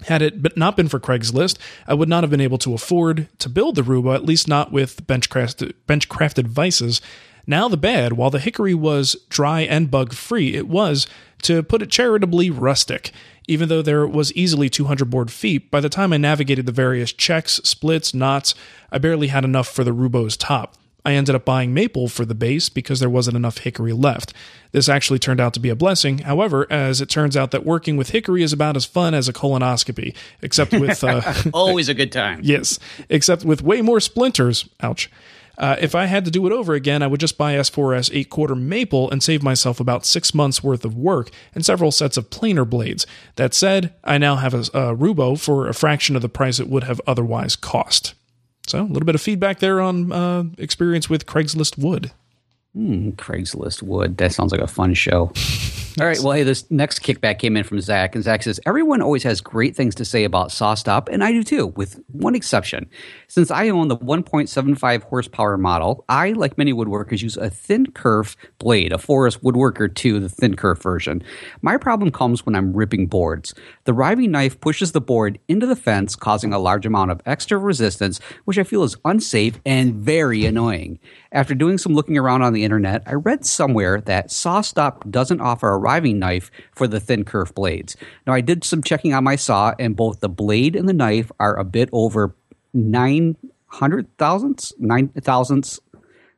Had 0.02 0.22
it 0.22 0.56
not 0.56 0.76
been 0.76 0.88
for 0.88 0.98
Craigslist, 0.98 1.56
I 1.86 1.94
would 1.94 2.08
not 2.08 2.24
have 2.24 2.30
been 2.30 2.40
able 2.40 2.58
to 2.58 2.74
afford 2.74 3.28
to 3.38 3.48
build 3.48 3.76
the 3.76 3.82
Roubo, 3.82 4.14
at 4.14 4.24
least 4.24 4.48
not 4.48 4.72
with 4.72 5.06
Benchcrafted, 5.06 5.72
Benchcrafted 5.86 6.48
vices. 6.48 7.00
Now 7.46 7.68
the 7.68 7.76
bad, 7.76 8.14
while 8.14 8.30
the 8.30 8.38
hickory 8.38 8.74
was 8.74 9.16
dry 9.28 9.60
and 9.62 9.90
bug-free, 9.90 10.54
it 10.54 10.68
was, 10.68 11.06
to 11.42 11.62
put 11.62 11.82
it 11.82 11.90
charitably, 11.90 12.50
rustic. 12.50 13.10
Even 13.46 13.68
though 13.68 13.82
there 13.82 14.06
was 14.06 14.32
easily 14.32 14.70
200 14.70 15.10
board 15.10 15.30
feet, 15.30 15.70
by 15.70 15.80
the 15.80 15.90
time 15.90 16.12
I 16.12 16.16
navigated 16.16 16.64
the 16.66 16.72
various 16.72 17.12
checks, 17.12 17.60
splits, 17.64 18.14
knots, 18.14 18.54
I 18.90 18.98
barely 18.98 19.26
had 19.28 19.44
enough 19.44 19.68
for 19.68 19.84
the 19.84 19.92
Roubo's 19.92 20.36
top. 20.36 20.76
I 21.06 21.12
ended 21.12 21.34
up 21.34 21.44
buying 21.44 21.74
maple 21.74 22.08
for 22.08 22.24
the 22.24 22.34
base 22.34 22.70
because 22.70 22.98
there 22.98 23.10
wasn't 23.10 23.36
enough 23.36 23.58
hickory 23.58 23.92
left. 23.92 24.32
This 24.72 24.88
actually 24.88 25.18
turned 25.18 25.38
out 25.38 25.52
to 25.52 25.60
be 25.60 25.68
a 25.68 25.76
blessing. 25.76 26.18
However, 26.18 26.66
as 26.70 27.02
it 27.02 27.10
turns 27.10 27.36
out 27.36 27.50
that 27.50 27.66
working 27.66 27.98
with 27.98 28.10
hickory 28.10 28.42
is 28.42 28.54
about 28.54 28.74
as 28.74 28.86
fun 28.86 29.12
as 29.12 29.28
a 29.28 29.32
colonoscopy, 29.32 30.14
except 30.40 30.72
with 30.72 31.04
uh, 31.04 31.34
always 31.52 31.90
a 31.90 31.94
good 31.94 32.10
time. 32.10 32.40
yes, 32.42 32.78
except 33.10 33.44
with 33.44 33.62
way 33.62 33.82
more 33.82 34.00
splinters. 34.00 34.66
Ouch. 34.80 35.10
Uh, 35.56 35.76
if 35.80 35.94
I 35.94 36.06
had 36.06 36.24
to 36.24 36.30
do 36.30 36.46
it 36.46 36.52
over 36.52 36.74
again, 36.74 37.02
I 37.02 37.06
would 37.06 37.20
just 37.20 37.38
buy 37.38 37.54
S4S 37.54 38.10
8 38.12 38.30
quarter 38.30 38.54
maple 38.54 39.10
and 39.10 39.22
save 39.22 39.42
myself 39.42 39.80
about 39.80 40.06
six 40.06 40.34
months 40.34 40.62
worth 40.62 40.84
of 40.84 40.96
work 40.96 41.30
and 41.54 41.64
several 41.64 41.90
sets 41.90 42.16
of 42.16 42.30
planer 42.30 42.64
blades. 42.64 43.06
That 43.36 43.54
said, 43.54 43.94
I 44.02 44.18
now 44.18 44.36
have 44.36 44.54
a, 44.54 44.58
a 44.58 44.96
Roubo 44.96 45.38
for 45.38 45.68
a 45.68 45.74
fraction 45.74 46.16
of 46.16 46.22
the 46.22 46.28
price 46.28 46.58
it 46.58 46.68
would 46.68 46.84
have 46.84 47.00
otherwise 47.06 47.56
cost. 47.56 48.14
So, 48.66 48.80
a 48.80 48.84
little 48.84 49.04
bit 49.04 49.14
of 49.14 49.20
feedback 49.20 49.58
there 49.58 49.80
on 49.80 50.10
uh, 50.10 50.44
experience 50.58 51.10
with 51.10 51.26
Craigslist 51.26 51.76
wood. 51.76 52.12
Hmm, 52.74 53.10
Craigslist 53.10 53.82
would. 53.82 54.16
That 54.16 54.32
sounds 54.32 54.50
like 54.50 54.60
a 54.60 54.66
fun 54.66 54.94
show. 54.94 55.32
All 56.00 56.06
right. 56.08 56.18
Well, 56.18 56.32
hey, 56.32 56.42
this 56.42 56.68
next 56.72 57.04
kickback 57.04 57.38
came 57.38 57.56
in 57.56 57.62
from 57.62 57.80
Zach, 57.80 58.16
and 58.16 58.24
Zach 58.24 58.42
says 58.42 58.58
everyone 58.66 59.00
always 59.00 59.22
has 59.22 59.40
great 59.40 59.76
things 59.76 59.94
to 59.94 60.04
say 60.04 60.24
about 60.24 60.48
SawStop, 60.48 61.08
and 61.08 61.22
I 61.22 61.30
do 61.30 61.44
too, 61.44 61.68
with 61.68 62.00
one 62.08 62.34
exception. 62.34 62.90
Since 63.28 63.52
I 63.52 63.68
own 63.68 63.86
the 63.86 63.96
1.75 63.96 65.02
horsepower 65.04 65.56
model, 65.56 66.04
I, 66.08 66.32
like 66.32 66.58
many 66.58 66.72
woodworkers, 66.72 67.22
use 67.22 67.36
a 67.36 67.48
thin 67.48 67.92
kerf 67.92 68.36
blade, 68.58 68.90
a 68.90 68.98
Forrest 68.98 69.44
Woodworker 69.44 69.94
2, 69.94 70.18
the 70.18 70.28
thin 70.28 70.56
kerf 70.56 70.82
version. 70.82 71.22
My 71.62 71.76
problem 71.76 72.10
comes 72.10 72.44
when 72.44 72.56
I'm 72.56 72.72
ripping 72.72 73.06
boards. 73.06 73.54
The 73.84 73.94
riving 73.94 74.32
knife 74.32 74.58
pushes 74.58 74.90
the 74.90 75.00
board 75.00 75.38
into 75.46 75.64
the 75.64 75.76
fence, 75.76 76.16
causing 76.16 76.52
a 76.52 76.58
large 76.58 76.86
amount 76.86 77.12
of 77.12 77.20
extra 77.24 77.56
resistance, 77.56 78.18
which 78.46 78.58
I 78.58 78.64
feel 78.64 78.82
is 78.82 78.96
unsafe 79.04 79.60
and 79.64 79.94
very 79.94 80.44
annoying. 80.44 80.98
After 81.34 81.52
doing 81.52 81.78
some 81.78 81.94
looking 81.94 82.16
around 82.16 82.42
on 82.42 82.52
the 82.52 82.62
internet, 82.62 83.02
I 83.06 83.14
read 83.14 83.44
somewhere 83.44 84.00
that 84.02 84.28
SawStop 84.28 85.10
doesn't 85.10 85.40
offer 85.40 85.68
a 85.68 85.76
riving 85.76 86.20
knife 86.20 86.48
for 86.70 86.86
the 86.86 87.00
thin 87.00 87.24
kerf 87.24 87.52
blades. 87.52 87.96
Now, 88.24 88.34
I 88.34 88.40
did 88.40 88.62
some 88.62 88.84
checking 88.84 89.12
on 89.12 89.24
my 89.24 89.34
saw, 89.34 89.74
and 89.80 89.96
both 89.96 90.20
the 90.20 90.28
blade 90.28 90.76
and 90.76 90.88
the 90.88 90.92
knife 90.92 91.32
are 91.40 91.56
a 91.56 91.64
bit 91.64 91.88
over 91.92 92.36
nine 92.72 93.36
hundred 93.66 94.16
thousandths, 94.16 94.72
nine 94.78 95.08
thousandths, 95.08 95.80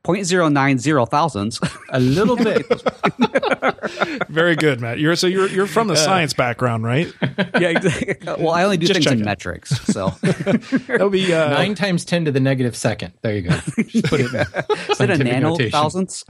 point 0.07 0.25
zero 0.25 0.47
nine 0.47 0.79
zero 0.79 1.05
thousandths. 1.05 1.59
A 1.89 1.99
little 1.99 2.37
bit. 2.37 2.65
Very 4.29 4.55
good, 4.55 4.79
Matt. 4.79 4.99
You're 4.99 5.17
so 5.17 5.27
you're 5.27 5.47
you're 5.49 5.67
from 5.67 5.87
the 5.89 5.97
science 5.97 6.33
background, 6.33 6.85
right? 6.85 7.11
yeah, 7.59 7.69
exactly. 7.69 8.15
Well, 8.25 8.51
I 8.51 8.63
only 8.63 8.77
do 8.77 8.87
Just 8.87 8.93
things 8.95 9.05
checking. 9.05 9.19
in 9.19 9.25
metrics, 9.25 9.69
so 9.85 10.09
That 10.21 10.99
would 11.01 11.11
be 11.11 11.33
uh, 11.33 11.49
Nine 11.49 11.75
times 11.75 12.05
ten 12.05 12.23
to 12.25 12.31
the 12.31 12.39
negative 12.39 12.75
second. 12.75 13.13
There 13.21 13.35
you 13.35 13.41
go. 13.43 13.49
Just 13.83 14.05
put 14.05 14.21
it 14.21 14.33
in 14.33 14.45
Is 14.89 15.01
it 15.01 15.09
a 15.09 15.17
nano 15.17 15.49
notation. 15.49 15.71
thousandths? 15.71 16.23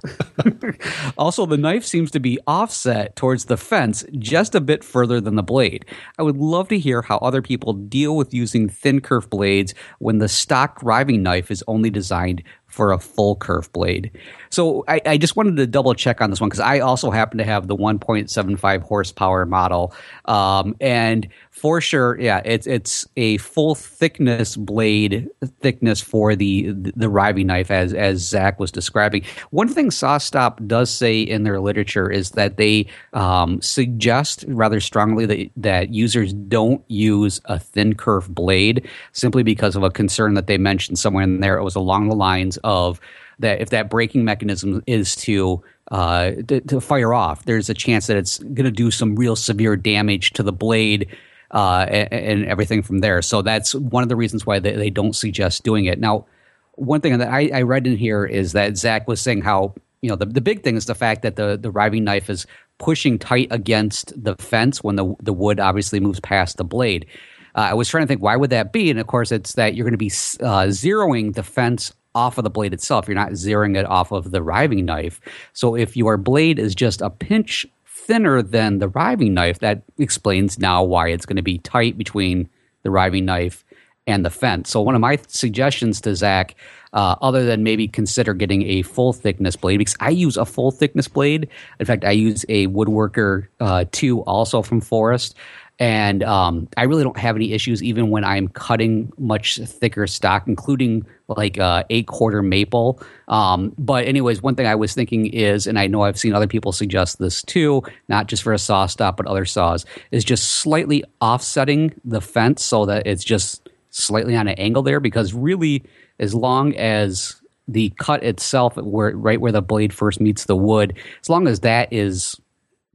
also, 1.17 1.45
the 1.45 1.57
knife 1.57 1.85
seems 1.85 2.09
to 2.11 2.19
be 2.19 2.39
offset 2.47 3.15
towards 3.15 3.45
the 3.45 3.57
fence 3.57 4.03
just 4.17 4.55
a 4.55 4.61
bit 4.61 4.83
further 4.83 5.21
than 5.21 5.35
the 5.35 5.43
blade. 5.43 5.85
I 6.17 6.23
would 6.23 6.37
love 6.37 6.67
to 6.69 6.79
hear 6.79 7.03
how 7.03 7.17
other 7.17 7.41
people 7.43 7.73
deal 7.73 8.15
with 8.17 8.33
using 8.33 8.69
thin 8.69 9.01
kerf 9.01 9.29
blades 9.29 9.75
when 9.99 10.17
the 10.17 10.27
stock 10.27 10.79
riving 10.81 11.21
knife 11.21 11.51
is 11.51 11.63
only 11.67 11.91
designed 11.91 12.41
for 12.77 12.91
a 12.91 12.99
full 12.99 13.35
kerf 13.35 13.71
blade. 13.73 14.11
So 14.51 14.85
I, 14.87 15.01
I 15.03 15.17
just 15.17 15.35
wanted 15.35 15.57
to 15.57 15.65
double 15.65 15.95
check 15.95 16.21
on 16.21 16.29
this 16.29 16.39
one 16.39 16.47
because 16.47 16.59
I 16.59 16.77
also 16.77 17.09
happen 17.09 17.39
to 17.39 17.43
have 17.43 17.67
the 17.67 17.75
1.75 17.75 18.81
horsepower 18.83 19.47
model, 19.47 19.95
um, 20.25 20.75
and 20.79 21.27
for 21.57 21.81
sure, 21.81 22.19
yeah, 22.19 22.41
it's 22.45 22.67
it's 22.67 23.07
a 23.17 23.37
full 23.37 23.73
thickness 23.73 24.55
blade 24.55 25.27
thickness 25.59 25.99
for 25.99 26.35
the 26.35 26.71
the 26.71 27.09
riving 27.09 27.47
knife 27.47 27.71
as 27.71 27.95
as 27.95 28.19
Zach 28.19 28.59
was 28.59 28.71
describing. 28.71 29.23
One 29.49 29.67
thing 29.67 29.89
SawStop 29.89 30.67
does 30.67 30.91
say 30.91 31.19
in 31.19 31.43
their 31.43 31.59
literature 31.59 32.11
is 32.11 32.31
that 32.31 32.57
they 32.57 32.85
um, 33.13 33.59
suggest 33.59 34.45
rather 34.47 34.79
strongly 34.79 35.25
that 35.25 35.49
that 35.57 35.93
users 35.93 36.31
don't 36.31 36.83
use 36.89 37.41
a 37.45 37.57
thin 37.57 37.95
kerf 37.95 38.29
blade 38.29 38.87
simply 39.13 39.41
because 39.41 39.75
of 39.75 39.81
a 39.81 39.89
concern 39.89 40.35
that 40.35 40.45
they 40.45 40.59
mentioned 40.59 40.99
somewhere 40.99 41.23
in 41.23 41.39
there. 41.39 41.57
It 41.57 41.63
was 41.63 41.75
along 41.75 42.09
the 42.09 42.15
lines 42.15 42.57
of 42.63 42.99
that 43.39 43.61
if 43.61 43.71
that 43.71 43.89
braking 43.89 44.23
mechanism 44.23 44.83
is 44.85 45.15
to 45.15 45.63
uh, 45.89 46.33
to, 46.47 46.61
to 46.61 46.79
fire 46.79 47.15
off, 47.15 47.45
there's 47.45 47.69
a 47.69 47.73
chance 47.73 48.05
that 48.07 48.17
it's 48.17 48.37
going 48.39 48.65
to 48.65 48.71
do 48.71 48.91
some 48.91 49.15
real 49.15 49.35
severe 49.35 49.75
damage 49.75 50.33
to 50.33 50.43
the 50.43 50.53
blade 50.53 51.07
uh, 51.51 51.85
and, 51.89 52.13
and 52.13 52.45
everything 52.45 52.81
from 52.81 52.99
there. 52.99 53.21
So 53.21 53.41
that's 53.41 53.73
one 53.75 54.03
of 54.03 54.09
the 54.09 54.15
reasons 54.15 54.45
why 54.45 54.59
they, 54.59 54.73
they 54.73 54.89
don't 54.89 55.15
suggest 55.15 55.63
doing 55.63 55.85
it. 55.85 55.99
Now, 55.99 56.25
one 56.73 57.01
thing 57.01 57.17
that 57.17 57.29
I, 57.29 57.49
I 57.53 57.61
read 57.63 57.87
in 57.87 57.97
here 57.97 58.25
is 58.25 58.51
that 58.53 58.77
Zach 58.77 59.07
was 59.07 59.19
saying 59.21 59.41
how 59.41 59.73
you 60.01 60.09
know 60.09 60.15
the, 60.15 60.25
the 60.25 60.41
big 60.41 60.63
thing 60.63 60.75
is 60.75 60.85
the 60.85 60.95
fact 60.95 61.23
that 61.23 61.35
the 61.35 61.57
the 61.57 61.71
riving 61.71 62.03
knife 62.03 62.29
is 62.29 62.45
pushing 62.77 63.17
tight 63.17 63.47
against 63.49 64.13
the 64.21 64.35
fence 64.35 64.83
when 64.83 64.95
the 64.95 65.15
the 65.21 65.33
wood 65.33 65.59
obviously 65.59 65.99
moves 65.99 66.19
past 66.19 66.57
the 66.57 66.63
blade. 66.63 67.07
Uh, 67.55 67.69
I 67.71 67.73
was 67.73 67.89
trying 67.89 68.03
to 68.03 68.07
think 68.07 68.21
why 68.21 68.35
would 68.35 68.51
that 68.51 68.71
be, 68.71 68.91
and 68.91 68.99
of 68.99 69.07
course 69.07 69.31
it's 69.31 69.53
that 69.53 69.73
you're 69.73 69.85
going 69.85 69.93
to 69.93 69.97
be 69.97 70.11
uh, 70.41 70.67
zeroing 70.67 71.33
the 71.33 71.43
fence 71.43 71.91
off 72.13 72.37
of 72.37 72.43
the 72.43 72.49
blade 72.49 72.73
itself. 72.73 73.07
You're 73.07 73.15
not 73.15 73.31
zeroing 73.31 73.77
it 73.77 73.85
off 73.85 74.11
of 74.11 74.31
the 74.31 74.41
riving 74.41 74.85
knife. 74.85 75.19
So 75.53 75.75
if 75.75 75.95
your 75.95 76.17
blade 76.17 76.59
is 76.59 76.75
just 76.75 77.01
a 77.01 77.09
pinch 77.09 77.65
thinner 78.07 78.41
than 78.41 78.79
the 78.79 78.87
riving 78.87 79.33
knife, 79.33 79.59
that 79.59 79.83
explains 79.99 80.57
now 80.57 80.81
why 80.83 81.09
it's 81.09 81.25
going 81.25 81.35
to 81.35 81.41
be 81.43 81.59
tight 81.59 81.97
between 81.97 82.49
the 82.83 82.89
riving 82.89 83.25
knife 83.25 83.65
and 84.07 84.25
the 84.25 84.29
fence. 84.29 84.69
So 84.69 84.81
one 84.81 84.95
of 84.95 85.01
my 85.01 85.19
suggestions 85.27 86.01
to 86.01 86.15
Zach, 86.15 86.55
uh, 86.93 87.15
other 87.21 87.45
than 87.45 87.63
maybe 87.63 87.87
consider 87.87 88.33
getting 88.33 88.63
a 88.63 88.81
full 88.81 89.13
thickness 89.13 89.55
blade, 89.55 89.77
because 89.77 89.97
I 89.99 90.09
use 90.09 90.37
a 90.37 90.45
full 90.45 90.71
thickness 90.71 91.07
blade. 91.07 91.49
In 91.79 91.85
fact, 91.85 92.05
I 92.05 92.11
use 92.11 92.45
a 92.49 92.67
Woodworker 92.67 93.47
uh, 93.59 93.85
two 93.91 94.21
also 94.21 94.61
from 94.61 94.81
Forrest. 94.81 95.35
And 95.79 96.23
um, 96.23 96.67
I 96.75 96.85
really 96.85 97.03
don't 97.03 97.19
have 97.19 97.35
any 97.35 97.53
issues 97.53 97.83
even 97.83 98.09
when 98.09 98.23
I'm 98.23 98.47
cutting 98.47 99.13
much 99.19 99.59
thicker 99.59 100.07
stock, 100.07 100.47
including 100.47 101.05
like 101.27 101.59
uh, 101.59 101.83
eight 101.91 102.07
quarter 102.07 102.41
maple. 102.41 102.99
Um, 103.27 103.75
but, 103.77 104.07
anyways, 104.07 104.41
one 104.41 104.55
thing 104.55 104.65
I 104.65 104.73
was 104.73 104.95
thinking 104.95 105.27
is, 105.27 105.67
and 105.67 105.77
I 105.77 105.85
know 105.85 106.01
I've 106.01 106.17
seen 106.17 106.33
other 106.33 106.47
people 106.47 106.71
suggest 106.71 107.19
this 107.19 107.43
too, 107.43 107.83
not 108.09 108.25
just 108.25 108.41
for 108.41 108.53
a 108.53 108.57
SawStop, 108.57 109.17
but 109.17 109.27
other 109.27 109.45
saws, 109.45 109.85
is 110.09 110.23
just 110.23 110.49
slightly 110.49 111.03
offsetting 111.21 111.93
the 112.03 112.21
fence 112.21 112.63
so 112.63 112.87
that 112.87 113.05
it's 113.05 113.23
just 113.23 113.69
slightly 113.97 114.35
on 114.35 114.47
an 114.47 114.55
angle 114.55 114.83
there. 114.83 114.99
Because 114.99 115.33
really, 115.33 115.83
as 116.19 116.33
long 116.33 116.75
as 116.75 117.41
the 117.67 117.89
cut 117.99 118.23
itself, 118.23 118.77
where 118.77 119.15
right 119.15 119.41
where 119.41 119.51
the 119.51 119.61
blade 119.61 119.93
first 119.93 120.21
meets 120.21 120.45
the 120.45 120.55
wood, 120.55 120.97
as 121.21 121.29
long 121.29 121.47
as 121.47 121.61
that 121.61 121.91
is 121.91 122.35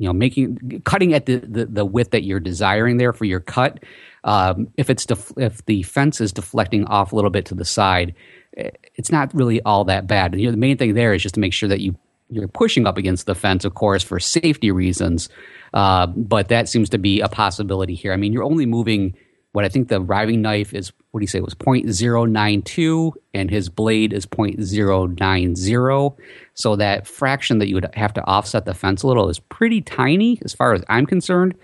you 0.02 0.08
know 0.08 0.12
making 0.12 0.82
cutting 0.84 1.14
at 1.14 1.26
the, 1.26 1.36
the, 1.36 1.66
the 1.66 1.84
width 1.84 2.10
that 2.10 2.24
you're 2.24 2.40
desiring 2.40 2.96
there 2.96 3.12
for 3.12 3.24
your 3.24 3.38
cut 3.38 3.78
um, 4.24 4.66
if 4.76 4.90
it's 4.90 5.06
def- 5.06 5.32
if 5.36 5.64
the 5.66 5.84
fence 5.84 6.20
is 6.20 6.32
deflecting 6.32 6.84
off 6.86 7.12
a 7.12 7.16
little 7.16 7.30
bit 7.30 7.46
to 7.46 7.54
the 7.54 7.64
side 7.64 8.12
eh, 8.56 8.70
it's 8.96 9.12
not 9.12 9.32
really 9.32 9.62
all 9.62 9.84
that 9.84 10.08
bad 10.08 10.32
and, 10.32 10.40
you 10.40 10.48
know, 10.48 10.50
the 10.50 10.56
main 10.56 10.76
thing 10.76 10.94
there 10.94 11.14
is 11.14 11.22
just 11.22 11.34
to 11.36 11.40
make 11.40 11.52
sure 11.52 11.68
that 11.68 11.80
you 11.80 11.96
you're 12.30 12.48
pushing 12.48 12.86
up 12.86 12.98
against 12.98 13.26
the 13.26 13.34
fence 13.34 13.64
of 13.64 13.74
course 13.74 14.02
for 14.02 14.18
safety 14.18 14.72
reasons 14.72 15.28
uh, 15.74 16.06
but 16.08 16.48
that 16.48 16.68
seems 16.68 16.88
to 16.88 16.98
be 16.98 17.20
a 17.20 17.28
possibility 17.28 17.94
here 17.94 18.12
i 18.12 18.16
mean 18.16 18.32
you're 18.32 18.42
only 18.42 18.66
moving 18.66 19.14
what 19.52 19.64
i 19.64 19.68
think 19.68 19.88
the 19.88 20.00
riving 20.00 20.42
knife 20.42 20.74
is 20.74 20.92
what 21.10 21.20
do 21.20 21.24
you 21.24 21.28
say 21.28 21.38
it 21.38 21.44
was 21.44 21.54
0.092 21.54 23.12
and 23.34 23.50
his 23.50 23.68
blade 23.68 24.12
is 24.12 24.26
0.090 24.26 26.16
so 26.54 26.76
that 26.76 27.06
fraction 27.06 27.58
that 27.58 27.68
you 27.68 27.74
would 27.74 27.88
have 27.94 28.12
to 28.14 28.24
offset 28.26 28.64
the 28.64 28.74
fence 28.74 29.02
a 29.02 29.06
little 29.06 29.28
is 29.28 29.38
pretty 29.38 29.80
tiny 29.80 30.40
as 30.44 30.52
far 30.52 30.72
as 30.74 30.82
i'm 30.88 31.06
concerned. 31.06 31.54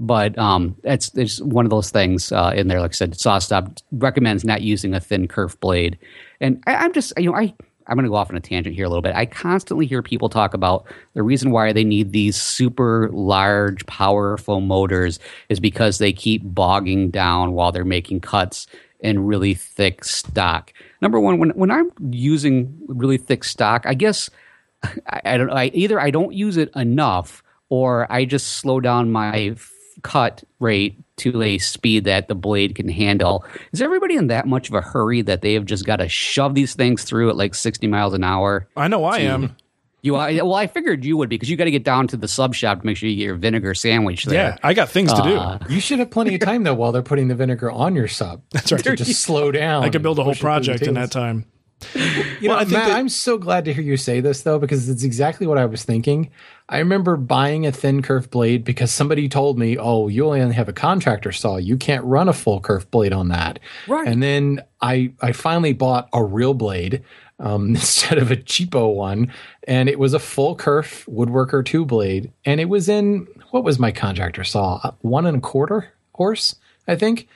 But 0.00 0.38
um, 0.38 0.76
it's, 0.84 1.12
it's 1.16 1.40
one 1.40 1.66
of 1.66 1.70
those 1.70 1.90
things 1.90 2.30
uh, 2.30 2.52
in 2.54 2.68
there 2.68 2.80
like 2.80 2.92
i 2.92 2.94
said 2.94 3.18
sawstop 3.18 3.78
recommends 3.90 4.44
not 4.44 4.62
using 4.62 4.94
a 4.94 5.00
thin 5.00 5.26
kerf 5.26 5.58
blade. 5.58 5.98
And 6.40 6.62
I, 6.68 6.76
i'm 6.76 6.92
just 6.92 7.12
you 7.18 7.30
know 7.30 7.36
i 7.36 7.52
I'm 7.88 7.96
going 7.96 8.04
to 8.04 8.10
go 8.10 8.16
off 8.16 8.30
on 8.30 8.36
a 8.36 8.40
tangent 8.40 8.76
here 8.76 8.84
a 8.84 8.88
little 8.88 9.02
bit. 9.02 9.14
I 9.14 9.26
constantly 9.26 9.86
hear 9.86 10.02
people 10.02 10.28
talk 10.28 10.54
about 10.54 10.86
the 11.14 11.22
reason 11.22 11.50
why 11.50 11.72
they 11.72 11.84
need 11.84 12.12
these 12.12 12.36
super 12.36 13.08
large, 13.12 13.84
powerful 13.86 14.60
motors 14.60 15.18
is 15.48 15.58
because 15.58 15.98
they 15.98 16.12
keep 16.12 16.42
bogging 16.44 17.10
down 17.10 17.52
while 17.52 17.72
they're 17.72 17.84
making 17.84 18.20
cuts 18.20 18.66
in 19.00 19.26
really 19.26 19.54
thick 19.54 20.04
stock. 20.04 20.72
Number 21.00 21.20
one, 21.20 21.38
when 21.38 21.50
when 21.50 21.70
I'm 21.70 21.90
using 22.10 22.76
really 22.88 23.18
thick 23.18 23.44
stock, 23.44 23.84
I 23.86 23.94
guess 23.94 24.28
I, 24.82 25.20
I 25.24 25.36
don't. 25.36 25.50
I, 25.50 25.66
either 25.74 26.00
I 26.00 26.10
don't 26.10 26.34
use 26.34 26.56
it 26.56 26.70
enough, 26.74 27.42
or 27.68 28.10
I 28.12 28.24
just 28.24 28.48
slow 28.48 28.80
down 28.80 29.10
my 29.10 29.54
f- 29.56 29.72
cut 30.02 30.44
rate 30.58 31.00
to 31.18 31.42
a 31.42 31.58
speed 31.58 32.04
that 32.04 32.28
the 32.28 32.34
blade 32.34 32.74
can 32.74 32.88
handle. 32.88 33.44
Is 33.72 33.82
everybody 33.82 34.16
in 34.16 34.28
that 34.28 34.46
much 34.46 34.68
of 34.68 34.74
a 34.74 34.80
hurry 34.80 35.22
that 35.22 35.42
they 35.42 35.54
have 35.54 35.64
just 35.64 35.84
got 35.86 35.96
to 35.96 36.08
shove 36.08 36.54
these 36.54 36.74
things 36.74 37.04
through 37.04 37.28
at 37.30 37.36
like 37.36 37.54
60 37.54 37.86
miles 37.86 38.14
an 38.14 38.24
hour? 38.24 38.68
I 38.76 38.88
know 38.88 39.04
I 39.04 39.18
am. 39.18 39.56
You, 40.00 40.14
are, 40.14 40.30
well, 40.32 40.54
I 40.54 40.68
figured 40.68 41.04
you 41.04 41.16
would 41.16 41.28
be 41.28 41.34
because 41.34 41.50
you 41.50 41.56
got 41.56 41.64
to 41.64 41.72
get 41.72 41.82
down 41.82 42.06
to 42.08 42.16
the 42.16 42.28
sub 42.28 42.54
shop 42.54 42.80
to 42.80 42.86
make 42.86 42.96
sure 42.96 43.08
you 43.08 43.16
get 43.16 43.24
your 43.24 43.34
vinegar 43.34 43.74
sandwich 43.74 44.24
there. 44.26 44.50
Yeah, 44.50 44.56
I 44.62 44.72
got 44.72 44.88
things 44.88 45.12
to 45.12 45.18
Uh, 45.20 45.58
do. 45.58 45.74
You 45.74 45.80
should 45.80 45.98
have 45.98 46.10
plenty 46.10 46.36
of 46.36 46.40
time 46.40 46.62
though 46.62 46.74
while 46.74 46.92
they're 46.92 47.02
putting 47.02 47.26
the 47.26 47.34
vinegar 47.34 47.68
on 47.70 47.96
your 47.96 48.06
sub. 48.06 48.42
That's 48.52 48.70
right. 48.70 48.82
To 48.84 48.94
just 48.94 49.20
slow 49.22 49.50
down. 49.50 49.82
I 49.82 49.88
could 49.90 50.02
build 50.02 50.20
a 50.20 50.22
whole 50.22 50.34
Push 50.34 50.38
it 50.38 50.42
through 50.42 50.50
the 50.50 50.66
project 50.66 50.86
in 50.86 50.94
that 50.94 51.10
time. 51.10 51.46
You 52.40 52.50
Well, 52.50 52.58
know, 52.58 52.64
think 52.64 52.72
Matt, 52.78 52.88
that- 52.88 52.96
I'm 52.96 53.08
so 53.08 53.36
glad 53.38 53.64
to 53.64 53.72
hear 53.74 53.82
you 53.82 53.96
say 53.96 54.20
this 54.20 54.42
though, 54.42 54.58
because 54.58 54.88
it's 54.88 55.02
exactly 55.02 55.46
what 55.46 55.58
I 55.58 55.64
was 55.66 55.82
thinking. 55.84 56.30
I 56.68 56.78
remember 56.78 57.16
buying 57.16 57.66
a 57.66 57.72
thin 57.72 58.02
kerf 58.02 58.30
blade 58.30 58.62
because 58.64 58.90
somebody 58.92 59.28
told 59.28 59.58
me, 59.58 59.76
"Oh, 59.78 60.06
you 60.08 60.26
only 60.26 60.52
have 60.52 60.68
a 60.68 60.72
contractor 60.72 61.32
saw. 61.32 61.56
You 61.56 61.76
can't 61.76 62.04
run 62.04 62.28
a 62.28 62.32
full 62.32 62.60
kerf 62.60 62.88
blade 62.90 63.12
on 63.12 63.28
that." 63.28 63.58
Right. 63.88 64.06
And 64.06 64.22
then 64.22 64.60
I 64.80 65.12
I 65.20 65.32
finally 65.32 65.72
bought 65.72 66.08
a 66.12 66.22
real 66.22 66.54
blade 66.54 67.02
um, 67.40 67.68
instead 67.74 68.18
of 68.18 68.30
a 68.30 68.36
cheapo 68.36 68.94
one, 68.94 69.32
and 69.66 69.88
it 69.88 69.98
was 69.98 70.14
a 70.14 70.18
full 70.18 70.54
kerf 70.56 71.06
woodworker 71.06 71.64
two 71.64 71.84
blade, 71.84 72.30
and 72.44 72.60
it 72.60 72.68
was 72.68 72.88
in 72.88 73.26
what 73.50 73.64
was 73.64 73.78
my 73.78 73.90
contractor 73.90 74.44
saw 74.44 74.92
one 75.00 75.26
and 75.26 75.38
a 75.38 75.40
quarter 75.40 75.92
horse, 76.12 76.54
I 76.86 76.96
think. 76.96 77.26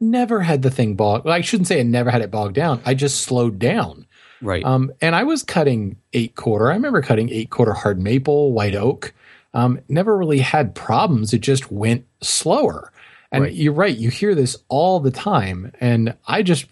Never 0.00 0.40
had 0.40 0.62
the 0.62 0.70
thing 0.70 0.94
bogged. 0.94 1.24
Well, 1.26 1.34
I 1.34 1.42
shouldn't 1.42 1.66
say 1.68 1.80
I 1.80 1.82
never 1.82 2.10
had 2.10 2.22
it 2.22 2.30
bogged 2.30 2.54
down. 2.54 2.80
I 2.86 2.94
just 2.94 3.20
slowed 3.22 3.58
down. 3.58 4.06
Right. 4.40 4.64
Um, 4.64 4.90
and 5.02 5.14
I 5.14 5.24
was 5.24 5.42
cutting 5.42 5.96
eight 6.14 6.34
quarter. 6.36 6.70
I 6.70 6.74
remember 6.74 7.02
cutting 7.02 7.28
eight 7.28 7.50
quarter 7.50 7.74
hard 7.74 8.00
maple, 8.00 8.52
white 8.52 8.74
oak. 8.74 9.12
um, 9.52 9.80
never 9.88 10.16
really 10.16 10.38
had 10.38 10.74
problems. 10.76 11.34
It 11.34 11.40
just 11.40 11.70
went 11.72 12.06
slower. 12.22 12.92
And 13.32 13.42
Right. 13.44 13.52
you're 13.52 13.72
right. 13.72 13.96
You 13.96 14.08
hear 14.08 14.34
this 14.34 14.56
all 14.68 15.00
the 15.00 15.10
time. 15.10 15.72
And 15.80 16.14
I 16.26 16.42
just, 16.42 16.66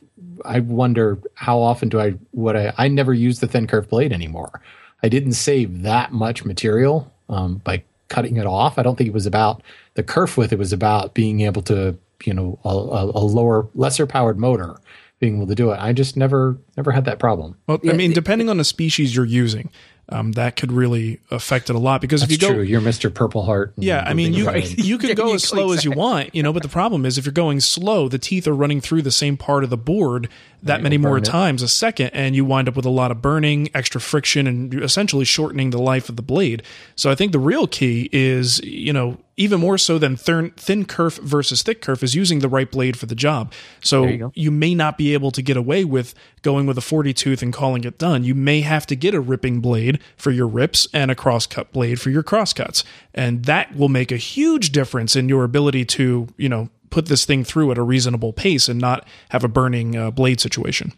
I 0.45 0.61
wonder 0.61 1.18
how 1.35 1.59
often 1.59 1.89
do 1.89 2.01
I, 2.01 2.12
what 2.31 2.57
I, 2.57 2.72
I 2.79 2.87
never 2.89 3.12
use 3.12 3.41
the 3.41 3.49
thin 3.49 3.66
kerf 3.66 3.89
blade 3.89 4.12
anymore. 4.12 4.61
I 5.03 5.09
didn't 5.09 5.33
save 5.33 5.83
that 5.83 6.12
much 6.12 6.45
material 6.45 7.12
um, 7.29 7.57
by 7.64 7.83
cutting 8.09 8.37
it 8.37 8.47
off. 8.47 8.79
I 8.79 8.83
don't 8.85 8.97
think 8.97 9.09
it 9.09 9.12
was 9.14 9.26
about 9.26 9.62
the 9.95 10.03
kerf 10.05 10.37
width. 10.37 10.53
It 10.53 10.59
was 10.59 10.72
about 10.72 11.14
being 11.14 11.41
able 11.43 11.62
to, 11.62 11.99
you 12.25 12.35
know, 12.35 12.59
a, 12.64 12.69
a, 12.69 13.05
a 13.07 13.25
lower, 13.25 13.69
lesser 13.75 14.07
powered 14.07 14.39
motor 14.39 14.77
being 15.21 15.37
able 15.37 15.47
to 15.49 15.55
do 15.55 15.71
it. 15.73 15.79
I 15.81 15.93
just 15.93 16.16
never, 16.16 16.59
never 16.77 16.93
had 16.93 17.05
that 17.07 17.19
problem. 17.19 17.57
Well, 17.66 17.79
I 17.89 17.93
mean, 17.93 18.12
depending 18.12 18.49
on 18.49 18.59
the 18.59 18.64
species 18.64 19.16
you're 19.16 19.25
using, 19.25 19.71
um, 20.11 20.33
that 20.33 20.57
could 20.57 20.73
really 20.73 21.21
affect 21.31 21.69
it 21.69 21.77
a 21.77 21.79
lot 21.79 22.01
because 22.01 22.23
if 22.23 22.31
you 22.31 22.39
go, 22.39 22.55
true. 22.55 22.62
You're 22.62 22.81
Mr. 22.81 23.12
Purple 23.12 23.43
Heart. 23.43 23.75
Yeah, 23.77 24.03
I 24.07 24.14
mean 24.14 24.33
you 24.33 24.49
everything. 24.49 24.85
you 24.85 24.97
can 24.97 25.14
go 25.14 25.35
as 25.35 25.43
slow 25.43 25.73
as 25.73 25.85
you 25.85 25.91
want, 25.91 26.35
you 26.35 26.43
know, 26.43 26.53
but 26.53 26.62
the 26.62 26.69
problem 26.69 27.05
is 27.05 27.19
if 27.19 27.27
you're 27.27 27.33
going 27.33 27.61
slow, 27.61 28.09
the 28.09 28.19
teeth 28.19 28.49
are 28.49 28.55
running 28.55 28.81
through 28.81 29.03
the 29.03 29.11
same 29.11 29.37
part 29.37 29.64
of 29.64 29.71
the 29.71 29.77
board 29.77 30.31
that 30.63 30.83
many 30.83 30.99
more 30.99 31.21
times 31.21 31.63
a 31.63 31.69
second 31.69 32.09
and 32.09 32.35
you 32.35 32.45
wind 32.45 32.69
up 32.69 32.77
with 32.77 32.85
a 32.85 32.91
lot 32.91 33.11
of 33.11 33.23
burning, 33.23 33.69
extra 33.75 34.01
friction 34.01 34.47
and 34.47 34.75
essentially 34.75 35.25
shortening 35.25 35.71
the 35.71 35.79
life 35.79 36.09
of 36.09 36.17
the 36.17 36.23
blade. 36.23 36.63
So 36.97 37.11
I 37.11 37.15
think 37.15 37.33
the 37.33 37.39
real 37.39 37.67
key 37.67 38.09
is, 38.13 38.61
you 38.61 38.93
know, 38.93 39.19
even 39.37 39.61
more 39.61 39.79
so 39.79 39.99
than 39.99 40.17
thin, 40.17 40.51
thin 40.57 40.85
kerf 40.85 41.19
versus 41.19 41.63
thick 41.63 41.81
kerf 41.81 42.03
is 42.03 42.17
using 42.17 42.41
the 42.41 42.49
right 42.49 42.69
blade 42.69 42.99
for 42.99 43.07
the 43.07 43.15
job. 43.15 43.53
So 43.81 44.05
you 44.05 44.33
you 44.35 44.51
may 44.51 44.75
not 44.75 44.99
be 44.99 45.13
able 45.15 45.31
to 45.31 45.43
get 45.43 45.57
away 45.57 45.85
with 45.85 46.15
going 46.43 46.67
with 46.67 46.77
a 46.77 46.81
40 46.81 47.13
tooth 47.13 47.43
and 47.43 47.53
calling 47.53 47.85
it 47.85 47.99
done. 47.99 48.25
You 48.25 48.35
may 48.35 48.63
have 48.63 48.87
to 48.87 48.97
get 48.97 49.15
a 49.15 49.21
ripping 49.21 49.61
blade 49.61 50.01
for 50.17 50.33
your 50.33 50.49
rips 50.49 50.89
and 50.93 51.11
a 51.11 51.15
crosscut 51.15 51.73
blade 51.73 52.01
for 52.01 52.11
your 52.11 52.25
crosscuts. 52.25 52.83
And 53.15 53.45
that 53.45 53.77
will 53.77 53.89
make 53.89 54.11
a 54.11 54.17
huge 54.17 54.73
difference 54.73 55.15
in 55.15 55.29
your 55.29 55.45
ability 55.45 55.85
to, 55.85 56.27
you 56.37 56.49
know, 56.49 56.69
put 56.91 57.07
this 57.07 57.24
thing 57.24 57.45
through 57.45 57.70
at 57.70 57.78
a 57.78 57.82
reasonable 57.82 58.32
pace 58.32 58.68
and 58.68 58.80
not 58.80 59.07
have 59.30 59.45
a 59.45 59.49
burning 59.49 59.97
uh, 59.97 60.11
blade 60.11 60.41
situation. 60.41 60.93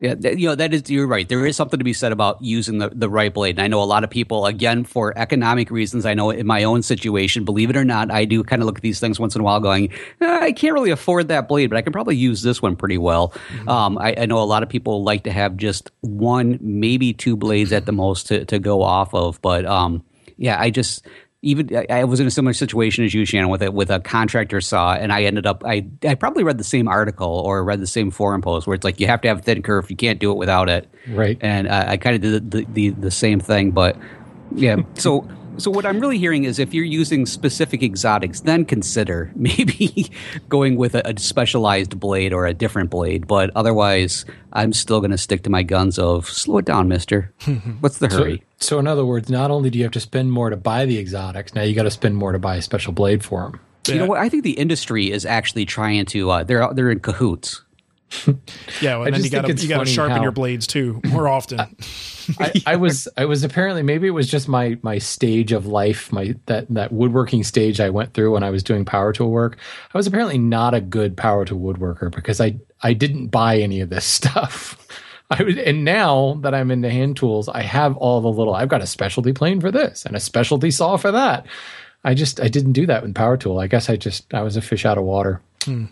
Yeah, 0.00 0.16
you 0.22 0.48
know 0.48 0.54
that 0.56 0.74
is 0.74 0.90
you're 0.90 1.06
right. 1.06 1.26
There 1.26 1.46
is 1.46 1.56
something 1.56 1.78
to 1.78 1.84
be 1.84 1.94
said 1.94 2.12
about 2.12 2.42
using 2.42 2.76
the, 2.76 2.90
the 2.90 3.08
right 3.08 3.32
blade. 3.32 3.56
And 3.56 3.62
I 3.62 3.68
know 3.68 3.82
a 3.82 3.84
lot 3.84 4.04
of 4.04 4.10
people, 4.10 4.44
again, 4.44 4.84
for 4.84 5.16
economic 5.16 5.70
reasons. 5.70 6.04
I 6.04 6.12
know 6.12 6.30
in 6.30 6.46
my 6.46 6.64
own 6.64 6.82
situation, 6.82 7.44
believe 7.44 7.70
it 7.70 7.76
or 7.76 7.84
not, 7.84 8.10
I 8.10 8.24
do 8.24 8.42
kind 8.44 8.60
of 8.60 8.66
look 8.66 8.76
at 8.76 8.82
these 8.82 9.00
things 9.00 9.18
once 9.18 9.34
in 9.34 9.40
a 9.40 9.44
while, 9.44 9.60
going, 9.60 9.90
"Eh, 10.20 10.38
I 10.42 10.52
can't 10.52 10.74
really 10.74 10.90
afford 10.90 11.28
that 11.28 11.48
blade, 11.48 11.70
but 11.70 11.76
I 11.76 11.82
can 11.82 11.92
probably 11.92 12.16
use 12.16 12.42
this 12.42 12.60
one 12.60 12.76
pretty 12.76 12.98
well. 12.98 13.32
Um, 13.66 13.96
I, 13.96 14.14
I 14.18 14.26
know 14.26 14.42
a 14.42 14.44
lot 14.44 14.62
of 14.62 14.68
people 14.68 15.04
like 15.04 15.24
to 15.24 15.32
have 15.32 15.56
just 15.56 15.90
one, 16.00 16.58
maybe 16.60 17.14
two 17.14 17.36
blades 17.36 17.72
at 17.72 17.86
the 17.86 17.92
most 17.92 18.26
to, 18.26 18.44
to 18.46 18.58
go 18.58 18.82
off 18.82 19.14
of. 19.14 19.40
But 19.40 19.64
um, 19.64 20.04
yeah, 20.36 20.60
I 20.60 20.70
just 20.70 21.06
even 21.44 21.74
I, 21.76 21.86
I 21.90 22.04
was 22.04 22.20
in 22.20 22.26
a 22.26 22.30
similar 22.30 22.54
situation 22.54 23.04
as 23.04 23.14
you, 23.14 23.24
Shannon, 23.24 23.48
with 23.48 23.62
it 23.62 23.74
with 23.74 23.90
a 23.90 24.00
contractor 24.00 24.60
saw, 24.60 24.94
and 24.94 25.12
I 25.12 25.22
ended 25.22 25.46
up 25.46 25.62
I 25.64 25.86
I 26.02 26.14
probably 26.14 26.44
read 26.44 26.58
the 26.58 26.64
same 26.64 26.88
article 26.88 27.28
or 27.28 27.62
read 27.62 27.80
the 27.80 27.86
same 27.86 28.10
forum 28.10 28.42
post 28.42 28.66
where 28.66 28.74
it's 28.74 28.84
like 28.84 29.00
you 29.00 29.06
have 29.06 29.20
to 29.22 29.28
have 29.28 29.38
a 29.38 29.42
thin 29.42 29.62
kerf, 29.62 29.90
you 29.90 29.96
can't 29.96 30.18
do 30.18 30.32
it 30.32 30.36
without 30.36 30.68
it, 30.68 30.88
Right. 31.08 31.38
And 31.40 31.68
uh, 31.68 31.84
I 31.88 31.96
kind 31.96 32.16
of 32.16 32.22
did 32.22 32.50
the, 32.50 32.66
the 32.72 32.90
the 32.90 33.10
same 33.10 33.40
thing, 33.40 33.70
but 33.70 33.96
yeah. 34.54 34.76
So 34.94 35.28
so 35.56 35.70
what 35.70 35.86
I'm 35.86 36.00
really 36.00 36.18
hearing 36.18 36.44
is 36.44 36.58
if 36.58 36.74
you're 36.74 36.84
using 36.84 37.26
specific 37.26 37.82
exotics, 37.82 38.40
then 38.40 38.64
consider 38.64 39.30
maybe 39.36 40.10
going 40.48 40.76
with 40.76 40.94
a, 40.94 41.08
a 41.08 41.18
specialized 41.18 41.98
blade 42.00 42.32
or 42.32 42.46
a 42.46 42.54
different 42.54 42.90
blade. 42.90 43.26
But 43.26 43.50
otherwise, 43.54 44.24
I'm 44.52 44.72
still 44.72 45.00
going 45.00 45.10
to 45.10 45.18
stick 45.18 45.42
to 45.44 45.50
my 45.50 45.62
guns 45.62 45.98
of 45.98 46.28
slow 46.28 46.58
it 46.58 46.64
down, 46.64 46.88
Mister. 46.88 47.32
What's 47.80 47.98
the 47.98 48.08
hurry? 48.08 48.42
So 48.64 48.78
in 48.78 48.86
other 48.86 49.04
words, 49.04 49.28
not 49.28 49.50
only 49.50 49.70
do 49.70 49.78
you 49.78 49.84
have 49.84 49.92
to 49.92 50.00
spend 50.00 50.32
more 50.32 50.50
to 50.50 50.56
buy 50.56 50.86
the 50.86 50.98
exotics, 50.98 51.54
now 51.54 51.62
you 51.62 51.74
got 51.74 51.84
to 51.84 51.90
spend 51.90 52.16
more 52.16 52.32
to 52.32 52.38
buy 52.38 52.56
a 52.56 52.62
special 52.62 52.92
blade 52.92 53.24
for 53.24 53.42
them. 53.42 53.60
You 53.86 53.96
know 53.96 54.06
what? 54.06 54.18
I 54.18 54.28
think 54.28 54.44
the 54.44 54.52
industry 54.52 55.10
is 55.12 55.26
actually 55.26 55.66
trying 55.66 56.06
to. 56.06 56.30
Uh, 56.30 56.44
they're 56.44 56.72
they're 56.72 56.90
in 56.90 57.00
cahoots. 57.00 57.62
Yeah, 58.80 58.96
and 58.98 59.06
then 59.06 59.14
just 59.14 59.24
you 59.24 59.30
got 59.30 59.42
to 59.42 59.48
think 59.48 59.62
you 59.62 59.68
got 59.68 59.84
to 59.84 59.90
sharpen 59.90 60.16
how- 60.16 60.22
your 60.22 60.32
blades 60.32 60.66
too 60.66 61.00
more 61.06 61.28
often. 61.28 61.60
I, 62.38 62.52
I 62.66 62.76
was 62.84 63.08
I 63.16 63.24
was 63.24 63.42
apparently 63.44 63.82
maybe 63.82 64.06
it 64.06 64.10
was 64.12 64.28
just 64.30 64.48
my 64.48 64.78
my 64.82 64.98
stage 64.98 65.52
of 65.52 65.66
life 65.66 66.12
my 66.12 66.34
that 66.46 66.66
that 66.72 66.92
woodworking 66.92 67.42
stage 67.44 67.80
I 67.80 67.90
went 67.90 68.14
through 68.14 68.32
when 68.32 68.42
I 68.42 68.50
was 68.50 68.62
doing 68.62 68.84
power 68.84 69.12
tool 69.12 69.30
work. 69.30 69.58
I 69.92 69.98
was 69.98 70.06
apparently 70.06 70.38
not 70.38 70.74
a 70.74 70.80
good 70.80 71.16
power 71.16 71.44
tool 71.44 71.60
woodworker 71.60 72.14
because 72.14 72.40
I 72.40 72.56
I 72.82 72.92
didn't 72.92 73.28
buy 73.28 73.58
any 73.58 73.80
of 73.80 73.90
this 73.90 74.04
stuff. 74.20 74.78
I 75.30 75.42
was, 75.42 75.56
and 75.56 75.84
now 75.84 76.38
that 76.42 76.54
I'm 76.54 76.70
into 76.70 76.90
hand 76.90 77.16
tools, 77.16 77.48
I 77.48 77.62
have 77.62 77.96
all 77.96 78.20
the 78.20 78.28
little. 78.28 78.54
I've 78.54 78.68
got 78.68 78.82
a 78.82 78.86
specialty 78.86 79.32
plane 79.32 79.60
for 79.60 79.70
this 79.70 80.04
and 80.04 80.14
a 80.14 80.20
specialty 80.20 80.70
saw 80.70 80.96
for 80.96 81.12
that. 81.12 81.46
I 82.04 82.14
just 82.14 82.40
I 82.40 82.48
didn't 82.48 82.72
do 82.72 82.86
that 82.86 83.02
with 83.02 83.14
power 83.14 83.36
tool. 83.36 83.58
I 83.58 83.66
guess 83.66 83.88
I 83.88 83.96
just 83.96 84.32
I 84.34 84.42
was 84.42 84.56
a 84.56 84.62
fish 84.62 84.84
out 84.84 84.98
of 84.98 85.04
water. 85.04 85.40
Hmm. 85.64 85.86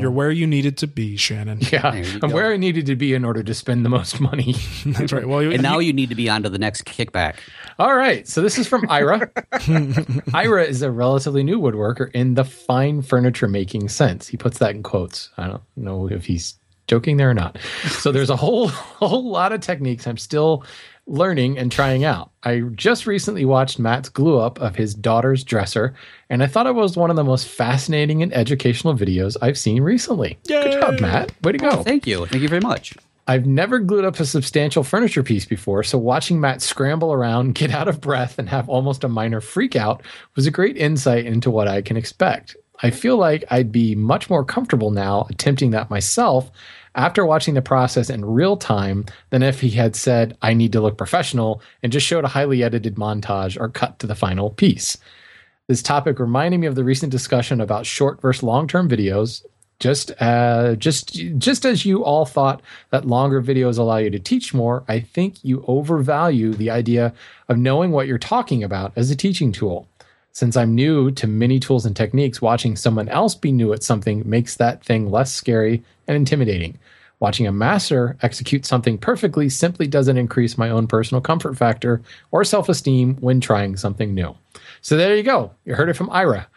You're 0.00 0.10
where 0.10 0.32
you 0.32 0.48
needed 0.48 0.78
to 0.78 0.88
be, 0.88 1.16
Shannon. 1.16 1.60
Yeah, 1.70 1.86
I'm 1.86 2.18
go. 2.18 2.28
where 2.28 2.52
I 2.52 2.56
needed 2.56 2.86
to 2.86 2.96
be 2.96 3.14
in 3.14 3.24
order 3.24 3.44
to 3.44 3.54
spend 3.54 3.84
the 3.84 3.88
most 3.88 4.20
money. 4.20 4.56
That's 4.86 5.12
right. 5.12 5.26
Well, 5.26 5.40
you, 5.42 5.52
And 5.52 5.62
now 5.62 5.78
you 5.78 5.92
need 5.92 6.08
to 6.08 6.16
be 6.16 6.28
on 6.28 6.42
to 6.42 6.48
the 6.48 6.58
next 6.58 6.84
kickback. 6.84 7.36
All 7.78 7.94
right. 7.94 8.26
So 8.26 8.42
this 8.42 8.58
is 8.58 8.66
from 8.66 8.90
Ira. 8.90 9.30
Ira 10.34 10.64
is 10.64 10.82
a 10.82 10.90
relatively 10.90 11.44
new 11.44 11.60
woodworker 11.60 12.10
in 12.12 12.34
the 12.34 12.44
fine 12.44 13.00
furniture 13.00 13.46
making 13.46 13.88
sense. 13.90 14.26
He 14.26 14.36
puts 14.36 14.58
that 14.58 14.74
in 14.74 14.82
quotes. 14.82 15.30
I 15.36 15.46
don't 15.46 15.62
know 15.76 16.08
if 16.10 16.24
he's 16.24 16.58
joking 16.86 17.16
there 17.16 17.30
or 17.30 17.34
not. 17.34 17.58
So 17.88 18.12
there's 18.12 18.30
a 18.30 18.36
whole 18.36 18.68
whole 18.68 19.30
lot 19.30 19.52
of 19.52 19.60
techniques 19.60 20.06
I'm 20.06 20.18
still 20.18 20.64
learning 21.06 21.58
and 21.58 21.72
trying 21.72 22.04
out. 22.04 22.30
I 22.44 22.60
just 22.74 23.06
recently 23.06 23.44
watched 23.44 23.78
Matt's 23.78 24.08
glue 24.08 24.38
up 24.38 24.60
of 24.60 24.76
his 24.76 24.94
daughter's 24.94 25.42
dresser, 25.42 25.94
and 26.30 26.42
I 26.42 26.46
thought 26.46 26.66
it 26.66 26.74
was 26.74 26.96
one 26.96 27.10
of 27.10 27.16
the 27.16 27.24
most 27.24 27.48
fascinating 27.48 28.22
and 28.22 28.32
educational 28.32 28.94
videos 28.94 29.36
I've 29.42 29.58
seen 29.58 29.82
recently. 29.82 30.38
Good 30.46 30.80
job, 30.80 31.00
Matt. 31.00 31.32
Way 31.42 31.52
to 31.52 31.58
go. 31.58 31.82
Thank 31.82 32.06
you. 32.06 32.26
Thank 32.26 32.42
you 32.42 32.48
very 32.48 32.60
much. 32.60 32.94
I've 33.28 33.46
never 33.46 33.78
glued 33.78 34.04
up 34.04 34.18
a 34.18 34.24
substantial 34.24 34.82
furniture 34.82 35.22
piece 35.22 35.44
before, 35.44 35.84
so 35.84 35.96
watching 35.96 36.40
Matt 36.40 36.60
scramble 36.60 37.12
around, 37.12 37.54
get 37.56 37.70
out 37.70 37.88
of 37.88 38.00
breath, 38.00 38.38
and 38.38 38.48
have 38.48 38.68
almost 38.68 39.04
a 39.04 39.08
minor 39.08 39.40
freak 39.40 39.76
out 39.76 40.02
was 40.36 40.46
a 40.46 40.50
great 40.50 40.76
insight 40.76 41.26
into 41.26 41.50
what 41.50 41.68
I 41.68 41.82
can 41.82 41.96
expect. 41.96 42.56
I 42.82 42.90
feel 42.90 43.16
like 43.16 43.44
I'd 43.50 43.70
be 43.70 43.94
much 43.94 44.28
more 44.28 44.44
comfortable 44.44 44.90
now 44.90 45.26
attempting 45.30 45.70
that 45.70 45.90
myself 45.90 46.50
after 46.94 47.24
watching 47.24 47.54
the 47.54 47.62
process 47.62 48.10
in 48.10 48.24
real 48.24 48.56
time 48.56 49.06
than 49.30 49.42
if 49.42 49.60
he 49.60 49.70
had 49.70 49.96
said, 49.96 50.36
I 50.42 50.52
need 50.52 50.72
to 50.72 50.80
look 50.80 50.98
professional, 50.98 51.62
and 51.82 51.92
just 51.92 52.06
showed 52.06 52.24
a 52.24 52.28
highly 52.28 52.62
edited 52.62 52.96
montage 52.96 53.58
or 53.58 53.68
cut 53.68 53.98
to 54.00 54.06
the 54.06 54.14
final 54.14 54.50
piece. 54.50 54.98
This 55.68 55.82
topic 55.82 56.18
reminded 56.18 56.58
me 56.58 56.66
of 56.66 56.74
the 56.74 56.84
recent 56.84 57.12
discussion 57.12 57.60
about 57.60 57.86
short 57.86 58.20
versus 58.20 58.42
long 58.42 58.68
term 58.68 58.88
videos. 58.88 59.44
Just 59.78 60.12
uh, 60.20 60.76
just 60.76 61.14
just 61.38 61.64
as 61.64 61.84
you 61.84 62.04
all 62.04 62.24
thought 62.24 62.62
that 62.90 63.06
longer 63.06 63.42
videos 63.42 63.78
allow 63.78 63.96
you 63.96 64.10
to 64.10 64.18
teach 64.18 64.54
more, 64.54 64.84
I 64.86 65.00
think 65.00 65.42
you 65.42 65.64
overvalue 65.66 66.52
the 66.52 66.70
idea 66.70 67.14
of 67.48 67.58
knowing 67.58 67.90
what 67.90 68.06
you're 68.06 68.18
talking 68.18 68.62
about 68.62 68.92
as 68.96 69.10
a 69.10 69.16
teaching 69.16 69.50
tool. 69.50 69.88
Since 70.32 70.56
I'm 70.56 70.74
new 70.74 71.10
to 71.12 71.26
many 71.26 71.60
tools 71.60 71.84
and 71.84 71.94
techniques, 71.94 72.40
watching 72.40 72.74
someone 72.74 73.08
else 73.08 73.34
be 73.34 73.52
new 73.52 73.72
at 73.72 73.82
something 73.82 74.28
makes 74.28 74.56
that 74.56 74.82
thing 74.82 75.10
less 75.10 75.32
scary 75.32 75.82
and 76.08 76.16
intimidating. 76.16 76.78
Watching 77.20 77.46
a 77.46 77.52
master 77.52 78.16
execute 78.22 78.66
something 78.66 78.98
perfectly 78.98 79.48
simply 79.48 79.86
doesn't 79.86 80.16
increase 80.16 80.58
my 80.58 80.70
own 80.70 80.88
personal 80.88 81.20
comfort 81.20 81.56
factor 81.56 82.02
or 82.32 82.42
self 82.44 82.68
esteem 82.68 83.16
when 83.16 83.40
trying 83.40 83.76
something 83.76 84.14
new. 84.14 84.34
So 84.80 84.96
there 84.96 85.14
you 85.14 85.22
go. 85.22 85.52
You 85.64 85.74
heard 85.74 85.88
it 85.88 85.94
from 85.94 86.10
Ira. 86.10 86.48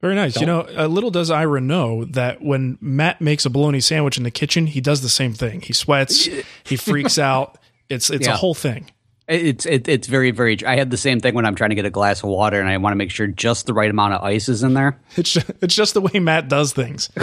Very 0.00 0.14
nice. 0.14 0.40
You 0.40 0.46
know, 0.46 0.66
uh, 0.74 0.86
little 0.86 1.10
does 1.10 1.30
Ira 1.30 1.60
know 1.60 2.06
that 2.06 2.40
when 2.40 2.78
Matt 2.80 3.20
makes 3.20 3.44
a 3.44 3.50
bologna 3.50 3.80
sandwich 3.80 4.16
in 4.16 4.22
the 4.22 4.30
kitchen, 4.30 4.68
he 4.68 4.80
does 4.80 5.02
the 5.02 5.10
same 5.10 5.34
thing. 5.34 5.60
He 5.60 5.74
sweats, 5.74 6.26
he 6.64 6.76
freaks 6.76 7.18
out. 7.18 7.58
It's 7.90 8.08
it's 8.08 8.26
a 8.26 8.36
whole 8.36 8.54
thing. 8.54 8.90
It's 9.30 9.64
it, 9.64 9.86
it's 9.86 10.08
very 10.08 10.32
very. 10.32 10.58
I 10.66 10.76
had 10.76 10.90
the 10.90 10.96
same 10.96 11.20
thing 11.20 11.34
when 11.34 11.46
I'm 11.46 11.54
trying 11.54 11.70
to 11.70 11.76
get 11.76 11.84
a 11.84 11.90
glass 11.90 12.22
of 12.22 12.30
water 12.30 12.58
and 12.58 12.68
I 12.68 12.76
want 12.78 12.92
to 12.92 12.96
make 12.96 13.12
sure 13.12 13.28
just 13.28 13.66
the 13.66 13.72
right 13.72 13.88
amount 13.88 14.14
of 14.14 14.22
ice 14.22 14.48
is 14.48 14.64
in 14.64 14.74
there. 14.74 14.98
It's 15.16 15.32
just, 15.32 15.50
it's 15.60 15.74
just 15.74 15.94
the 15.94 16.00
way 16.00 16.18
Matt 16.18 16.48
does 16.48 16.72
things. 16.72 17.10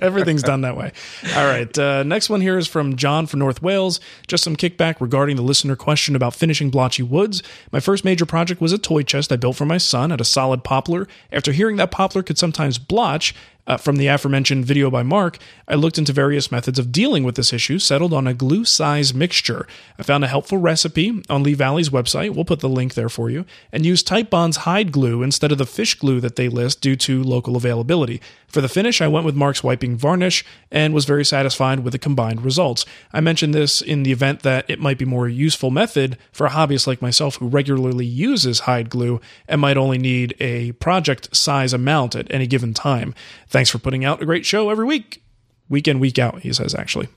Everything's 0.00 0.42
done 0.42 0.60
that 0.60 0.76
way. 0.76 0.92
All 1.36 1.46
right. 1.46 1.76
Uh, 1.76 2.02
next 2.04 2.30
one 2.30 2.40
here 2.40 2.56
is 2.56 2.68
from 2.68 2.96
John 2.96 3.26
from 3.26 3.40
North 3.40 3.62
Wales. 3.62 4.00
Just 4.26 4.44
some 4.44 4.56
kickback 4.56 5.00
regarding 5.00 5.36
the 5.36 5.42
listener 5.42 5.74
question 5.74 6.14
about 6.14 6.34
finishing 6.34 6.70
blotchy 6.70 7.02
woods. 7.02 7.42
My 7.72 7.80
first 7.80 8.04
major 8.04 8.26
project 8.26 8.60
was 8.60 8.72
a 8.72 8.78
toy 8.78 9.02
chest 9.02 9.32
I 9.32 9.36
built 9.36 9.56
for 9.56 9.66
my 9.66 9.78
son 9.78 10.12
at 10.12 10.20
a 10.20 10.24
solid 10.24 10.62
poplar. 10.62 11.08
After 11.32 11.52
hearing 11.52 11.76
that 11.76 11.90
poplar 11.90 12.22
could 12.22 12.38
sometimes 12.38 12.78
blotch 12.78 13.34
Uh, 13.66 13.76
from 13.76 13.96
the 13.96 14.06
aforementioned 14.06 14.64
video 14.64 14.90
by 14.90 15.02
Mark, 15.02 15.38
I 15.68 15.74
looked 15.74 15.98
into 15.98 16.12
various 16.12 16.50
methods 16.50 16.78
of 16.78 16.92
dealing 16.92 17.24
with 17.24 17.36
this 17.36 17.52
issue, 17.52 17.78
settled 17.78 18.12
on 18.12 18.26
a 18.26 18.34
glue 18.34 18.64
size 18.64 19.14
mixture. 19.14 19.66
I 19.98 20.02
found 20.02 20.24
a 20.24 20.28
helpful 20.28 20.58
recipe 20.58 21.22
on 21.28 21.42
Lee 21.42 21.54
Valley's 21.54 21.90
website, 21.90 22.34
we'll 22.34 22.44
put 22.44 22.60
the 22.60 22.68
link 22.68 22.94
there 22.94 23.08
for 23.08 23.30
you, 23.30 23.44
and 23.72 23.86
used 23.86 24.08
Titebond's 24.08 24.58
hide 24.58 24.92
glue 24.92 25.22
instead 25.22 25.52
of 25.52 25.58
the 25.58 25.66
fish 25.66 25.94
glue 25.94 26.20
that 26.20 26.36
they 26.36 26.48
list 26.48 26.80
due 26.80 26.96
to 26.96 27.22
local 27.22 27.56
availability. 27.56 28.20
For 28.50 28.60
the 28.60 28.68
finish, 28.68 29.00
I 29.00 29.06
went 29.06 29.24
with 29.24 29.36
Mark's 29.36 29.62
wiping 29.62 29.96
varnish 29.96 30.44
and 30.72 30.92
was 30.92 31.04
very 31.04 31.24
satisfied 31.24 31.80
with 31.80 31.92
the 31.92 32.00
combined 32.00 32.42
results. 32.42 32.84
I 33.12 33.20
mentioned 33.20 33.54
this 33.54 33.80
in 33.80 34.02
the 34.02 34.10
event 34.10 34.40
that 34.40 34.68
it 34.68 34.80
might 34.80 34.98
be 34.98 35.04
more 35.04 35.28
useful 35.28 35.70
method 35.70 36.18
for 36.32 36.46
a 36.46 36.50
hobbyist 36.50 36.88
like 36.88 37.00
myself 37.00 37.36
who 37.36 37.46
regularly 37.46 38.04
uses 38.06 38.60
hide 38.60 38.90
glue 38.90 39.20
and 39.46 39.60
might 39.60 39.76
only 39.76 39.98
need 39.98 40.34
a 40.40 40.72
project 40.72 41.34
size 41.34 41.72
amount 41.72 42.16
at 42.16 42.26
any 42.32 42.48
given 42.48 42.74
time. 42.74 43.14
Thanks 43.50 43.68
for 43.68 43.78
putting 43.78 44.04
out 44.04 44.22
a 44.22 44.24
great 44.24 44.46
show 44.46 44.70
every 44.70 44.84
week. 44.84 45.22
Week 45.68 45.86
in, 45.86 46.00
week 46.00 46.18
out, 46.18 46.40
he 46.40 46.52
says, 46.52 46.74
actually. 46.74 47.08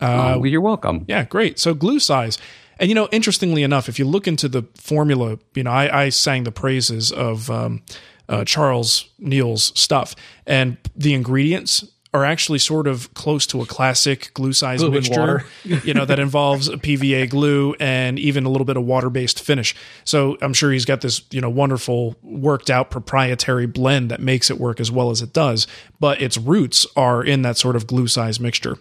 Uh, 0.00 0.34
oh, 0.36 0.44
you're 0.44 0.60
welcome. 0.60 1.04
Yeah, 1.06 1.24
great. 1.24 1.58
So 1.58 1.74
glue 1.74 2.00
size. 2.00 2.38
And 2.78 2.88
you 2.88 2.94
know, 2.94 3.08
interestingly 3.12 3.62
enough, 3.62 3.88
if 3.88 3.98
you 3.98 4.04
look 4.04 4.26
into 4.26 4.48
the 4.48 4.64
formula, 4.74 5.38
you 5.54 5.62
know, 5.62 5.70
I, 5.70 6.04
I 6.04 6.08
sang 6.08 6.44
the 6.44 6.52
praises 6.52 7.12
of 7.12 7.50
um, 7.50 7.82
uh, 8.28 8.44
Charles 8.44 9.08
Neil's 9.18 9.78
stuff, 9.78 10.14
and 10.46 10.76
the 10.94 11.14
ingredients 11.14 11.84
are 12.16 12.24
actually 12.24 12.58
sort 12.58 12.86
of 12.86 13.12
close 13.12 13.46
to 13.48 13.60
a 13.60 13.66
classic 13.66 14.30
glue 14.32 14.54
size 14.54 14.80
glue 14.80 14.90
mixture, 14.90 15.44
you 15.64 15.92
know, 15.92 16.06
that 16.06 16.18
involves 16.18 16.66
a 16.76 16.78
PVA 16.78 17.28
glue 17.28 17.74
and 17.78 18.18
even 18.18 18.46
a 18.46 18.48
little 18.48 18.64
bit 18.64 18.78
of 18.78 18.84
water 18.84 19.10
based 19.10 19.40
finish. 19.42 19.74
So 20.04 20.38
I'm 20.40 20.54
sure 20.54 20.72
he's 20.72 20.86
got 20.86 21.02
this, 21.02 21.20
you 21.30 21.42
know, 21.42 21.50
wonderful 21.50 22.16
worked 22.22 22.70
out 22.70 22.90
proprietary 22.90 23.66
blend 23.66 24.10
that 24.10 24.20
makes 24.20 24.50
it 24.50 24.58
work 24.58 24.80
as 24.80 24.90
well 24.90 25.10
as 25.10 25.20
it 25.20 25.34
does. 25.34 25.66
But 26.00 26.22
its 26.22 26.38
roots 26.38 26.86
are 26.96 27.22
in 27.22 27.42
that 27.42 27.58
sort 27.58 27.76
of 27.76 27.86
glue 27.86 28.06
size 28.06 28.40
mixture, 28.40 28.78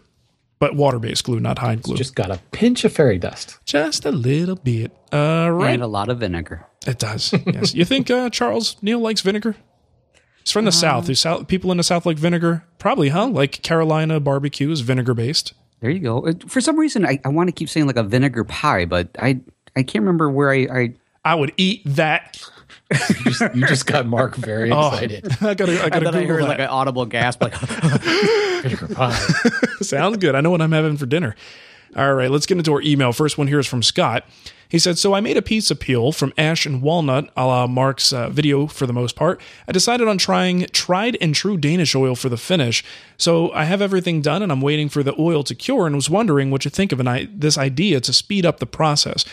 but 0.59 0.75
water 0.75 0.97
based 0.99 1.25
glue, 1.25 1.41
not 1.41 1.59
hide 1.59 1.81
glue. 1.81 1.97
Just 1.97 2.15
got 2.15 2.31
a 2.31 2.39
pinch 2.51 2.85
of 2.85 2.93
fairy 2.93 3.17
dust, 3.17 3.59
just 3.65 4.05
a 4.05 4.11
little 4.11 4.55
bit. 4.55 4.93
Uh, 5.11 5.49
right. 5.51 5.73
And 5.73 5.83
a 5.83 5.87
lot 5.87 6.07
of 6.07 6.19
vinegar. 6.19 6.65
It 6.87 6.99
does. 6.99 7.33
yes. 7.45 7.73
You 7.73 7.83
think 7.83 8.09
uh, 8.09 8.29
Charles 8.29 8.77
Neil 8.81 8.99
likes 8.99 9.21
vinegar? 9.21 9.57
He's 10.45 10.51
from 10.51 10.65
the 10.65 10.69
um, 10.69 10.73
South. 10.73 11.05
There's 11.07 11.19
South, 11.19 11.47
people 11.47 11.71
in 11.71 11.77
the 11.77 11.83
South 11.83 12.05
like 12.05 12.17
vinegar. 12.17 12.63
Probably, 12.77 13.09
huh? 13.09 13.27
Like 13.27 13.63
Carolina 13.63 14.19
barbecue 14.19 14.69
is 14.69 14.81
vinegar 14.81 15.15
based. 15.15 15.53
There 15.79 15.89
you 15.89 15.99
go. 15.99 16.27
Uh, 16.27 16.33
for 16.47 16.61
some 16.61 16.77
reason, 16.77 17.03
I, 17.03 17.19
I 17.25 17.29
want 17.29 17.47
to 17.47 17.51
keep 17.51 17.67
saying 17.67 17.87
like 17.87 17.95
a 17.95 18.03
vinegar 18.03 18.43
pie, 18.43 18.85
but 18.85 19.09
I 19.19 19.41
I 19.75 19.81
can't 19.81 20.03
remember 20.03 20.29
where 20.29 20.51
I 20.51 20.67
I, 20.71 20.93
I 21.23 21.35
would 21.35 21.51
eat 21.57 21.81
that. 21.85 22.39
you, 22.91 23.31
just, 23.31 23.55
you, 23.55 23.65
just, 23.65 23.87
got 23.87 24.05
Mark 24.05 24.35
very 24.35 24.71
oh, 24.71 24.89
excited. 24.89 25.25
Oh, 25.41 25.47
I 25.49 25.53
gotta, 25.55 25.83
I 25.83 25.89
gotta. 25.89 26.09
I 26.09 26.25
heard 26.25 26.43
that. 26.43 26.47
like 26.47 26.59
an 26.59 26.67
audible 26.67 27.07
gasp, 27.07 27.41
like 27.41 27.55
vinegar 28.61 28.93
pie. 28.93 29.15
Sounds 29.81 30.17
good. 30.17 30.35
I 30.35 30.41
know 30.41 30.51
what 30.51 30.61
I'm 30.61 30.71
having 30.71 30.95
for 30.97 31.07
dinner. 31.07 31.35
All 31.95 32.13
right, 32.13 32.29
let's 32.29 32.45
get 32.45 32.57
into 32.57 32.73
our 32.73 32.81
email. 32.81 33.13
First 33.13 33.37
one 33.37 33.47
here 33.47 33.59
is 33.59 33.67
from 33.67 33.83
Scott. 33.83 34.25
He 34.67 34.79
said, 34.79 34.97
So 34.97 35.13
I 35.13 35.21
made 35.21 35.37
a 35.37 35.41
pizza 35.41 35.75
peel 35.75 36.11
from 36.11 36.33
ash 36.37 36.65
and 36.65 36.81
walnut, 36.81 37.29
a 37.37 37.45
la 37.45 37.67
Mark's 37.67 38.11
uh, 38.11 38.29
video 38.29 38.67
for 38.67 38.85
the 38.85 38.93
most 38.93 39.15
part. 39.15 39.39
I 39.67 39.71
decided 39.71 40.07
on 40.07 40.17
trying 40.17 40.65
tried 40.73 41.17
and 41.21 41.33
true 41.33 41.57
Danish 41.57 41.95
oil 41.95 42.15
for 42.15 42.29
the 42.29 42.37
finish. 42.37 42.83
So 43.17 43.51
I 43.53 43.65
have 43.65 43.81
everything 43.81 44.21
done 44.21 44.41
and 44.41 44.51
I'm 44.51 44.61
waiting 44.61 44.89
for 44.89 45.03
the 45.03 45.15
oil 45.19 45.43
to 45.43 45.55
cure 45.55 45.87
and 45.87 45.95
was 45.95 46.09
wondering 46.09 46.51
what 46.51 46.65
you 46.65 46.71
think 46.71 46.91
of 46.91 46.99
an, 46.99 47.31
this 47.33 47.57
idea 47.57 48.01
to 48.01 48.13
speed 48.13 48.45
up 48.45 48.59
the 48.59 48.65
process. 48.65 49.23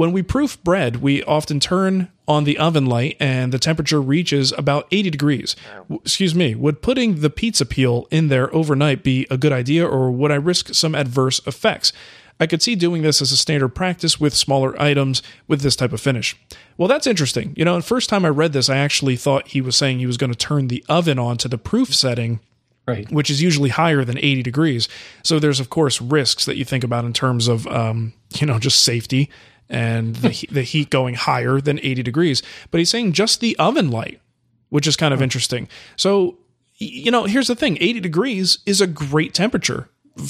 When 0.00 0.12
we 0.12 0.22
proof 0.22 0.64
bread, 0.64 1.02
we 1.02 1.22
often 1.24 1.60
turn 1.60 2.08
on 2.26 2.44
the 2.44 2.56
oven 2.56 2.86
light 2.86 3.18
and 3.20 3.52
the 3.52 3.58
temperature 3.58 4.00
reaches 4.00 4.50
about 4.52 4.88
80 4.90 5.10
degrees. 5.10 5.56
W- 5.90 6.00
excuse 6.00 6.34
me, 6.34 6.54
would 6.54 6.80
putting 6.80 7.20
the 7.20 7.28
pizza 7.28 7.66
peel 7.66 8.08
in 8.10 8.28
there 8.28 8.50
overnight 8.54 9.02
be 9.02 9.26
a 9.30 9.36
good 9.36 9.52
idea 9.52 9.86
or 9.86 10.10
would 10.10 10.30
I 10.30 10.36
risk 10.36 10.72
some 10.72 10.94
adverse 10.94 11.46
effects? 11.46 11.92
I 12.40 12.46
could 12.46 12.62
see 12.62 12.76
doing 12.76 13.02
this 13.02 13.20
as 13.20 13.30
a 13.30 13.36
standard 13.36 13.74
practice 13.74 14.18
with 14.18 14.34
smaller 14.34 14.74
items 14.80 15.22
with 15.46 15.60
this 15.60 15.76
type 15.76 15.92
of 15.92 16.00
finish. 16.00 16.34
Well, 16.78 16.88
that's 16.88 17.06
interesting. 17.06 17.52
You 17.54 17.66
know, 17.66 17.76
the 17.76 17.82
first 17.82 18.08
time 18.08 18.24
I 18.24 18.30
read 18.30 18.54
this, 18.54 18.70
I 18.70 18.78
actually 18.78 19.16
thought 19.16 19.48
he 19.48 19.60
was 19.60 19.76
saying 19.76 19.98
he 19.98 20.06
was 20.06 20.16
going 20.16 20.32
to 20.32 20.38
turn 20.38 20.68
the 20.68 20.82
oven 20.88 21.18
on 21.18 21.36
to 21.36 21.48
the 21.48 21.58
proof 21.58 21.94
setting. 21.94 22.40
Right. 22.88 23.08
Which 23.12 23.28
is 23.28 23.42
usually 23.42 23.68
higher 23.68 24.02
than 24.02 24.16
80 24.16 24.42
degrees. 24.42 24.88
So 25.22 25.38
there's, 25.38 25.60
of 25.60 25.68
course, 25.68 26.00
risks 26.00 26.46
that 26.46 26.56
you 26.56 26.64
think 26.64 26.82
about 26.82 27.04
in 27.04 27.12
terms 27.12 27.46
of, 27.46 27.66
um, 27.66 28.14
you 28.36 28.46
know, 28.46 28.58
just 28.58 28.82
safety 28.82 29.30
and 29.70 30.16
the, 30.16 30.46
the 30.50 30.62
heat 30.62 30.90
going 30.90 31.14
higher 31.14 31.60
than 31.60 31.78
80 31.78 32.02
degrees. 32.02 32.42
But 32.70 32.78
he's 32.78 32.90
saying 32.90 33.12
just 33.12 33.40
the 33.40 33.56
oven 33.58 33.90
light, 33.90 34.20
which 34.68 34.86
is 34.86 34.96
kind 34.96 35.14
of 35.14 35.22
interesting. 35.22 35.68
So, 35.96 36.38
you 36.76 37.10
know, 37.10 37.24
here's 37.24 37.46
the 37.46 37.54
thing 37.54 37.78
80 37.80 38.00
degrees 38.00 38.58
is 38.66 38.80
a 38.80 38.86
great 38.86 39.32
temperature 39.32 39.88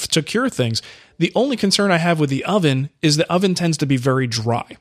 to 0.09 0.21
cure 0.21 0.49
things. 0.49 0.81
The 1.17 1.31
only 1.35 1.57
concern 1.57 1.91
I 1.91 1.97
have 1.97 2.19
with 2.19 2.29
the 2.29 2.45
oven 2.45 2.89
is 3.01 3.17
the 3.17 3.31
oven 3.31 3.55
tends 3.55 3.77
to 3.79 3.85
be 3.85 3.97
very 3.97 4.27
dry. 4.27 4.77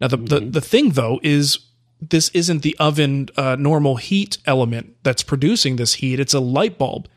Now, 0.00 0.08
the, 0.08 0.16
mm-hmm. 0.16 0.26
the, 0.26 0.40
the 0.40 0.60
thing 0.60 0.90
though 0.90 1.20
is 1.22 1.58
this 2.00 2.28
isn't 2.30 2.62
the 2.62 2.76
oven 2.78 3.28
uh, 3.36 3.56
normal 3.58 3.96
heat 3.96 4.38
element 4.46 4.96
that's 5.02 5.22
producing 5.22 5.76
this 5.76 5.94
heat. 5.94 6.20
It's 6.20 6.34
a 6.34 6.40
light 6.40 6.78
bulb, 6.78 7.08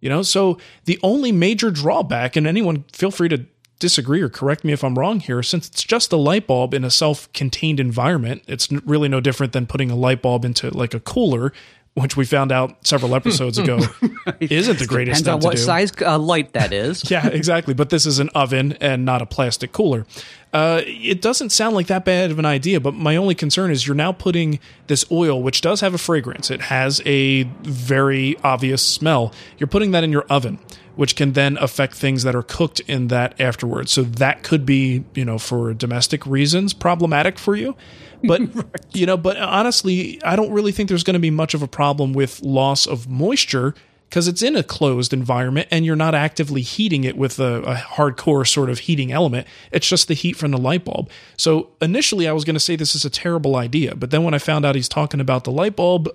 you 0.00 0.08
know? 0.08 0.22
So 0.22 0.58
the 0.84 0.98
only 1.02 1.32
major 1.32 1.70
drawback, 1.70 2.36
and 2.36 2.46
anyone 2.46 2.84
feel 2.92 3.10
free 3.10 3.28
to 3.28 3.46
disagree 3.84 4.22
or 4.22 4.30
correct 4.30 4.64
me 4.64 4.72
if 4.72 4.82
I'm 4.82 4.98
wrong 4.98 5.20
here, 5.20 5.42
since 5.42 5.68
it's 5.68 5.82
just 5.82 6.10
a 6.10 6.16
light 6.16 6.46
bulb 6.46 6.72
in 6.72 6.84
a 6.84 6.90
self 6.90 7.30
contained 7.34 7.78
environment, 7.78 8.42
it's 8.46 8.72
really 8.72 9.08
no 9.10 9.20
different 9.20 9.52
than 9.52 9.66
putting 9.66 9.90
a 9.90 9.94
light 9.94 10.22
bulb 10.22 10.42
into 10.46 10.70
like 10.70 10.94
a 10.94 11.00
cooler 11.00 11.52
which 11.92 12.16
we 12.16 12.24
found 12.24 12.50
out 12.50 12.84
several 12.84 13.14
episodes 13.14 13.56
ago 13.56 13.78
isn't 14.40 14.80
the 14.80 14.86
greatest 14.86 15.24
Depends 15.24 15.44
on 15.44 15.48
what 15.48 15.58
size 15.58 15.92
uh, 16.00 16.18
light 16.18 16.52
that 16.54 16.72
is. 16.72 17.08
yeah, 17.10 17.28
exactly. 17.28 17.72
But 17.72 17.90
this 17.90 18.04
is 18.04 18.18
an 18.18 18.30
oven 18.30 18.72
and 18.80 19.04
not 19.04 19.22
a 19.22 19.26
plastic 19.26 19.70
cooler. 19.70 20.04
Uh, 20.52 20.82
it 20.86 21.22
doesn't 21.22 21.50
sound 21.50 21.76
like 21.76 21.86
that 21.88 22.04
bad 22.04 22.32
of 22.32 22.38
an 22.38 22.46
idea, 22.46 22.80
but 22.80 22.94
my 22.94 23.14
only 23.14 23.34
concern 23.34 23.70
is 23.70 23.86
you're 23.86 23.94
now 23.94 24.10
putting 24.12 24.58
this 24.88 25.04
oil, 25.12 25.40
which 25.40 25.60
does 25.60 25.82
have 25.82 25.94
a 25.94 25.98
fragrance, 25.98 26.50
it 26.50 26.62
has 26.62 27.00
a 27.04 27.44
very 27.62 28.36
obvious 28.42 28.82
smell. 28.82 29.32
You're 29.58 29.68
putting 29.68 29.92
that 29.92 30.02
in 30.02 30.10
your 30.10 30.24
oven, 30.24 30.58
which 30.96 31.16
can 31.16 31.32
then 31.32 31.56
affect 31.58 31.94
things 31.94 32.22
that 32.22 32.34
are 32.34 32.42
cooked 32.42 32.80
in 32.80 33.08
that 33.08 33.40
afterwards. 33.40 33.92
So 33.92 34.02
that 34.02 34.42
could 34.42 34.64
be, 34.64 35.04
you 35.14 35.24
know, 35.24 35.38
for 35.38 35.74
domestic 35.74 36.26
reasons, 36.26 36.72
problematic 36.72 37.38
for 37.38 37.56
you. 37.56 37.76
But 38.22 38.40
right. 38.54 38.66
you 38.92 39.06
know, 39.06 39.16
but 39.16 39.36
honestly, 39.36 40.22
I 40.22 40.36
don't 40.36 40.52
really 40.52 40.72
think 40.72 40.88
there's 40.88 41.04
going 41.04 41.14
to 41.14 41.20
be 41.20 41.30
much 41.30 41.54
of 41.54 41.62
a 41.62 41.68
problem 41.68 42.12
with 42.12 42.42
loss 42.42 42.86
of 42.86 43.08
moisture 43.08 43.74
because 44.08 44.28
it's 44.28 44.42
in 44.42 44.54
a 44.54 44.62
closed 44.62 45.12
environment 45.12 45.66
and 45.72 45.84
you're 45.84 45.96
not 45.96 46.14
actively 46.14 46.60
heating 46.60 47.02
it 47.02 47.16
with 47.16 47.40
a, 47.40 47.62
a, 47.62 47.74
hardcore 47.74 48.46
sort 48.46 48.70
of 48.70 48.80
heating 48.80 49.10
element. 49.10 49.44
It's 49.72 49.88
just 49.88 50.06
the 50.06 50.14
heat 50.14 50.36
from 50.36 50.52
the 50.52 50.58
light 50.58 50.84
bulb. 50.84 51.10
So 51.36 51.70
initially, 51.82 52.28
I 52.28 52.32
was 52.32 52.44
going 52.44 52.54
to 52.54 52.60
say 52.60 52.76
this 52.76 52.94
is 52.94 53.04
a 53.04 53.10
terrible 53.10 53.56
idea, 53.56 53.96
but 53.96 54.12
then 54.12 54.22
when 54.22 54.32
I 54.32 54.38
found 54.38 54.64
out 54.64 54.76
he's 54.76 54.88
talking 54.88 55.18
about 55.18 55.42
the 55.42 55.50
light 55.50 55.74
bulb, 55.74 56.08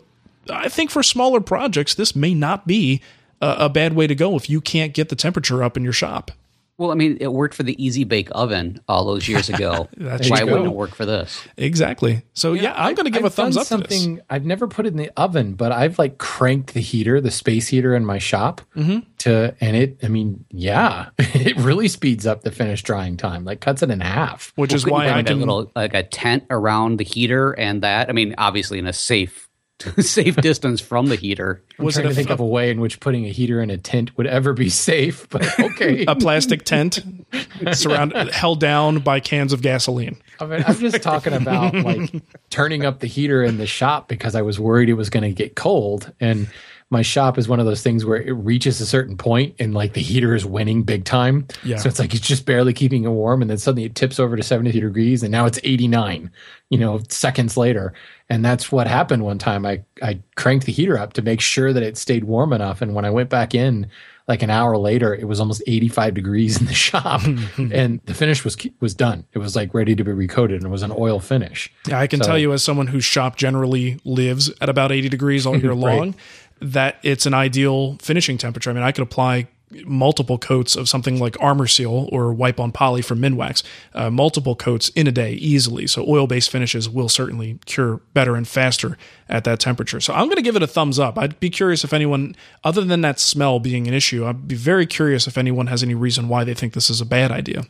I 0.50 0.70
think 0.70 0.92
for 0.92 1.04
smaller 1.04 1.42
projects, 1.42 1.94
this 1.94 2.16
may 2.16 2.34
not 2.34 2.66
be 2.66 3.02
a, 3.42 3.56
a 3.60 3.70
bad 3.70 3.94
way 3.94 4.08
to 4.08 4.16
go 4.16 4.36
if 4.36 4.50
you 4.50 4.62
can't 4.62 4.94
get 4.94 5.10
the 5.10 5.16
temperature 5.16 5.64
up 5.64 5.78
in 5.78 5.84
your 5.84 5.94
shop. 5.94 6.32
Well, 6.80 6.92
I 6.92 6.96
mean, 6.96 7.18
it 7.20 7.34
worked 7.34 7.56
for 7.56 7.64
the 7.64 7.84
Easy 7.84 8.06
Bake 8.06 8.30
Oven 8.32 8.80
all 8.88 9.04
those 9.04 9.28
years 9.28 9.50
ago. 9.54 9.90
That's 9.98 10.30
why 10.30 10.46
wouldn't 10.46 10.68
it 10.68 10.74
work 10.74 10.96
for 10.96 11.06
this? 11.06 11.46
Exactly. 11.58 12.24
So 12.34 12.54
yeah, 12.54 12.62
yeah 12.62 12.74
I'm 12.78 12.96
going 12.96 13.04
to 13.04 13.12
give 13.12 13.26
I've 13.26 13.34
a 13.34 13.36
thumbs 13.36 13.58
up. 13.58 13.68
Something 13.68 14.22
I've 14.30 14.46
never 14.46 14.66
put 14.66 14.86
it 14.86 14.94
in 14.94 14.98
the 14.98 15.12
oven, 15.18 15.56
but 15.56 15.74
I've 15.74 16.00
like 16.00 16.18
cranked 16.18 16.74
the 16.74 16.80
heater, 16.80 17.20
the 17.20 17.32
space 17.32 17.68
heater 17.68 17.94
in 17.96 18.06
my 18.06 18.18
shop 18.18 18.62
mm-hmm. 18.78 19.00
to, 19.20 19.54
and 19.60 19.76
it. 19.76 20.00
I 20.04 20.08
mean, 20.08 20.46
yeah, 20.52 21.10
it 21.20 21.58
really 21.58 21.90
speeds 21.90 22.26
up 22.26 22.44
the 22.44 22.52
finish 22.52 22.82
drying 22.82 23.18
time, 23.18 23.44
like 23.44 23.60
cuts 23.60 23.84
it 23.84 23.92
in 23.92 24.00
half. 24.00 24.54
Which 24.56 24.72
well, 24.72 24.78
is 24.78 24.86
why 24.86 25.10
I 25.10 25.22
can 25.22 25.34
a 25.34 25.40
little 25.40 25.70
like 25.76 25.94
a 25.94 26.04
tent 26.04 26.46
around 26.50 26.96
the 26.96 27.04
heater 27.04 27.52
and 27.52 27.84
that. 27.84 28.08
I 28.08 28.14
mean, 28.14 28.36
obviously 28.38 28.80
in 28.80 28.88
a 28.88 28.94
safe 28.94 29.49
safe 30.00 30.36
distance 30.38 30.82
from 30.82 31.08
the 31.08 31.16
heater. 31.16 31.62
I'm 31.78 31.86
was 31.86 31.96
trying 31.96 32.10
to 32.10 32.14
think 32.14 32.30
of 32.30 32.40
a 32.40 32.46
way 32.46 32.70
in 32.70 32.82
which 32.82 33.00
putting 33.00 33.26
a 33.26 33.30
heater 33.30 33.62
in 33.62 33.70
a 33.70 33.78
tent 33.78 34.18
would 34.18 34.28
ever 34.28 34.54
be 34.54 34.70
safe, 34.70 35.28
but 35.30 35.48
okay. 35.60 36.06
a 36.06 36.16
plastic 36.16 36.64
tent 36.64 37.00
surrounded 37.74 38.30
held 38.32 38.60
down 38.60 39.00
by 39.00 39.20
cans 39.20 39.54
of 39.54 39.62
gasoline. 39.62 40.18
I 40.40 40.46
mean, 40.46 40.64
I'm 40.66 40.76
just 40.76 41.02
talking 41.02 41.34
about 41.34 41.74
like 41.74 42.12
turning 42.50 42.86
up 42.86 43.00
the 43.00 43.08
heater 43.08 43.44
in 43.44 43.58
the 43.58 43.68
shop 43.68 44.08
because 44.08 44.36
I 44.36 44.42
was 44.42 44.60
worried 44.60 44.90
it 44.90 44.94
was 44.94 45.10
going 45.10 45.24
to 45.24 45.32
get 45.32 45.56
cold 45.56 46.12
and 46.20 46.50
my 46.92 47.04
shop 47.04 47.38
is 47.38 47.48
one 47.48 47.60
of 47.60 47.68
those 47.68 47.84
things 47.84 48.04
where 48.04 48.20
it 48.20 48.32
reaches 48.32 48.82
a 48.82 48.86
certain 48.86 49.16
point 49.16 49.54
and 49.60 49.76
like 49.76 49.94
the 49.94 50.02
heater 50.02 50.34
is 50.34 50.44
winning 50.46 50.82
big 50.82 51.06
time. 51.06 51.48
Yeah. 51.64 51.78
So 51.78 51.88
it's 51.88 52.00
like 52.00 52.16
it's 52.16 52.28
just 52.28 52.46
barely 52.48 52.74
keeping 52.74 53.04
it 53.04 53.10
warm 53.10 53.42
and 53.44 53.50
then 53.52 53.60
suddenly 53.60 53.84
it 53.86 53.94
tips 53.94 54.20
over 54.20 54.36
to 54.36 54.42
70 54.42 54.72
degrees 54.72 55.22
and 55.22 55.32
now 55.32 55.46
it's 55.46 55.60
89, 55.64 56.32
you 56.72 56.78
know, 56.80 57.00
seconds 57.10 57.56
later. 57.58 57.94
And 58.28 58.44
that's 58.44 58.72
what 58.72 58.88
happened 58.88 59.24
one 59.24 59.38
time. 59.38 59.66
I, 59.68 59.84
I 60.02 60.20
cranked 60.36 60.66
the 60.66 60.72
heater 60.72 60.98
up 60.98 61.14
to 61.14 61.22
make 61.22 61.42
sure 61.42 61.74
that 61.74 61.84
it 61.84 61.96
stayed 61.98 62.24
warm 62.24 62.54
enough. 62.54 62.82
And 62.82 62.96
when 62.96 63.06
I 63.06 63.12
went 63.12 63.30
back 63.30 63.54
in 63.54 63.88
like 64.28 64.44
an 64.44 64.52
hour 64.52 64.78
later, 64.78 65.14
it 65.16 65.28
was 65.28 65.40
almost 65.40 65.64
85 65.66 66.14
degrees 66.14 66.60
in 66.60 66.68
the 66.68 66.74
shop, 66.76 67.22
and 67.58 68.00
the 68.06 68.14
finish 68.14 68.44
was 68.44 68.56
was 68.80 68.94
done. 68.94 69.26
It 69.34 69.40
was 69.40 69.56
like 69.56 69.74
ready 69.74 69.96
to 69.96 70.04
be 70.04 70.12
recoated, 70.12 70.58
and 70.58 70.66
it 70.68 70.70
was 70.70 70.84
an 70.84 70.94
oil 70.96 71.20
finish. 71.20 71.74
Yeah, 71.88 72.00
I 72.00 72.06
can 72.06 72.22
So- 72.22 72.28
tell 72.28 72.38
you 72.38 72.54
as 72.54 72.62
someone 72.64 72.86
whose 72.86 73.04
shop 73.06 73.38
generally 73.38 74.00
lives 74.06 74.52
at 74.62 74.70
about 74.70 74.92
80 74.92 75.10
degrees 75.10 75.48
all 75.48 75.58
year 75.60 75.72
Right. 75.72 75.98
long, 75.98 76.16
that 76.62 76.98
it's 77.04 77.26
an 77.26 77.34
ideal 77.34 77.98
finishing 78.02 78.38
temperature. 78.38 78.70
I 78.70 78.74
mean, 78.74 78.84
I 78.84 78.92
could 78.92 79.04
apply 79.04 79.48
multiple 79.86 80.38
coats 80.38 80.76
of 80.76 80.90
something 80.90 81.20
like 81.20 81.40
Arm-R-Seal 81.40 82.10
or 82.12 82.34
Wipe 82.34 82.60
on 82.60 82.72
Poly 82.72 83.02
from 83.02 83.20
Minwax, 83.20 83.62
uh, 83.94 84.10
multiple 84.10 84.56
coats 84.56 84.90
in 84.90 85.06
a 85.06 85.12
day 85.12 85.34
easily. 85.34 85.86
So 85.86 86.04
oil-based 86.08 86.50
finishes 86.50 86.90
will 86.90 87.10
certainly 87.10 87.60
cure 87.66 88.02
better 88.14 88.36
and 88.36 88.48
faster 88.48 88.98
at 89.28 89.44
that 89.44 89.60
temperature. 89.60 90.00
So 90.00 90.14
I'm 90.14 90.26
going 90.26 90.38
to 90.38 90.42
give 90.42 90.56
it 90.56 90.64
a 90.64 90.68
thumbs 90.68 90.98
up. 90.98 91.18
I'd 91.18 91.40
be 91.40 91.52
curious 91.52 91.84
if 91.84 91.94
anyone, 91.94 92.36
other 92.64 92.84
than 92.84 93.02
that 93.02 93.20
smell 93.20 93.60
being 93.60 93.88
an 93.88 93.94
issue, 93.94 94.26
I'd 94.26 94.48
be 94.48 94.56
very 94.56 94.88
curious 94.88 95.28
if 95.28 95.38
anyone 95.38 95.68
has 95.68 95.84
any 95.84 95.94
reason 95.96 96.30
why 96.30 96.44
they 96.44 96.56
think 96.56 96.74
this 96.74 96.90
is 96.90 97.00
a 97.00 97.06
bad 97.06 97.32
idea. 97.32 97.66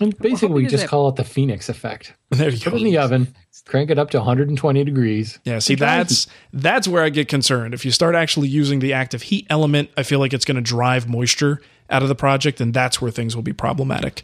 And 0.00 0.16
basically, 0.18 0.62
we 0.64 0.66
just 0.68 0.84
that- 0.84 0.88
call 0.90 1.08
it 1.08 1.16
the 1.16 1.24
Phoenix 1.24 1.68
effect. 1.68 2.14
There 2.30 2.48
you 2.48 2.58
Put 2.58 2.70
go. 2.70 2.76
it 2.76 2.78
in 2.80 2.84
the 2.86 2.96
oven, 2.98 3.34
crank 3.66 3.90
it 3.90 3.98
up 3.98 4.08
to 4.10 4.16
120 4.18 4.84
degrees. 4.84 5.38
Yeah, 5.44 5.58
see 5.58 5.74
that's 5.74 6.26
that's 6.52 6.88
where 6.88 7.02
I 7.02 7.10
get 7.10 7.28
concerned. 7.28 7.74
If 7.74 7.84
you 7.84 7.90
start 7.90 8.14
actually 8.14 8.48
using 8.48 8.78
the 8.78 8.94
active 8.94 9.22
heat 9.22 9.46
element, 9.50 9.90
I 9.98 10.02
feel 10.02 10.18
like 10.18 10.32
it's 10.32 10.46
going 10.46 10.56
to 10.56 10.62
drive 10.62 11.06
moisture 11.08 11.60
out 11.90 12.02
of 12.02 12.08
the 12.08 12.14
project 12.14 12.58
and 12.60 12.72
that's 12.72 13.02
where 13.02 13.10
things 13.10 13.36
will 13.36 13.42
be 13.42 13.52
problematic. 13.52 14.22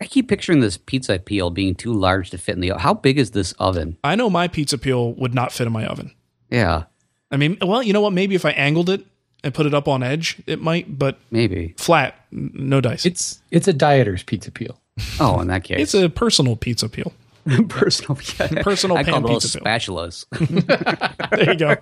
I 0.00 0.04
keep 0.06 0.28
picturing 0.28 0.60
this 0.60 0.76
pizza 0.76 1.18
peel 1.18 1.50
being 1.50 1.74
too 1.74 1.92
large 1.92 2.30
to 2.30 2.38
fit 2.38 2.54
in 2.54 2.60
the. 2.60 2.70
Oven. 2.70 2.82
How 2.82 2.94
big 2.94 3.18
is 3.18 3.32
this 3.32 3.52
oven? 3.54 3.98
I 4.04 4.14
know 4.14 4.30
my 4.30 4.46
pizza 4.48 4.78
peel 4.78 5.12
would 5.14 5.34
not 5.34 5.50
fit 5.52 5.66
in 5.66 5.72
my 5.72 5.84
oven. 5.86 6.12
Yeah, 6.50 6.84
I 7.32 7.36
mean, 7.36 7.58
well, 7.60 7.82
you 7.82 7.92
know 7.92 8.00
what? 8.00 8.12
Maybe 8.12 8.36
if 8.36 8.44
I 8.44 8.50
angled 8.50 8.88
it 8.90 9.04
and 9.46 9.54
put 9.54 9.64
it 9.64 9.72
up 9.72 9.88
on 9.88 10.02
edge, 10.02 10.36
it 10.46 10.60
might, 10.60 10.98
but 10.98 11.18
maybe. 11.30 11.74
flat, 11.78 12.14
n- 12.32 12.50
no 12.54 12.80
dice. 12.82 13.06
It's, 13.06 13.32
It's 13.32 13.42
it's 13.50 13.68
a 13.68 13.72
dieter's 13.72 14.22
pizza 14.22 14.50
peel. 14.50 14.78
Oh, 15.20 15.40
in 15.40 15.48
that 15.48 15.64
case, 15.64 15.80
it's 15.80 15.94
a 15.94 16.08
personal 16.10 16.56
pizza 16.56 16.88
peel. 16.88 17.12
personal. 17.68 18.16
Personal 18.62 18.96
I 18.96 19.04
call 19.04 19.14
pan 19.14 19.22
those 19.22 19.44
pizza 19.44 19.60
peel. 19.60 19.64
spatulas. 19.66 20.26
There 21.36 21.52
you 21.52 21.58
go. 21.58 21.76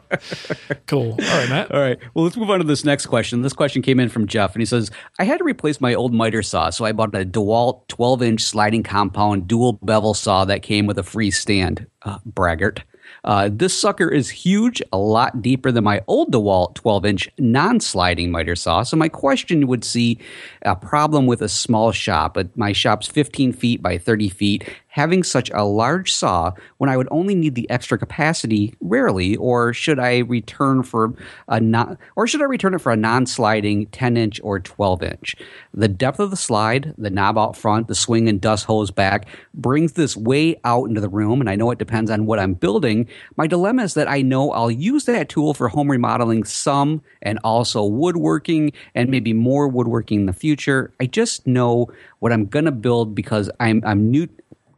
cool. 0.86 1.12
All 1.12 1.16
right, 1.18 1.48
Matt. 1.48 1.70
All 1.72 1.80
right. 1.80 1.98
Well, 2.14 2.24
let's 2.24 2.36
move 2.36 2.50
on 2.50 2.58
to 2.58 2.64
this 2.64 2.84
next 2.84 3.06
question. 3.06 3.42
This 3.42 3.52
question 3.52 3.82
came 3.82 4.00
in 4.00 4.08
from 4.08 4.26
Jeff, 4.26 4.52
and 4.54 4.60
he 4.60 4.66
says, 4.66 4.90
I 5.18 5.24
had 5.24 5.38
to 5.38 5.44
replace 5.44 5.80
my 5.80 5.94
old 5.94 6.12
miter 6.12 6.42
saw, 6.42 6.70
so 6.70 6.84
I 6.84 6.92
bought 6.92 7.14
a 7.14 7.24
DeWalt 7.24 7.86
12 7.88 8.22
inch 8.22 8.42
sliding 8.42 8.82
compound 8.82 9.46
dual 9.46 9.74
bevel 9.82 10.12
saw 10.12 10.44
that 10.46 10.62
came 10.62 10.86
with 10.86 10.98
a 10.98 11.02
free 11.02 11.30
stand. 11.30 11.86
Uh, 12.02 12.18
braggart. 12.26 12.82
Uh, 13.24 13.48
this 13.50 13.76
sucker 13.76 14.08
is 14.08 14.28
huge, 14.28 14.82
a 14.92 14.98
lot 14.98 15.40
deeper 15.40 15.72
than 15.72 15.84
my 15.84 16.02
old 16.06 16.32
DeWalt 16.32 16.74
12 16.74 17.06
inch 17.06 17.30
non 17.38 17.80
sliding 17.80 18.30
miter 18.30 18.54
saw. 18.54 18.82
So, 18.82 18.96
my 18.96 19.08
question 19.08 19.66
would 19.66 19.84
see 19.84 20.18
a 20.62 20.76
problem 20.76 21.26
with 21.26 21.40
a 21.42 21.48
small 21.48 21.90
shop. 21.92 22.34
But 22.34 22.56
my 22.56 22.72
shop's 22.72 23.06
15 23.06 23.52
feet 23.52 23.82
by 23.82 23.98
30 23.98 24.28
feet. 24.28 24.68
Having 24.94 25.24
such 25.24 25.50
a 25.52 25.64
large 25.64 26.12
saw 26.12 26.52
when 26.78 26.88
I 26.88 26.96
would 26.96 27.08
only 27.10 27.34
need 27.34 27.56
the 27.56 27.68
extra 27.68 27.98
capacity 27.98 28.74
rarely, 28.80 29.34
or 29.34 29.72
should 29.72 29.98
I 29.98 30.18
return 30.18 30.84
for 30.84 31.14
a 31.48 31.58
non, 31.58 31.98
or 32.14 32.28
should 32.28 32.40
I 32.40 32.44
return 32.44 32.74
it 32.74 32.80
for 32.80 32.92
a 32.92 32.96
non-sliding 32.96 33.86
10 33.86 34.16
inch 34.16 34.40
or 34.44 34.60
12 34.60 35.02
inch? 35.02 35.34
The 35.72 35.88
depth 35.88 36.20
of 36.20 36.30
the 36.30 36.36
slide, 36.36 36.94
the 36.96 37.10
knob 37.10 37.36
out 37.36 37.56
front, 37.56 37.88
the 37.88 37.96
swing 37.96 38.28
and 38.28 38.40
dust 38.40 38.66
hose 38.66 38.92
back 38.92 39.26
brings 39.52 39.94
this 39.94 40.16
way 40.16 40.60
out 40.62 40.88
into 40.88 41.00
the 41.00 41.08
room, 41.08 41.40
and 41.40 41.50
I 41.50 41.56
know 41.56 41.72
it 41.72 41.78
depends 41.80 42.08
on 42.08 42.26
what 42.26 42.38
I'm 42.38 42.54
building. 42.54 43.08
My 43.36 43.48
dilemma 43.48 43.82
is 43.82 43.94
that 43.94 44.08
I 44.08 44.22
know 44.22 44.52
I'll 44.52 44.70
use 44.70 45.06
that 45.06 45.28
tool 45.28 45.54
for 45.54 45.66
home 45.66 45.90
remodeling 45.90 46.44
some, 46.44 47.02
and 47.20 47.40
also 47.42 47.84
woodworking, 47.84 48.70
and 48.94 49.10
maybe 49.10 49.32
more 49.32 49.66
woodworking 49.66 50.20
in 50.20 50.26
the 50.26 50.32
future. 50.32 50.92
I 51.00 51.06
just 51.06 51.48
know 51.48 51.88
what 52.20 52.32
I'm 52.32 52.46
gonna 52.46 52.72
build 52.72 53.14
because 53.14 53.50
I'm 53.60 53.82
I'm 53.84 54.10
new. 54.10 54.28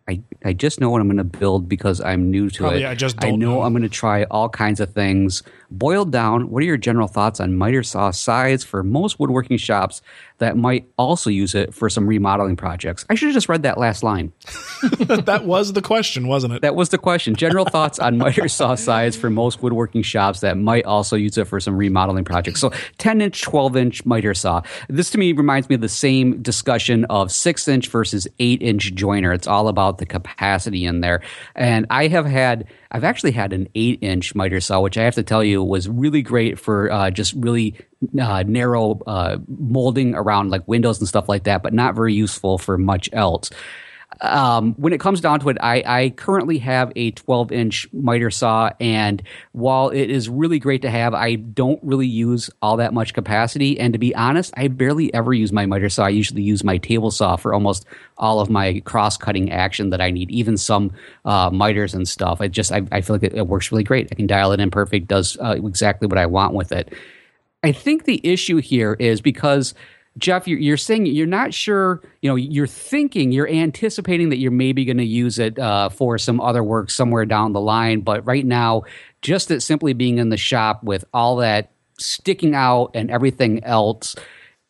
I, 0.08 0.22
I 0.44 0.52
just 0.52 0.80
know 0.80 0.88
what 0.90 1.00
I'm 1.00 1.08
going 1.08 1.16
to 1.16 1.24
build 1.24 1.68
because 1.68 2.00
I'm 2.00 2.30
new 2.30 2.48
to 2.50 2.58
Probably 2.58 2.84
it. 2.84 2.86
I 2.86 2.94
just 2.94 3.16
I 3.24 3.30
know 3.30 3.36
know. 3.36 3.62
I'm 3.62 3.72
going 3.72 3.82
to 3.82 3.88
try 3.88 4.24
all 4.24 4.48
kinds 4.48 4.78
of 4.78 4.92
things. 4.92 5.42
Boiled 5.70 6.12
down, 6.12 6.48
what 6.50 6.62
are 6.62 6.66
your 6.66 6.76
general 6.76 7.08
thoughts 7.08 7.40
on 7.40 7.56
miter 7.56 7.82
saw 7.82 8.12
size 8.12 8.62
for 8.62 8.84
most 8.84 9.18
woodworking 9.18 9.56
shops 9.56 10.02
that 10.38 10.56
might 10.56 10.86
also 10.98 11.30
use 11.30 11.54
it 11.54 11.74
for 11.74 11.88
some 11.88 12.06
remodeling 12.06 12.56
projects? 12.56 13.04
I 13.08 13.14
should 13.14 13.28
have 13.28 13.34
just 13.34 13.48
read 13.48 13.62
that 13.62 13.78
last 13.78 14.02
line. 14.02 14.32
that 14.82 15.44
was 15.44 15.72
the 15.72 15.82
question, 15.82 16.28
wasn't 16.28 16.52
it? 16.52 16.62
That 16.62 16.74
was 16.74 16.90
the 16.90 16.98
question. 16.98 17.34
General 17.34 17.64
thoughts 17.64 17.98
on 17.98 18.18
miter 18.18 18.48
saw 18.48 18.74
size 18.74 19.16
for 19.16 19.30
most 19.30 19.62
woodworking 19.62 20.02
shops 20.02 20.40
that 20.40 20.56
might 20.56 20.84
also 20.84 21.16
use 21.16 21.38
it 21.38 21.46
for 21.46 21.60
some 21.60 21.76
remodeling 21.76 22.24
projects. 22.24 22.60
So 22.60 22.72
10 22.98 23.20
inch, 23.20 23.42
12 23.42 23.76
inch 23.76 24.06
miter 24.06 24.34
saw. 24.34 24.62
This 24.88 25.10
to 25.10 25.18
me 25.18 25.32
reminds 25.32 25.68
me 25.68 25.74
of 25.74 25.80
the 25.80 25.88
same 25.88 26.42
discussion 26.42 27.04
of 27.06 27.32
6 27.32 27.68
inch 27.68 27.88
versus 27.88 28.28
8 28.38 28.62
inch 28.62 28.94
jointer. 28.94 29.34
It's 29.34 29.46
all 29.46 29.68
about 29.68 29.98
the 29.98 30.06
capacity 30.06 30.84
in 30.84 31.00
there. 31.00 31.22
And 31.54 31.86
I 31.90 32.08
have 32.08 32.26
had, 32.26 32.66
I've 32.96 33.04
actually 33.04 33.32
had 33.32 33.52
an 33.52 33.68
8 33.74 33.98
inch 34.00 34.34
miter 34.34 34.58
saw, 34.58 34.80
which 34.80 34.96
I 34.96 35.02
have 35.02 35.16
to 35.16 35.22
tell 35.22 35.44
you 35.44 35.62
was 35.62 35.86
really 35.86 36.22
great 36.22 36.58
for 36.58 36.90
uh, 36.90 37.10
just 37.10 37.34
really 37.34 37.74
uh, 38.18 38.42
narrow 38.46 38.98
uh, 39.06 39.36
molding 39.46 40.14
around 40.14 40.50
like 40.50 40.66
windows 40.66 40.98
and 40.98 41.06
stuff 41.06 41.28
like 41.28 41.44
that, 41.44 41.62
but 41.62 41.74
not 41.74 41.94
very 41.94 42.14
useful 42.14 42.56
for 42.56 42.78
much 42.78 43.10
else 43.12 43.50
um, 44.20 44.74
when 44.74 44.92
it 44.92 45.00
comes 45.00 45.20
down 45.20 45.40
to 45.40 45.48
it, 45.48 45.56
I, 45.60 45.82
I 45.86 46.10
currently 46.10 46.58
have 46.58 46.92
a 46.96 47.10
12 47.12 47.52
inch 47.52 47.86
miter 47.92 48.30
saw, 48.30 48.70
and 48.80 49.22
while 49.52 49.90
it 49.90 50.10
is 50.10 50.28
really 50.28 50.58
great 50.58 50.82
to 50.82 50.90
have, 50.90 51.14
I 51.14 51.34
don't 51.34 51.78
really 51.82 52.06
use 52.06 52.50
all 52.62 52.78
that 52.78 52.94
much 52.94 53.14
capacity. 53.14 53.78
And 53.78 53.92
to 53.92 53.98
be 53.98 54.14
honest, 54.14 54.54
I 54.56 54.68
barely 54.68 55.12
ever 55.12 55.32
use 55.32 55.52
my 55.52 55.66
miter 55.66 55.88
saw. 55.88 56.04
I 56.04 56.10
usually 56.10 56.42
use 56.42 56.64
my 56.64 56.78
table 56.78 57.10
saw 57.10 57.36
for 57.36 57.52
almost 57.52 57.84
all 58.18 58.40
of 58.40 58.48
my 58.48 58.80
cross 58.80 59.16
cutting 59.16 59.52
action 59.52 59.90
that 59.90 60.00
I 60.00 60.10
need, 60.10 60.30
even 60.30 60.56
some 60.56 60.92
uh, 61.24 61.50
miters 61.50 61.94
and 61.94 62.08
stuff. 62.08 62.40
I 62.40 62.48
just 62.48 62.72
I, 62.72 62.82
I 62.92 63.00
feel 63.00 63.16
like 63.16 63.22
it, 63.22 63.34
it 63.34 63.46
works 63.46 63.70
really 63.70 63.84
great. 63.84 64.08
I 64.10 64.14
can 64.14 64.26
dial 64.26 64.52
it 64.52 64.60
in 64.60 64.70
perfect, 64.70 65.08
does 65.08 65.36
uh, 65.38 65.56
exactly 65.56 66.08
what 66.08 66.18
I 66.18 66.26
want 66.26 66.54
with 66.54 66.72
it. 66.72 66.92
I 67.62 67.72
think 67.72 68.04
the 68.04 68.20
issue 68.22 68.58
here 68.58 68.94
is 68.94 69.20
because 69.20 69.74
Jeff, 70.18 70.48
you're, 70.48 70.58
you're 70.58 70.76
saying 70.76 71.06
you're 71.06 71.26
not 71.26 71.52
sure. 71.52 72.02
You 72.22 72.30
know, 72.30 72.36
you're 72.36 72.66
thinking, 72.66 73.32
you're 73.32 73.48
anticipating 73.48 74.30
that 74.30 74.38
you're 74.38 74.50
maybe 74.50 74.84
going 74.84 74.96
to 74.98 75.04
use 75.04 75.38
it 75.38 75.58
uh, 75.58 75.88
for 75.88 76.16
some 76.18 76.40
other 76.40 76.62
work 76.62 76.90
somewhere 76.90 77.26
down 77.26 77.52
the 77.52 77.60
line. 77.60 78.00
But 78.00 78.26
right 78.26 78.44
now, 78.44 78.82
just 79.22 79.50
it 79.50 79.60
simply 79.60 79.92
being 79.92 80.18
in 80.18 80.30
the 80.30 80.36
shop 80.36 80.82
with 80.82 81.04
all 81.12 81.36
that 81.36 81.70
sticking 81.98 82.54
out 82.54 82.92
and 82.94 83.10
everything 83.10 83.62
else, 83.64 84.16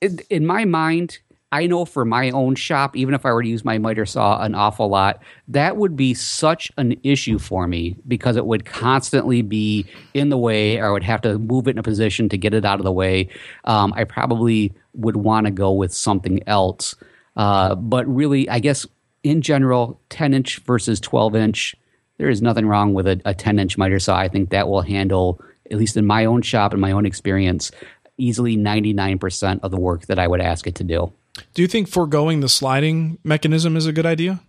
in, 0.00 0.18
in 0.30 0.46
my 0.46 0.64
mind, 0.64 1.18
I 1.52 1.66
know 1.66 1.84
for 1.84 2.04
my 2.04 2.30
own 2.30 2.56
shop, 2.56 2.96
even 2.96 3.14
if 3.14 3.24
I 3.24 3.32
were 3.32 3.42
to 3.42 3.48
use 3.48 3.64
my 3.64 3.78
miter 3.78 4.04
saw 4.04 4.42
an 4.42 4.54
awful 4.56 4.88
lot, 4.88 5.22
that 5.48 5.76
would 5.76 5.96
be 5.96 6.12
such 6.12 6.72
an 6.76 6.96
issue 7.04 7.38
for 7.38 7.68
me 7.68 7.96
because 8.06 8.36
it 8.36 8.44
would 8.44 8.64
constantly 8.64 9.42
be 9.42 9.86
in 10.12 10.28
the 10.28 10.36
way, 10.36 10.78
or 10.78 10.86
I 10.86 10.90
would 10.90 11.04
have 11.04 11.22
to 11.22 11.38
move 11.38 11.68
it 11.68 11.70
in 11.70 11.78
a 11.78 11.84
position 11.84 12.28
to 12.30 12.36
get 12.36 12.52
it 12.52 12.64
out 12.64 12.80
of 12.80 12.84
the 12.84 12.92
way. 12.92 13.28
Um, 13.64 13.92
I 13.96 14.04
probably 14.04 14.74
would 14.96 15.16
want 15.16 15.46
to 15.46 15.50
go 15.50 15.72
with 15.72 15.92
something 15.92 16.40
else. 16.46 16.94
Uh, 17.36 17.74
but 17.74 18.06
really, 18.06 18.48
I 18.48 18.58
guess 18.58 18.86
in 19.22 19.42
general, 19.42 20.00
10 20.10 20.34
inch 20.34 20.58
versus 20.60 21.00
12 21.00 21.36
inch, 21.36 21.74
there 22.18 22.28
is 22.28 22.40
nothing 22.40 22.66
wrong 22.66 22.94
with 22.94 23.06
a, 23.06 23.20
a 23.24 23.34
10 23.34 23.58
inch 23.58 23.76
miter 23.76 23.98
saw. 23.98 24.16
I 24.16 24.28
think 24.28 24.50
that 24.50 24.68
will 24.68 24.82
handle, 24.82 25.40
at 25.70 25.78
least 25.78 25.96
in 25.96 26.06
my 26.06 26.24
own 26.24 26.42
shop 26.42 26.72
and 26.72 26.80
my 26.80 26.92
own 26.92 27.06
experience, 27.06 27.70
easily 28.18 28.56
99% 28.56 29.60
of 29.62 29.70
the 29.70 29.80
work 29.80 30.06
that 30.06 30.18
I 30.18 30.26
would 30.26 30.40
ask 30.40 30.66
it 30.66 30.74
to 30.76 30.84
do. 30.84 31.12
Do 31.54 31.62
you 31.62 31.68
think 31.68 31.88
foregoing 31.88 32.40
the 32.40 32.48
sliding 32.48 33.18
mechanism 33.22 33.76
is 33.76 33.86
a 33.86 33.92
good 33.92 34.06
idea? 34.06 34.40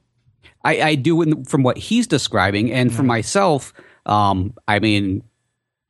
I, 0.64 0.82
I 0.82 0.96
do 0.96 1.22
in, 1.22 1.44
from 1.46 1.64
what 1.64 1.78
he's 1.78 2.08
describing, 2.08 2.72
and 2.72 2.94
for 2.94 3.04
myself, 3.04 3.74
um, 4.06 4.54
I 4.68 4.80
mean, 4.80 5.24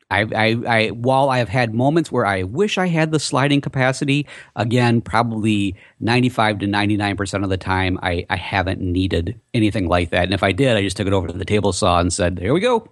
I, 0.10 0.22
I, 0.22 0.58
I, 0.68 0.88
while 0.90 1.30
I 1.30 1.40
have 1.40 1.50
had 1.50 1.74
moments 1.74 2.12
where 2.12 2.26
I 2.26 2.44
wish 2.44 2.78
I 2.78 2.88
had 2.88 3.12
the 3.12 3.20
sliding 3.20 3.60
capacity, 3.60 4.26
again, 4.56 5.02
probably 5.02 5.76
ninety-five 6.00 6.60
to 6.60 6.68
ninety-nine 6.68 7.18
percent 7.18 7.44
of 7.44 7.50
the 7.50 7.58
time, 7.58 8.00
I, 8.02 8.26
I 8.30 8.38
haven't 8.38 8.80
needed 8.80 9.40
anything 9.54 9.88
like 9.88 10.12
that. 10.12 10.24
And 10.24 10.34
if 10.34 10.44
I 10.44 10.54
did, 10.54 10.78
I 10.78 10.82
just 10.82 10.96
took 10.96 11.08
it 11.08 11.14
over 11.14 11.28
to 11.28 11.34
the 11.34 11.46
table 11.46 11.74
saw 11.74 12.00
and 12.00 12.14
said, 12.14 12.40
"Here 12.40 12.54
we 12.54 12.62
go." 12.62 12.90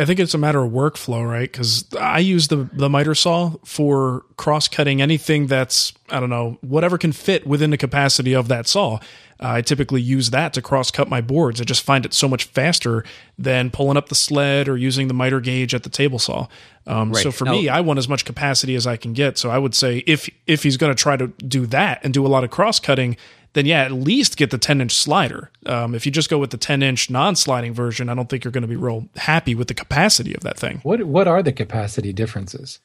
I 0.00 0.04
think 0.06 0.18
it's 0.18 0.34
a 0.34 0.38
matter 0.38 0.62
of 0.62 0.72
workflow, 0.72 1.28
right? 1.28 1.50
Because 1.50 1.84
I 1.98 2.20
use 2.20 2.48
the 2.48 2.68
the 2.72 2.88
miter 2.88 3.14
saw 3.14 3.52
for 3.64 4.24
cross 4.36 4.66
cutting 4.66 5.02
anything 5.02 5.46
that's 5.46 5.92
I 6.08 6.20
don't 6.20 6.30
know 6.30 6.58
whatever 6.62 6.96
can 6.98 7.12
fit 7.12 7.46
within 7.46 7.70
the 7.70 7.76
capacity 7.76 8.32
of 8.32 8.48
that 8.48 8.66
saw. 8.66 8.98
Uh, 9.42 9.54
I 9.56 9.62
typically 9.62 10.02
use 10.02 10.30
that 10.30 10.52
to 10.54 10.62
cross 10.62 10.90
cut 10.90 11.08
my 11.08 11.20
boards. 11.20 11.60
I 11.60 11.64
just 11.64 11.82
find 11.82 12.04
it 12.04 12.12
so 12.12 12.28
much 12.28 12.44
faster 12.44 13.04
than 13.38 13.70
pulling 13.70 13.96
up 13.96 14.08
the 14.10 14.14
sled 14.14 14.68
or 14.68 14.76
using 14.76 15.08
the 15.08 15.14
miter 15.14 15.40
gauge 15.40 15.74
at 15.74 15.82
the 15.82 15.88
table 15.88 16.18
saw. 16.18 16.46
Um, 16.86 17.14
So 17.14 17.30
for 17.30 17.44
Now- 17.46 17.52
me, 17.52 17.68
I 17.68 17.80
want 17.80 17.98
as 17.98 18.08
much 18.08 18.24
capacity 18.24 18.74
as 18.74 18.86
I 18.86 18.96
can 18.96 19.12
get. 19.12 19.38
So 19.38 19.50
I 19.50 19.58
would 19.58 19.74
say 19.74 20.02
if 20.06 20.28
if 20.46 20.62
he's 20.62 20.76
going 20.76 20.94
to 20.94 21.00
try 21.00 21.16
to 21.16 21.28
do 21.46 21.66
that 21.66 22.00
and 22.02 22.12
do 22.12 22.26
a 22.26 22.28
lot 22.28 22.44
of 22.44 22.50
cross 22.50 22.80
cutting, 22.80 23.16
then 23.52 23.66
yeah, 23.66 23.82
at 23.82 23.92
least 23.92 24.36
get 24.36 24.50
the 24.50 24.58
10 24.58 24.80
inch 24.80 24.92
slider. 24.92 25.50
Um, 25.66 25.94
if 25.94 26.06
you 26.06 26.12
just 26.12 26.30
go 26.30 26.38
with 26.38 26.50
the 26.50 26.56
10 26.56 26.82
inch 26.82 27.10
non 27.10 27.34
sliding 27.36 27.74
version, 27.74 28.08
I 28.08 28.14
don't 28.14 28.28
think 28.28 28.44
you're 28.44 28.52
going 28.52 28.62
to 28.62 28.68
be 28.68 28.76
real 28.76 29.08
happy 29.16 29.54
with 29.54 29.68
the 29.68 29.74
capacity 29.74 30.34
of 30.34 30.42
that 30.42 30.58
thing. 30.58 30.80
What 30.82 31.02
what 31.04 31.26
are 31.28 31.42
the 31.42 31.52
capacity 31.52 32.12
differences? 32.12 32.80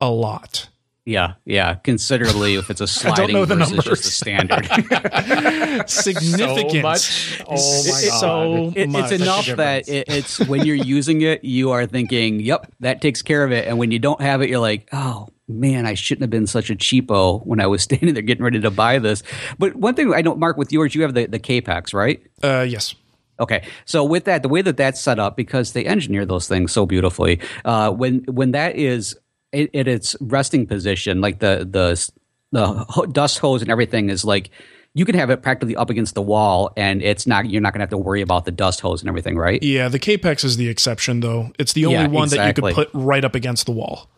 A 0.00 0.10
lot. 0.10 0.68
Yeah, 1.06 1.34
yeah, 1.44 1.74
considerably 1.76 2.54
if 2.56 2.70
it's 2.70 2.80
a 2.82 2.86
sliding 3.00 3.34
know 3.34 3.44
the 3.44 3.56
versus 3.56 3.70
numbers. 3.70 3.84
just 3.84 4.04
a 4.04 4.10
standard. 4.10 4.66
Significant. 5.88 6.72
So 6.72 6.82
much. 6.82 7.42
Oh 7.46 7.84
my 7.84 8.08
god. 8.08 8.20
So 8.20 8.72
It- 8.76 8.88
much. 8.90 9.12
it's 9.12 9.22
enough 9.22 9.46
that 9.46 9.88
it, 9.88 10.08
it's 10.08 10.38
when 10.40 10.64
you're 10.66 10.76
using 10.76 11.22
it, 11.22 11.42
you 11.44 11.70
are 11.70 11.86
thinking, 11.86 12.40
"Yep, 12.40 12.72
that 12.80 13.00
takes 13.00 13.22
care 13.22 13.44
of 13.44 13.52
it." 13.52 13.66
And 13.66 13.78
when 13.78 13.90
you 13.90 13.98
don't 13.98 14.20
have 14.20 14.42
it, 14.42 14.50
you're 14.50 14.60
like, 14.60 14.88
"Oh 14.92 15.28
man, 15.50 15.86
I 15.86 15.94
shouldn't 15.94 16.22
have 16.22 16.30
been 16.30 16.46
such 16.46 16.70
a 16.70 16.76
cheapo 16.76 17.44
when 17.46 17.60
I 17.60 17.66
was 17.66 17.82
standing 17.88 18.14
there 18.14 18.22
getting 18.22 18.44
ready 18.44 18.60
to 18.60 18.70
buy 18.70 18.98
this." 18.98 19.22
But 19.58 19.76
one 19.76 19.94
thing 19.94 20.12
I 20.14 20.22
know, 20.22 20.34
Mark, 20.34 20.56
with 20.56 20.72
yours, 20.72 20.94
you 20.94 21.02
have 21.02 21.14
the 21.14 21.26
the 21.26 21.38
Kapex, 21.40 21.92
right? 21.92 22.22
Uh, 22.42 22.66
yes. 22.68 22.94
Okay, 23.38 23.66
so 23.86 24.04
with 24.04 24.24
that, 24.24 24.42
the 24.42 24.50
way 24.50 24.60
that 24.60 24.76
that's 24.76 25.00
set 25.00 25.18
up, 25.18 25.34
because 25.34 25.72
they 25.72 25.86
engineer 25.86 26.26
those 26.26 26.46
things 26.46 26.72
so 26.72 26.84
beautifully, 26.84 27.40
uh, 27.64 27.90
when 27.90 28.20
when 28.24 28.50
that 28.52 28.76
is 28.76 29.16
in 29.52 29.68
its 29.72 30.14
resting 30.20 30.66
position, 30.66 31.20
like 31.22 31.38
the 31.38 31.66
the 31.70 32.10
the 32.52 33.06
dust 33.12 33.38
hose 33.38 33.62
and 33.62 33.70
everything 33.70 34.10
is 34.10 34.24
like 34.24 34.50
you 34.92 35.04
can 35.04 35.14
have 35.14 35.30
it 35.30 35.40
practically 35.42 35.76
up 35.76 35.88
against 35.88 36.14
the 36.14 36.22
wall, 36.22 36.72
and 36.76 37.02
it's 37.02 37.26
not 37.26 37.48
you're 37.48 37.60
not 37.60 37.72
going 37.72 37.78
to 37.78 37.84
have 37.84 37.90
to 37.90 37.98
worry 37.98 38.22
about 38.22 38.44
the 38.44 38.50
dust 38.50 38.80
hose 38.80 39.00
and 39.00 39.08
everything, 39.08 39.38
right? 39.38 39.62
Yeah, 39.62 39.88
the 39.88 40.00
Kapex 40.00 40.44
is 40.44 40.56
the 40.56 40.68
exception, 40.68 41.20
though. 41.20 41.52
It's 41.58 41.72
the 41.72 41.86
only 41.86 42.00
Yeah, 42.00 42.06
one 42.08 42.28
that 42.30 42.46
you 42.46 42.52
could 42.52 42.74
put 42.74 42.90
right 42.92 43.24
up 43.24 43.34
against 43.34 43.66
the 43.66 43.72
wall. 43.72 44.10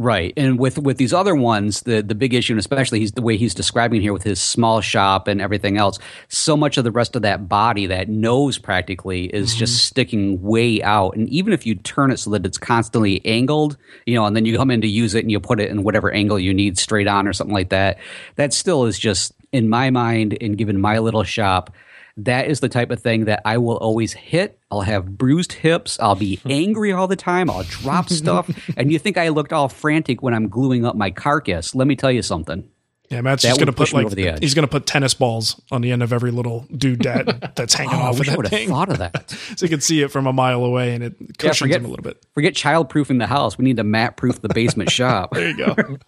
Right. 0.00 0.32
And 0.34 0.58
with 0.58 0.78
with 0.78 0.96
these 0.96 1.12
other 1.12 1.34
ones, 1.34 1.82
the 1.82 2.00
the 2.00 2.14
big 2.14 2.32
issue, 2.32 2.54
and 2.54 2.58
especially 2.58 3.00
he's 3.00 3.12
the 3.12 3.20
way 3.20 3.36
he's 3.36 3.52
describing 3.52 4.00
here 4.00 4.14
with 4.14 4.22
his 4.22 4.40
small 4.40 4.80
shop 4.80 5.28
and 5.28 5.42
everything 5.42 5.76
else, 5.76 5.98
so 6.28 6.56
much 6.56 6.78
of 6.78 6.84
the 6.84 6.90
rest 6.90 7.16
of 7.16 7.22
that 7.22 7.50
body, 7.50 7.84
that 7.84 8.08
nose 8.08 8.56
practically, 8.56 9.26
is 9.26 9.54
just 9.54 9.74
mm-hmm. 9.74 9.88
sticking 9.88 10.40
way 10.40 10.82
out. 10.82 11.16
And 11.16 11.28
even 11.28 11.52
if 11.52 11.66
you 11.66 11.74
turn 11.74 12.10
it 12.10 12.16
so 12.16 12.30
that 12.30 12.46
it's 12.46 12.56
constantly 12.56 13.20
angled, 13.26 13.76
you 14.06 14.14
know, 14.14 14.24
and 14.24 14.34
then 14.34 14.46
you 14.46 14.56
come 14.56 14.70
in 14.70 14.80
to 14.80 14.88
use 14.88 15.14
it 15.14 15.22
and 15.22 15.30
you 15.30 15.38
put 15.38 15.60
it 15.60 15.68
in 15.68 15.82
whatever 15.82 16.10
angle 16.10 16.38
you 16.38 16.54
need 16.54 16.78
straight 16.78 17.06
on 17.06 17.28
or 17.28 17.34
something 17.34 17.52
like 17.52 17.68
that, 17.68 17.98
that 18.36 18.54
still 18.54 18.86
is 18.86 18.98
just 18.98 19.34
in 19.52 19.68
my 19.68 19.90
mind 19.90 20.34
and 20.40 20.56
given 20.56 20.80
my 20.80 20.98
little 20.98 21.24
shop 21.24 21.74
that 22.18 22.48
is 22.48 22.60
the 22.60 22.68
type 22.68 22.90
of 22.90 23.00
thing 23.00 23.24
that 23.26 23.42
I 23.44 23.58
will 23.58 23.76
always 23.76 24.12
hit. 24.12 24.58
I'll 24.70 24.80
have 24.82 25.16
bruised 25.18 25.52
hips. 25.52 25.98
I'll 26.00 26.14
be 26.16 26.40
angry 26.46 26.92
all 26.92 27.06
the 27.08 27.16
time. 27.16 27.48
I'll 27.50 27.62
drop 27.64 28.08
stuff. 28.10 28.50
and 28.76 28.92
you 28.92 28.98
think 28.98 29.16
I 29.18 29.28
looked 29.28 29.52
all 29.52 29.68
frantic 29.68 30.22
when 30.22 30.34
I'm 30.34 30.48
gluing 30.48 30.84
up 30.84 30.96
my 30.96 31.10
carcass. 31.10 31.74
Let 31.74 31.86
me 31.86 31.96
tell 31.96 32.10
you 32.12 32.22
something. 32.22 32.68
Yeah, 33.08 33.22
Matt's 33.22 33.42
That 33.42 33.48
just 33.48 33.58
going 33.58 33.66
to 33.66 33.72
push 33.72 33.90
put 33.90 33.96
me 33.96 33.98
like 34.04 34.06
over 34.06 34.14
the 34.14 34.28
edge. 34.28 34.38
he's 34.40 34.54
going 34.54 34.62
to 34.62 34.70
put 34.70 34.86
tennis 34.86 35.14
balls 35.14 35.60
on 35.72 35.80
the 35.80 35.90
end 35.90 36.00
of 36.04 36.12
every 36.12 36.30
little 36.30 36.64
doodad 36.72 37.54
that's 37.56 37.74
hanging 37.74 37.92
Oh, 37.94 37.98
off 38.02 38.12
of 38.12 38.18
wish 38.20 38.28
I 38.28 38.30
that 38.30 38.36
would 38.36 38.46
have 38.46 38.50
thing, 38.56 38.68
thought 38.68 38.88
of 38.88 38.98
that. 38.98 39.30
so 39.56 39.66
you 39.66 39.68
can 39.68 39.80
see 39.80 40.00
it 40.02 40.12
from 40.12 40.28
a 40.28 40.32
mile 40.32 40.64
away, 40.64 40.94
and 40.94 41.02
it 41.02 41.16
cushions 41.36 41.58
forget- 41.58 41.78
him 41.80 41.86
a 41.86 41.88
little 41.88 42.04
bit. 42.04 42.24
Forget 42.34 42.54
childproofing 42.54 43.18
the 43.18 43.26
house. 43.26 43.58
We 43.58 43.64
need 43.64 43.78
to 43.78 43.82
mat 43.84 44.16
proof 44.16 44.40
the 44.40 44.48
basement 44.48 44.90
shop. 44.92 45.32
There 45.34 45.48
you 45.50 45.56
go. 45.56 45.98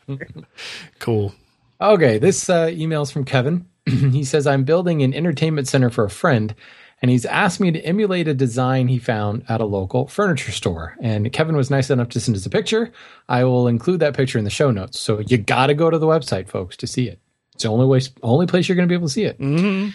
cool. 1.00 1.34
Okay, 1.80 2.18
this 2.18 2.48
uh, 2.48 2.70
is 2.72 3.10
from 3.10 3.24
Kevin. 3.24 3.66
he 3.86 4.24
says, 4.24 4.46
I'm 4.46 4.64
building 4.64 5.02
an 5.02 5.14
entertainment 5.14 5.68
center 5.68 5.90
for 5.90 6.04
a 6.04 6.10
friend, 6.10 6.54
and 7.00 7.10
he's 7.10 7.26
asked 7.26 7.60
me 7.60 7.70
to 7.72 7.80
emulate 7.80 8.28
a 8.28 8.34
design 8.34 8.88
he 8.88 8.98
found 8.98 9.44
at 9.48 9.60
a 9.60 9.64
local 9.64 10.06
furniture 10.06 10.52
store. 10.52 10.96
And 11.00 11.32
Kevin 11.32 11.56
was 11.56 11.70
nice 11.70 11.90
enough 11.90 12.08
to 12.10 12.20
send 12.20 12.36
us 12.36 12.46
a 12.46 12.50
picture. 12.50 12.92
I 13.28 13.44
will 13.44 13.66
include 13.66 14.00
that 14.00 14.16
picture 14.16 14.38
in 14.38 14.44
the 14.44 14.50
show 14.50 14.70
notes. 14.70 15.00
So 15.00 15.18
you 15.20 15.38
got 15.38 15.66
to 15.66 15.74
go 15.74 15.90
to 15.90 15.98
the 15.98 16.06
website, 16.06 16.48
folks, 16.48 16.76
to 16.78 16.86
see 16.86 17.08
it. 17.08 17.20
It's 17.54 17.64
the 17.64 17.70
only 17.70 17.86
way, 17.86 18.00
only 18.22 18.46
place 18.46 18.68
you're 18.68 18.76
going 18.76 18.88
to 18.88 18.92
be 18.92 18.96
able 18.96 19.08
to 19.08 19.12
see 19.12 19.24
it. 19.24 19.38
Mm-hmm. 19.38 19.90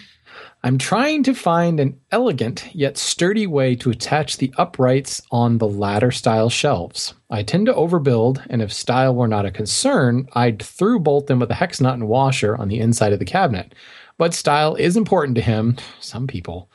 I'm 0.68 0.76
trying 0.76 1.22
to 1.22 1.32
find 1.32 1.80
an 1.80 1.98
elegant 2.12 2.68
yet 2.74 2.98
sturdy 2.98 3.46
way 3.46 3.74
to 3.76 3.88
attach 3.88 4.36
the 4.36 4.52
uprights 4.58 5.22
on 5.30 5.56
the 5.56 5.66
ladder 5.66 6.10
style 6.10 6.50
shelves. 6.50 7.14
I 7.30 7.42
tend 7.42 7.64
to 7.64 7.72
overbuild, 7.72 8.44
and 8.50 8.60
if 8.60 8.70
style 8.70 9.14
were 9.14 9.28
not 9.28 9.46
a 9.46 9.50
concern, 9.50 10.28
I'd 10.34 10.62
through 10.62 10.98
bolt 11.00 11.26
them 11.26 11.38
with 11.38 11.50
a 11.50 11.54
hex 11.54 11.80
nut 11.80 11.94
and 11.94 12.06
washer 12.06 12.54
on 12.54 12.68
the 12.68 12.80
inside 12.80 13.14
of 13.14 13.18
the 13.18 13.24
cabinet. 13.24 13.74
But 14.18 14.34
style 14.34 14.74
is 14.74 14.94
important 14.94 15.36
to 15.36 15.40
him, 15.40 15.78
some 16.00 16.26
people. 16.26 16.70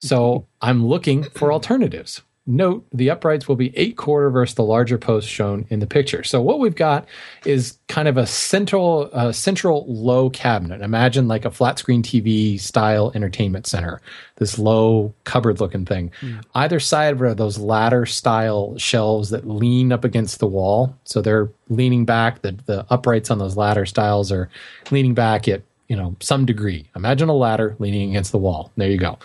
So 0.00 0.48
I'm 0.60 0.84
looking 0.84 1.22
for 1.22 1.52
alternatives. 1.52 2.22
Note 2.50 2.86
the 2.94 3.10
uprights 3.10 3.46
will 3.46 3.56
be 3.56 3.76
eight 3.76 3.98
quarter 3.98 4.30
versus 4.30 4.54
the 4.54 4.64
larger 4.64 4.96
post 4.96 5.28
shown 5.28 5.66
in 5.68 5.80
the 5.80 5.86
picture. 5.86 6.24
So 6.24 6.40
what 6.40 6.60
we've 6.60 6.74
got 6.74 7.06
is 7.44 7.76
kind 7.88 8.08
of 8.08 8.16
a 8.16 8.26
central 8.26 9.10
uh, 9.12 9.32
central 9.32 9.84
low 9.86 10.30
cabinet. 10.30 10.80
Imagine 10.80 11.28
like 11.28 11.44
a 11.44 11.50
flat 11.50 11.78
screen 11.78 12.02
TV 12.02 12.58
style 12.58 13.12
entertainment 13.14 13.66
center. 13.66 14.00
This 14.36 14.58
low 14.58 15.12
cupboard 15.24 15.60
looking 15.60 15.84
thing. 15.84 16.10
Either 16.54 16.80
side 16.80 17.20
are 17.20 17.34
those 17.34 17.58
ladder 17.58 18.06
style 18.06 18.78
shelves 18.78 19.28
that 19.28 19.46
lean 19.46 19.92
up 19.92 20.04
against 20.04 20.38
the 20.38 20.46
wall. 20.46 20.96
So 21.04 21.20
they're 21.20 21.50
leaning 21.68 22.06
back. 22.06 22.40
The 22.40 22.52
the 22.64 22.86
uprights 22.88 23.30
on 23.30 23.36
those 23.36 23.58
ladder 23.58 23.84
styles 23.84 24.32
are 24.32 24.48
leaning 24.90 25.12
back 25.12 25.48
at 25.48 25.60
you 25.88 25.96
know 25.96 26.14
some 26.20 26.46
degree. 26.46 26.88
Imagine 26.94 27.28
a 27.28 27.34
ladder 27.34 27.74
leaning 27.78 28.10
against 28.10 28.30
the 28.30 28.38
wall. 28.38 28.70
There 28.76 28.90
you 28.90 28.98
go. 28.98 29.18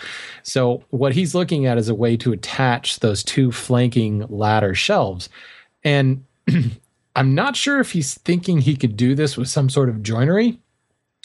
So 0.43 0.83
what 0.89 1.13
he's 1.13 1.35
looking 1.35 1.65
at 1.65 1.77
is 1.77 1.89
a 1.89 1.95
way 1.95 2.17
to 2.17 2.31
attach 2.31 2.99
those 2.99 3.23
two 3.23 3.51
flanking 3.51 4.25
ladder 4.29 4.73
shelves. 4.73 5.29
And 5.83 6.25
i'm 7.15 7.35
not 7.35 7.55
sure 7.55 7.79
if 7.79 7.91
he's 7.91 8.15
thinking 8.15 8.59
he 8.59 8.75
could 8.75 8.97
do 8.97 9.13
this 9.13 9.37
with 9.37 9.47
some 9.47 9.69
sort 9.69 9.89
of 9.89 10.01
joinery. 10.01 10.59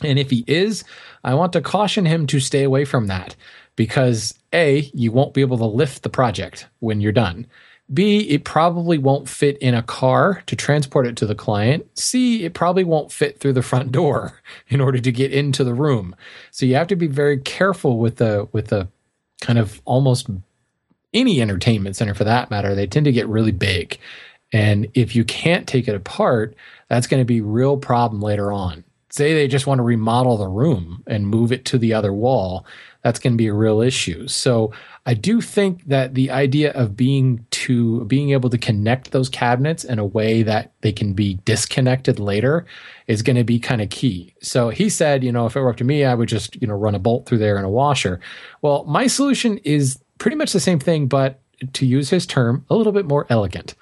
And 0.02 0.18
if 0.18 0.30
he 0.30 0.44
is 0.46 0.84
i 1.24 1.34
want 1.34 1.52
to 1.54 1.60
caution 1.60 2.06
him 2.06 2.26
to 2.28 2.40
stay 2.40 2.64
away 2.64 2.84
from 2.84 3.06
that 3.06 3.34
because 3.74 4.34
a 4.52 4.90
you 4.94 5.12
won't 5.12 5.34
be 5.34 5.40
able 5.40 5.58
to 5.58 5.64
lift 5.64 6.02
the 6.02 6.08
project 6.08 6.66
when 6.80 7.00
you're 7.00 7.12
done 7.12 7.46
B, 7.92 8.28
it 8.28 8.44
probably 8.44 8.98
won't 8.98 9.28
fit 9.28 9.56
in 9.58 9.74
a 9.74 9.82
car 9.82 10.42
to 10.46 10.54
transport 10.54 11.06
it 11.06 11.16
to 11.16 11.26
the 11.26 11.34
client. 11.34 11.86
C, 11.98 12.44
it 12.44 12.52
probably 12.52 12.84
won't 12.84 13.12
fit 13.12 13.40
through 13.40 13.54
the 13.54 13.62
front 13.62 13.92
door 13.92 14.40
in 14.68 14.80
order 14.80 14.98
to 14.98 15.12
get 15.12 15.32
into 15.32 15.64
the 15.64 15.74
room. 15.74 16.14
So 16.50 16.66
you 16.66 16.74
have 16.74 16.88
to 16.88 16.96
be 16.96 17.06
very 17.06 17.38
careful 17.38 17.98
with 17.98 18.16
the 18.16 18.48
with 18.52 18.68
the 18.68 18.88
kind 19.40 19.58
of 19.58 19.80
almost 19.84 20.28
any 21.14 21.40
entertainment 21.40 21.96
center 21.96 22.14
for 22.14 22.24
that 22.24 22.50
matter. 22.50 22.74
They 22.74 22.86
tend 22.86 23.06
to 23.06 23.12
get 23.12 23.28
really 23.28 23.52
big. 23.52 23.98
And 24.52 24.88
if 24.94 25.14
you 25.14 25.24
can't 25.24 25.66
take 25.66 25.88
it 25.88 25.94
apart, 25.94 26.54
that's 26.88 27.06
going 27.06 27.20
to 27.20 27.26
be 27.26 27.40
real 27.40 27.76
problem 27.76 28.20
later 28.20 28.52
on. 28.52 28.84
Say 29.10 29.34
they 29.34 29.48
just 29.48 29.66
want 29.66 29.78
to 29.78 29.82
remodel 29.82 30.36
the 30.36 30.48
room 30.48 31.02
and 31.06 31.26
move 31.26 31.52
it 31.52 31.64
to 31.66 31.78
the 31.78 31.94
other 31.94 32.12
wall, 32.12 32.66
that's 33.02 33.18
going 33.18 33.32
to 33.32 33.36
be 33.36 33.46
a 33.46 33.54
real 33.54 33.80
issue. 33.80 34.26
So 34.26 34.72
I 35.06 35.14
do 35.14 35.40
think 35.40 35.84
that 35.86 36.14
the 36.14 36.30
idea 36.30 36.72
of 36.72 36.96
being 36.96 37.46
to 37.50 38.04
being 38.04 38.30
able 38.30 38.50
to 38.50 38.58
connect 38.58 39.12
those 39.12 39.28
cabinets 39.28 39.84
in 39.84 39.98
a 39.98 40.04
way 40.04 40.42
that 40.42 40.72
they 40.80 40.92
can 40.92 41.12
be 41.12 41.34
disconnected 41.44 42.18
later 42.18 42.66
is 43.06 43.22
going 43.22 43.36
to 43.36 43.44
be 43.44 43.58
kind 43.58 43.80
of 43.80 43.90
key. 43.90 44.34
So 44.42 44.68
he 44.70 44.90
said, 44.90 45.22
you 45.22 45.32
know, 45.32 45.46
if 45.46 45.56
it 45.56 45.60
were 45.60 45.70
up 45.70 45.76
to 45.76 45.84
me, 45.84 46.04
I 46.04 46.14
would 46.14 46.28
just, 46.28 46.60
you 46.60 46.66
know, 46.66 46.74
run 46.74 46.94
a 46.94 46.98
bolt 46.98 47.26
through 47.26 47.38
there 47.38 47.56
and 47.56 47.64
a 47.64 47.70
washer. 47.70 48.20
Well, 48.62 48.84
my 48.84 49.06
solution 49.06 49.58
is 49.58 49.98
pretty 50.18 50.36
much 50.36 50.52
the 50.52 50.60
same 50.60 50.80
thing, 50.80 51.06
but 51.06 51.40
to 51.72 51.86
use 51.86 52.10
his 52.10 52.26
term, 52.26 52.64
a 52.68 52.74
little 52.74 52.92
bit 52.92 53.06
more 53.06 53.26
elegant. 53.30 53.74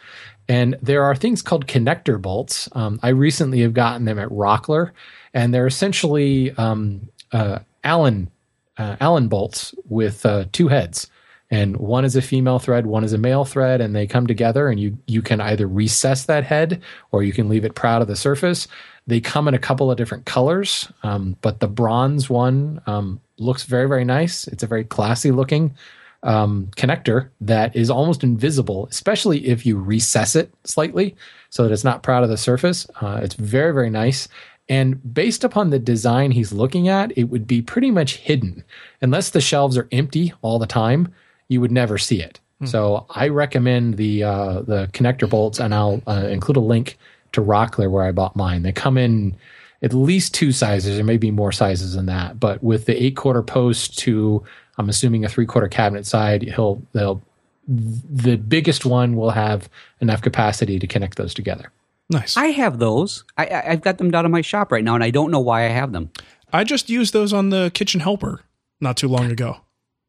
And 0.49 0.77
there 0.81 1.03
are 1.03 1.17
things 1.17 1.43
called 1.43 1.67
connector 1.67 2.21
bolts. 2.21 2.69
Um, 2.73 3.01
I 3.03 3.09
recently 3.09 3.61
have 3.63 3.75
gotten 3.75 4.05
them 4.05 4.19
at 4.19 4.29
Rockler, 4.29 4.93
and 5.35 5.53
they're 5.53 5.67
essentially 5.67 6.53
um, 6.53 7.09
uh, 7.33 7.59
Allen 7.83 8.31
uh, 8.79 8.97
Allen 9.01 9.29
bolts 9.29 9.75
with 9.89 10.25
uh, 10.27 10.45
two 10.53 10.69
heads, 10.69 11.11
and 11.51 11.77
one 11.77 12.05
is 12.05 12.17
a 12.17 12.23
female 12.23 12.59
thread, 12.59 12.87
one 12.87 13.05
is 13.05 13.13
a 13.13 13.19
male 13.19 13.45
thread, 13.45 13.81
and 13.81 13.95
they 13.95 14.07
come 14.07 14.27
together, 14.27 14.69
and 14.69 14.81
you 14.81 14.99
you 15.07 15.23
can 15.23 15.41
either 15.41 15.67
recess 15.67 16.25
that 16.25 16.45
head 16.45 16.83
or 17.13 17.23
you 17.23 17.33
can 17.33 17.49
leave 17.49 17.65
it 17.65 17.75
proud 17.75 18.03
of 18.03 18.09
the 18.09 18.17
surface. 18.17 18.69
They 19.07 19.21
come 19.21 19.47
in 19.47 19.55
a 19.55 19.59
couple 19.59 19.91
of 19.91 19.97
different 19.97 20.27
colors, 20.27 20.91
um, 21.03 21.37
but 21.41 21.61
the 21.61 21.69
bronze 21.69 22.29
one 22.29 22.81
um, 22.87 23.21
looks 23.39 23.65
very 23.65 23.89
very 23.89 24.05
nice. 24.05 24.49
It's 24.49 24.63
a 24.63 24.67
very 24.67 24.85
classy 24.85 25.31
looking 25.31 25.75
um, 26.23 26.69
connector 26.77 27.29
that 27.41 27.75
is 27.77 27.89
almost 27.89 28.25
invisible, 28.25 28.89
especially 28.91 29.47
if 29.47 29.65
you 29.65 29.77
recess 29.77 30.35
it 30.35 30.53
slightly 30.65 31.15
so 31.51 31.63
that 31.63 31.73
it's 31.73 31.85
not 31.85 32.03
proud 32.03 32.25
of 32.25 32.29
the 32.29 32.37
surface. 32.37 32.87
Uh, 33.01 33.21
it's 33.23 33.35
very, 33.35 33.73
very 33.73 33.91
nice. 33.91 34.29
And 34.69 35.15
based 35.15 35.45
upon 35.45 35.71
the 35.71 35.79
design 35.79 36.33
he's 36.33 36.53
looking 36.53 36.89
at, 36.89 37.17
it 37.17 37.25
would 37.25 37.47
be 37.47 37.63
pretty 37.63 37.91
much 37.91 38.17
hidden. 38.17 38.65
Unless 39.01 39.31
the 39.31 39.41
shelves 39.41 39.77
are 39.77 39.89
empty 39.93 40.33
all 40.43 40.59
the 40.59 40.67
time, 40.67 41.13
you 41.49 41.61
would 41.61 41.71
never 41.71 41.99
see 41.99 42.21
it. 42.21 42.41
So 42.65 43.07
I 43.11 43.29
recommend 43.29 43.99
the 43.99 44.25
uh, 44.25 44.63
the 44.63 44.89
connector 44.95 45.29
bolts, 45.29 45.61
and 45.61 45.75
I'll 45.75 46.03
uh, 46.07 46.27
include 46.31 46.57
a 46.57 46.61
link 46.61 46.99
to 47.33 47.43
Rockler 47.43 47.91
where 47.91 48.05
I 48.05 48.13
bought 48.13 48.35
mine. 48.35 48.63
They 48.63 48.73
come 48.73 48.97
in 48.97 49.37
at 49.83 49.93
least 49.93 50.33
two 50.33 50.53
sizes, 50.53 50.99
or 50.99 51.05
maybe 51.05 51.31
more 51.31 51.53
sizes 51.53 51.95
than 51.95 52.07
that. 52.07 52.41
But 52.41 52.63
with 52.63 52.87
the 52.87 53.01
eight 53.01 53.15
quarter 53.15 53.43
post 53.43 53.99
to, 53.99 54.43
I'm 54.79 54.89
assuming 54.89 55.25
a 55.25 55.29
three 55.29 55.45
quarter 55.45 55.69
cabinet 55.69 56.07
side, 56.07 56.43
he'll 56.43 56.81
they'll 56.93 57.21
the 57.69 58.37
biggest 58.37 58.87
one 58.87 59.17
will 59.17 59.31
have 59.31 59.69
enough 60.01 60.23
capacity 60.23 60.79
to 60.79 60.87
connect 60.87 61.19
those 61.19 61.35
together. 61.35 61.71
Nice. 62.11 62.37
I 62.37 62.47
have 62.47 62.79
those. 62.79 63.25
I, 63.37 63.47
I, 63.47 63.71
I've 63.73 63.81
got 63.81 63.99
them 63.99 64.11
down 64.11 64.25
in 64.25 64.31
my 64.31 64.41
shop 64.43 64.71
right 64.71 64.85
now, 64.85 64.95
and 64.95 65.03
I 65.03 65.11
don't 65.11 65.31
know 65.31 65.41
why 65.41 65.65
I 65.67 65.71
have 65.71 65.93
them. 65.93 66.11
I 66.53 66.63
just 66.65 66.89
used 66.89 67.13
those 67.13 67.33
on 67.33 67.51
the 67.51 67.71
kitchen 67.75 68.01
helper 68.01 68.43
not 68.81 68.97
too 68.97 69.09
long 69.09 69.31
ago. 69.31 69.59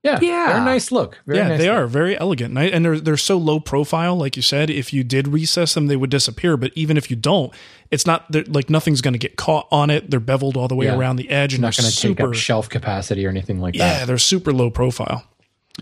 Yeah, 0.04 0.20
Yeah. 0.22 0.48
they're 0.54 0.62
a 0.62 0.64
nice 0.66 0.92
look. 0.92 1.20
Very 1.26 1.40
yeah, 1.40 1.48
nice 1.50 1.58
they 1.60 1.68
look. 1.70 1.76
are 1.78 1.88
very 1.88 2.18
elegant, 2.20 2.52
and, 2.52 2.60
I, 2.60 2.66
and 2.66 2.86
they're 2.86 3.00
they're 3.00 3.18
so 3.18 3.36
low 3.38 3.60
profile. 3.60 4.16
Like 4.16 4.36
you 4.36 4.44
said, 4.44 4.70
if 4.70 4.94
you 4.94 5.04
did 5.04 5.28
recess 5.28 5.74
them, 5.74 5.88
they 5.88 5.96
would 5.96 6.12
disappear. 6.12 6.56
But 6.56 6.72
even 6.76 6.98
if 6.98 7.10
you 7.10 7.16
don't, 7.18 7.52
it's 7.90 8.06
not 8.06 8.34
like 8.48 8.70
nothing's 8.70 9.02
going 9.02 9.16
to 9.16 9.20
get 9.20 9.36
caught 9.36 9.68
on 9.72 9.90
it. 9.90 10.12
They're 10.12 10.20
beveled 10.20 10.56
all 10.56 10.68
the 10.68 10.76
way 10.76 10.86
Yeah. 10.86 10.96
around 10.98 11.16
the 11.16 11.30
edge, 11.32 11.54
and 11.56 11.64
Not 11.64 11.76
they're 11.76 11.82
going 11.84 11.92
to 11.92 11.98
take 11.98 12.10
super. 12.20 12.28
up 12.30 12.36
shelf 12.36 12.70
capacity 12.70 13.26
or 13.26 13.30
anything 13.30 13.60
like 13.60 13.76
yeah, 13.76 13.88
that. 13.90 14.00
Yeah, 14.02 14.06
they're 14.06 14.18
super 14.20 14.54
low 14.54 14.70
profile. 14.70 15.26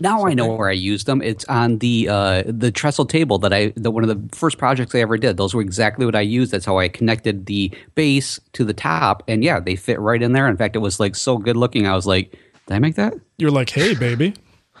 Now 0.00 0.26
I 0.26 0.34
know 0.34 0.52
where 0.52 0.68
I 0.68 0.72
used 0.72 1.06
them. 1.06 1.22
It's 1.22 1.44
on 1.46 1.78
the 1.78 2.08
uh, 2.08 2.42
the 2.46 2.70
trestle 2.70 3.06
table 3.06 3.38
that 3.38 3.52
I 3.52 3.72
the 3.76 3.90
one 3.90 4.08
of 4.08 4.08
the 4.08 4.36
first 4.36 4.58
projects 4.58 4.94
I 4.94 4.98
ever 5.00 5.16
did. 5.16 5.36
Those 5.36 5.54
were 5.54 5.62
exactly 5.62 6.04
what 6.04 6.14
I 6.14 6.20
used. 6.20 6.52
That's 6.52 6.66
how 6.66 6.78
I 6.78 6.88
connected 6.88 7.46
the 7.46 7.72
base 7.94 8.38
to 8.52 8.64
the 8.64 8.74
top, 8.74 9.22
and 9.26 9.42
yeah, 9.42 9.58
they 9.58 9.76
fit 9.76 9.98
right 9.98 10.20
in 10.20 10.32
there. 10.32 10.48
In 10.48 10.56
fact, 10.56 10.76
it 10.76 10.80
was 10.80 11.00
like 11.00 11.16
so 11.16 11.38
good 11.38 11.56
looking. 11.56 11.86
I 11.86 11.94
was 11.94 12.06
like, 12.06 12.32
did 12.66 12.74
I 12.74 12.78
make 12.78 12.96
that? 12.96 13.14
You're 13.38 13.50
like, 13.50 13.70
hey, 13.70 13.94
baby, 13.94 14.34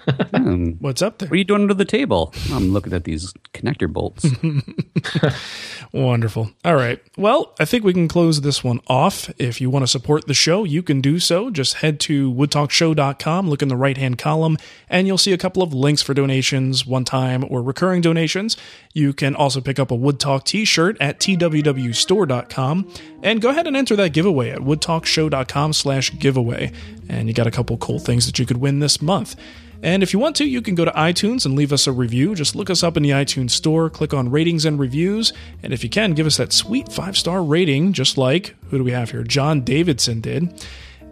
Hmm. 0.06 0.72
what's 0.78 1.02
up 1.02 1.18
there? 1.18 1.28
What 1.28 1.34
are 1.34 1.38
you 1.38 1.44
doing 1.44 1.62
under 1.62 1.74
the 1.74 1.84
table? 1.84 2.32
I'm 2.52 2.72
looking 2.72 2.92
at 2.92 3.04
these 3.04 3.32
connector 3.52 3.92
bolts. 3.92 4.26
Wonderful. 5.92 6.50
All 6.64 6.74
right. 6.76 7.00
Well, 7.16 7.54
I 7.58 7.64
think 7.64 7.84
we 7.84 7.92
can 7.92 8.06
close 8.08 8.40
this 8.40 8.62
one 8.62 8.80
off. 8.86 9.30
If 9.38 9.60
you 9.60 9.70
want 9.70 9.82
to 9.82 9.86
support 9.88 10.26
the 10.26 10.34
show, 10.34 10.64
you 10.64 10.82
can 10.82 11.00
do 11.00 11.18
so. 11.18 11.50
Just 11.50 11.74
head 11.74 11.98
to 12.00 12.32
woodtalkshow.com, 12.32 13.48
look 13.48 13.62
in 13.62 13.68
the 13.68 13.76
right 13.76 13.96
hand 13.96 14.18
column, 14.18 14.58
and 14.88 15.06
you'll 15.06 15.18
see 15.18 15.32
a 15.32 15.38
couple 15.38 15.62
of 15.62 15.72
links 15.72 16.02
for 16.02 16.14
donations, 16.14 16.86
one 16.86 17.04
time 17.04 17.44
or 17.48 17.62
recurring 17.62 18.00
donations. 18.00 18.56
You 18.92 19.12
can 19.12 19.34
also 19.34 19.60
pick 19.60 19.78
up 19.78 19.90
a 19.90 19.94
Wood 19.94 20.20
Talk 20.20 20.44
t 20.44 20.64
shirt 20.64 20.96
at 21.00 21.18
twwstore.com 21.20 22.92
and 23.22 23.40
go 23.40 23.50
ahead 23.50 23.66
and 23.66 23.76
enter 23.76 23.96
that 23.96 24.12
giveaway 24.12 24.50
at 24.50 24.60
woodtalkshow.com 24.60 25.72
slash 25.72 26.16
giveaway. 26.18 26.72
And 27.08 27.28
you 27.28 27.34
got 27.34 27.46
a 27.46 27.50
couple 27.50 27.76
cool 27.78 27.98
things 27.98 28.26
that 28.26 28.38
you 28.38 28.46
could 28.46 28.58
win 28.58 28.80
this 28.80 29.00
month. 29.02 29.36
And 29.82 30.02
if 30.02 30.12
you 30.12 30.18
want 30.18 30.36
to, 30.36 30.44
you 30.44 30.62
can 30.62 30.74
go 30.74 30.84
to 30.84 30.90
iTunes 30.92 31.44
and 31.44 31.54
leave 31.54 31.72
us 31.72 31.86
a 31.86 31.92
review. 31.92 32.34
Just 32.34 32.56
look 32.56 32.70
us 32.70 32.82
up 32.82 32.96
in 32.96 33.02
the 33.02 33.10
iTunes 33.10 33.50
store, 33.50 33.90
click 33.90 34.14
on 34.14 34.30
ratings 34.30 34.64
and 34.64 34.78
reviews, 34.78 35.32
and 35.62 35.72
if 35.72 35.84
you 35.84 35.90
can, 35.90 36.12
give 36.14 36.26
us 36.26 36.36
that 36.38 36.52
sweet 36.52 36.90
five 36.92 37.16
star 37.16 37.42
rating, 37.42 37.92
just 37.92 38.18
like 38.18 38.54
who 38.70 38.78
do 38.78 38.84
we 38.84 38.92
have 38.92 39.10
here? 39.10 39.22
John 39.22 39.62
Davidson 39.62 40.20
did. 40.20 40.66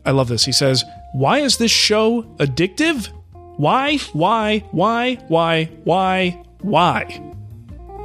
I 0.04 0.10
love 0.10 0.28
this. 0.28 0.44
He 0.44 0.52
says, 0.52 0.84
Why 1.12 1.38
is 1.38 1.56
this 1.58 1.70
show 1.70 2.22
addictive? 2.38 3.08
Why, 3.56 3.98
why, 4.12 4.60
why, 4.72 5.14
why, 5.28 5.64
why, 5.84 6.42
why? 6.60 7.04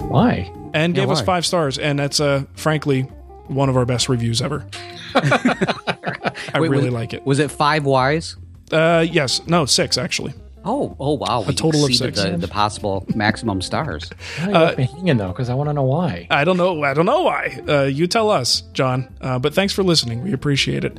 Why? 0.07 0.53
And 0.73 0.93
gave 0.93 1.09
us 1.09 1.19
why? 1.21 1.25
five 1.25 1.45
stars. 1.45 1.77
And 1.79 1.97
that's, 1.97 2.19
uh, 2.19 2.43
frankly, 2.53 3.01
one 3.47 3.67
of 3.67 3.75
our 3.75 3.85
best 3.85 4.09
reviews 4.09 4.41
ever. 4.41 4.65
I 5.15 6.59
Wait, 6.59 6.69
really 6.69 6.85
was, 6.85 6.93
like 6.93 7.13
it. 7.13 7.25
Was 7.25 7.39
it 7.39 7.49
five 7.49 7.85
whys? 7.85 8.35
Uh, 8.71 9.05
yes, 9.09 9.45
no, 9.47 9.65
six 9.65 9.97
actually. 9.97 10.33
Oh, 10.65 10.95
oh 10.99 11.13
wow! 11.13 11.43
A 11.47 11.53
total 11.53 11.85
of 11.85 11.93
six. 11.93 12.21
The, 12.21 12.37
the 12.37 12.47
possible 12.47 13.05
maximum 13.15 13.61
stars. 13.61 14.09
I 14.39 14.47
left 14.47 14.77
me 14.77 14.85
hanging 14.85 15.17
though 15.17 15.29
because 15.29 15.49
I 15.49 15.53
want 15.53 15.69
to 15.69 15.73
know 15.73 15.83
why. 15.83 16.27
I 16.29 16.43
don't 16.43 16.57
know. 16.57 16.83
I 16.83 16.93
don't 16.93 17.05
know 17.05 17.23
why. 17.23 17.59
Uh, 17.67 17.83
you 17.83 18.07
tell 18.07 18.29
us, 18.29 18.61
John. 18.73 19.13
Uh, 19.21 19.39
but 19.39 19.53
thanks 19.53 19.73
for 19.73 19.83
listening. 19.83 20.23
We 20.23 20.33
appreciate 20.33 20.83
it. 20.83 20.97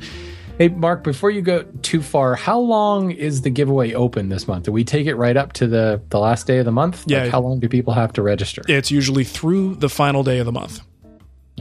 Hey, 0.57 0.67
Mark, 0.67 1.03
before 1.03 1.31
you 1.31 1.41
go 1.41 1.63
too 1.81 2.01
far, 2.01 2.35
how 2.35 2.59
long 2.59 3.09
is 3.11 3.41
the 3.41 3.49
giveaway 3.49 3.93
open 3.93 4.29
this 4.29 4.47
month? 4.47 4.65
Do 4.65 4.71
we 4.71 4.83
take 4.83 5.07
it 5.07 5.15
right 5.15 5.35
up 5.35 5.53
to 5.53 5.65
the, 5.65 6.01
the 6.09 6.19
last 6.19 6.45
day 6.45 6.59
of 6.59 6.65
the 6.65 6.71
month? 6.71 7.05
Yeah. 7.07 7.23
Like, 7.23 7.31
how 7.31 7.41
long 7.41 7.59
do 7.59 7.67
people 7.67 7.93
have 7.93 8.13
to 8.13 8.21
register? 8.21 8.61
It's 8.67 8.91
usually 8.91 9.23
through 9.23 9.75
the 9.75 9.89
final 9.89 10.23
day 10.23 10.37
of 10.37 10.45
the 10.45 10.51
month 10.51 10.81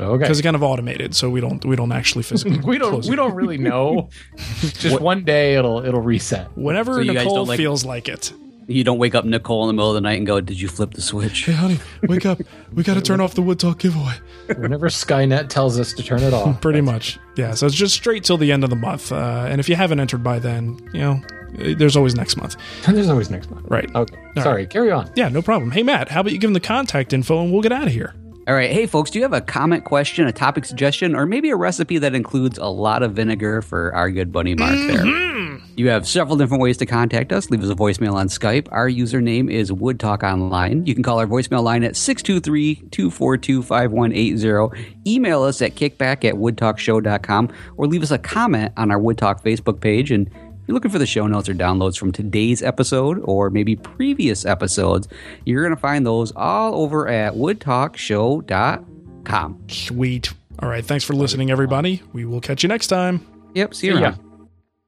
Okay. 0.01 0.19
because 0.23 0.39
it's 0.39 0.45
kind 0.45 0.57
of 0.57 0.63
automated, 0.63 1.15
so 1.15 1.29
we 1.31 1.41
don't 1.41 1.65
we 1.65 1.77
don't 1.77 1.93
actually 1.93 2.23
physically. 2.23 2.59
we 2.65 2.79
don't 2.79 2.91
close 2.93 3.09
we 3.09 3.15
it. 3.15 3.17
don't 3.17 3.35
really 3.35 3.59
know. 3.59 4.09
Just 4.61 5.01
one 5.01 5.25
day 5.25 5.55
it'll 5.57 5.85
it'll 5.85 6.01
reset. 6.03 6.57
Whenever 6.57 6.95
So 7.05 7.13
Nicole 7.13 7.47
like- 7.47 7.57
feels 7.59 7.85
like 7.85 8.09
it. 8.09 8.33
You 8.67 8.85
don't 8.85 8.99
wake 8.99 9.17
up 9.17 9.25
Nicole 9.25 9.65
in 9.65 9.67
the 9.69 9.73
middle 9.73 9.89
of 9.89 9.95
the 9.97 10.01
night 10.01 10.19
and 10.19 10.25
go, 10.25 10.41
"Did 10.41 10.61
you 10.61 10.69
flip 10.69 10.93
the 10.95 11.01
switch?" 11.01 11.45
Hey, 11.45 11.53
honey, 11.55 11.81
wake 12.05 12.25
up! 12.25 12.41
We 12.73 12.85
got 12.85 12.95
to 12.95 13.01
turn 13.01 13.21
off 13.21 13.35
the 13.35 13.43
Wood 13.43 13.59
Talk 13.59 13.81
giveaway. 13.81 14.15
Whenever 14.59 14.87
Skynet 14.89 15.49
tells 15.49 15.77
us 15.81 15.93
to 15.95 16.05
turn 16.05 16.23
it 16.23 16.33
off. 16.33 16.61
Pretty 16.63 16.81
much, 16.81 17.19
yeah. 17.37 17.55
So 17.55 17.67
it's 17.67 17.75
just 17.75 17.95
straight 17.95 18.23
till 18.23 18.37
the 18.37 18.53
end 18.53 18.63
of 18.63 18.71
the 18.71 18.77
month. 18.77 19.11
Uh, 19.11 19.47
and 19.51 19.59
if 19.59 19.69
you 19.69 19.75
haven't 19.75 19.99
entered 19.99 20.23
by 20.23 20.39
then, 20.39 20.79
you 20.93 21.01
know, 21.01 21.21
uh, 21.59 21.75
there's 21.77 21.97
always 21.97 22.15
next 22.15 22.37
month. 22.37 22.55
There's 22.87 23.09
always 23.09 23.29
next 23.29 23.51
month. 23.51 23.67
Right. 23.69 23.93
Okay. 23.93 24.15
Sorry, 24.41 24.67
carry 24.69 24.93
on. 24.93 25.11
Yeah, 25.17 25.31
no 25.31 25.43
problem. 25.43 25.73
Hey, 25.73 25.83
Matt, 25.83 26.09
how 26.09 26.21
about 26.21 26.31
you 26.33 26.39
give 26.39 26.47
them 26.49 26.55
the 26.55 26.61
contact 26.61 27.13
info 27.13 27.43
and 27.43 27.53
we'll 27.53 27.63
get 27.63 27.73
out 27.73 27.89
of 27.89 27.93
here. 27.93 28.15
All 28.49 28.55
right, 28.55 28.71
hey 28.71 28.87
folks, 28.87 29.11
do 29.11 29.19
you 29.19 29.23
have 29.23 29.35
a 29.35 29.43
comment, 29.43 29.85
question, 29.85 30.27
a 30.27 30.33
topic 30.33 30.65
suggestion, 30.65 31.15
or 31.15 31.27
maybe 31.27 31.51
a 31.51 31.57
recipe 31.57 31.99
that 31.99 32.15
includes 32.15 32.57
a 32.57 32.67
lot 32.67 33.03
of 33.03 33.13
vinegar 33.13 33.61
for 33.61 33.95
our 33.95 34.11
good 34.11 34.33
buddy 34.33 34.55
Mark 34.55 34.73
there? 34.73 35.05
Mm-hmm. 35.05 35.63
You 35.77 35.91
have 35.91 36.09
several 36.09 36.37
different 36.37 36.63
ways 36.63 36.79
to 36.79 36.87
contact 36.87 37.33
us. 37.33 37.51
Leave 37.51 37.63
us 37.63 37.69
a 37.71 37.75
voicemail 37.75 38.15
on 38.15 38.29
Skype. 38.29 38.67
Our 38.71 38.89
username 38.89 39.51
is 39.51 39.71
Wood 39.71 40.01
Talk 40.01 40.23
Online. 40.23 40.87
You 40.87 40.95
can 40.95 41.03
call 41.03 41.19
our 41.19 41.27
voicemail 41.27 41.63
line 41.63 41.85
at 41.85 41.93
623-242-5180. 41.95 44.87
Email 45.07 45.43
us 45.43 45.61
at 45.63 45.77
kickback 45.77 46.25
at 46.25 46.35
woodtalkshow.com 46.35 47.51
or 47.77 47.87
leave 47.87 48.03
us 48.03 48.11
a 48.11 48.19
comment 48.19 48.73
on 48.77 48.91
our 48.91 48.99
Wood 48.99 49.19
Talk 49.19 49.45
Facebook 49.45 49.81
page. 49.81 50.11
And 50.11 50.29
if 50.63 50.69
you're 50.69 50.75
looking 50.75 50.91
for 50.91 50.99
the 50.99 51.07
show 51.07 51.27
notes 51.27 51.49
or 51.49 51.55
downloads 51.55 51.99
from 51.99 52.13
today's 52.13 52.63
episode 52.63 53.21
or 53.25 53.51
maybe 53.51 53.77
previous 53.77 54.45
episodes, 54.45 55.09
you're 55.45 55.63
going 55.63 55.75
to 55.75 55.81
find 55.81 56.07
those 56.07 56.33
all 56.37 56.75
over 56.75 57.09
at 57.09 57.35
woodtalkshow.com. 57.35 59.65
Sweet. 59.69 60.33
All 60.59 60.69
right. 60.69 60.85
Thanks 60.85 61.05
for 61.05 61.15
listening, 61.15 61.51
everybody. 61.51 62.03
We 62.13 62.25
will 62.25 62.41
catch 62.41 62.63
you 62.63 62.69
next 62.69 62.89
time. 62.89 63.27
Yep, 63.55 63.75
see 63.75 63.89
you 63.89 63.97
See 63.97 64.03
ya. 64.03 64.15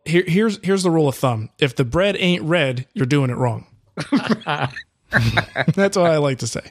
Here, 0.05 0.25
here's 0.27 0.59
here's 0.64 0.83
the 0.83 0.91
rule 0.91 1.09
of 1.09 1.14
thumb: 1.14 1.49
if 1.59 1.77
the 1.77 1.85
bread 1.85 2.16
ain't 2.18 2.43
red, 2.43 2.87
you're 2.93 3.07
doing 3.07 3.31
it 3.31 3.37
wrong. 3.37 3.66
That's 5.75 5.97
what 5.97 6.11
I 6.11 6.18
like 6.18 6.39
to 6.39 6.47
say. 6.47 6.61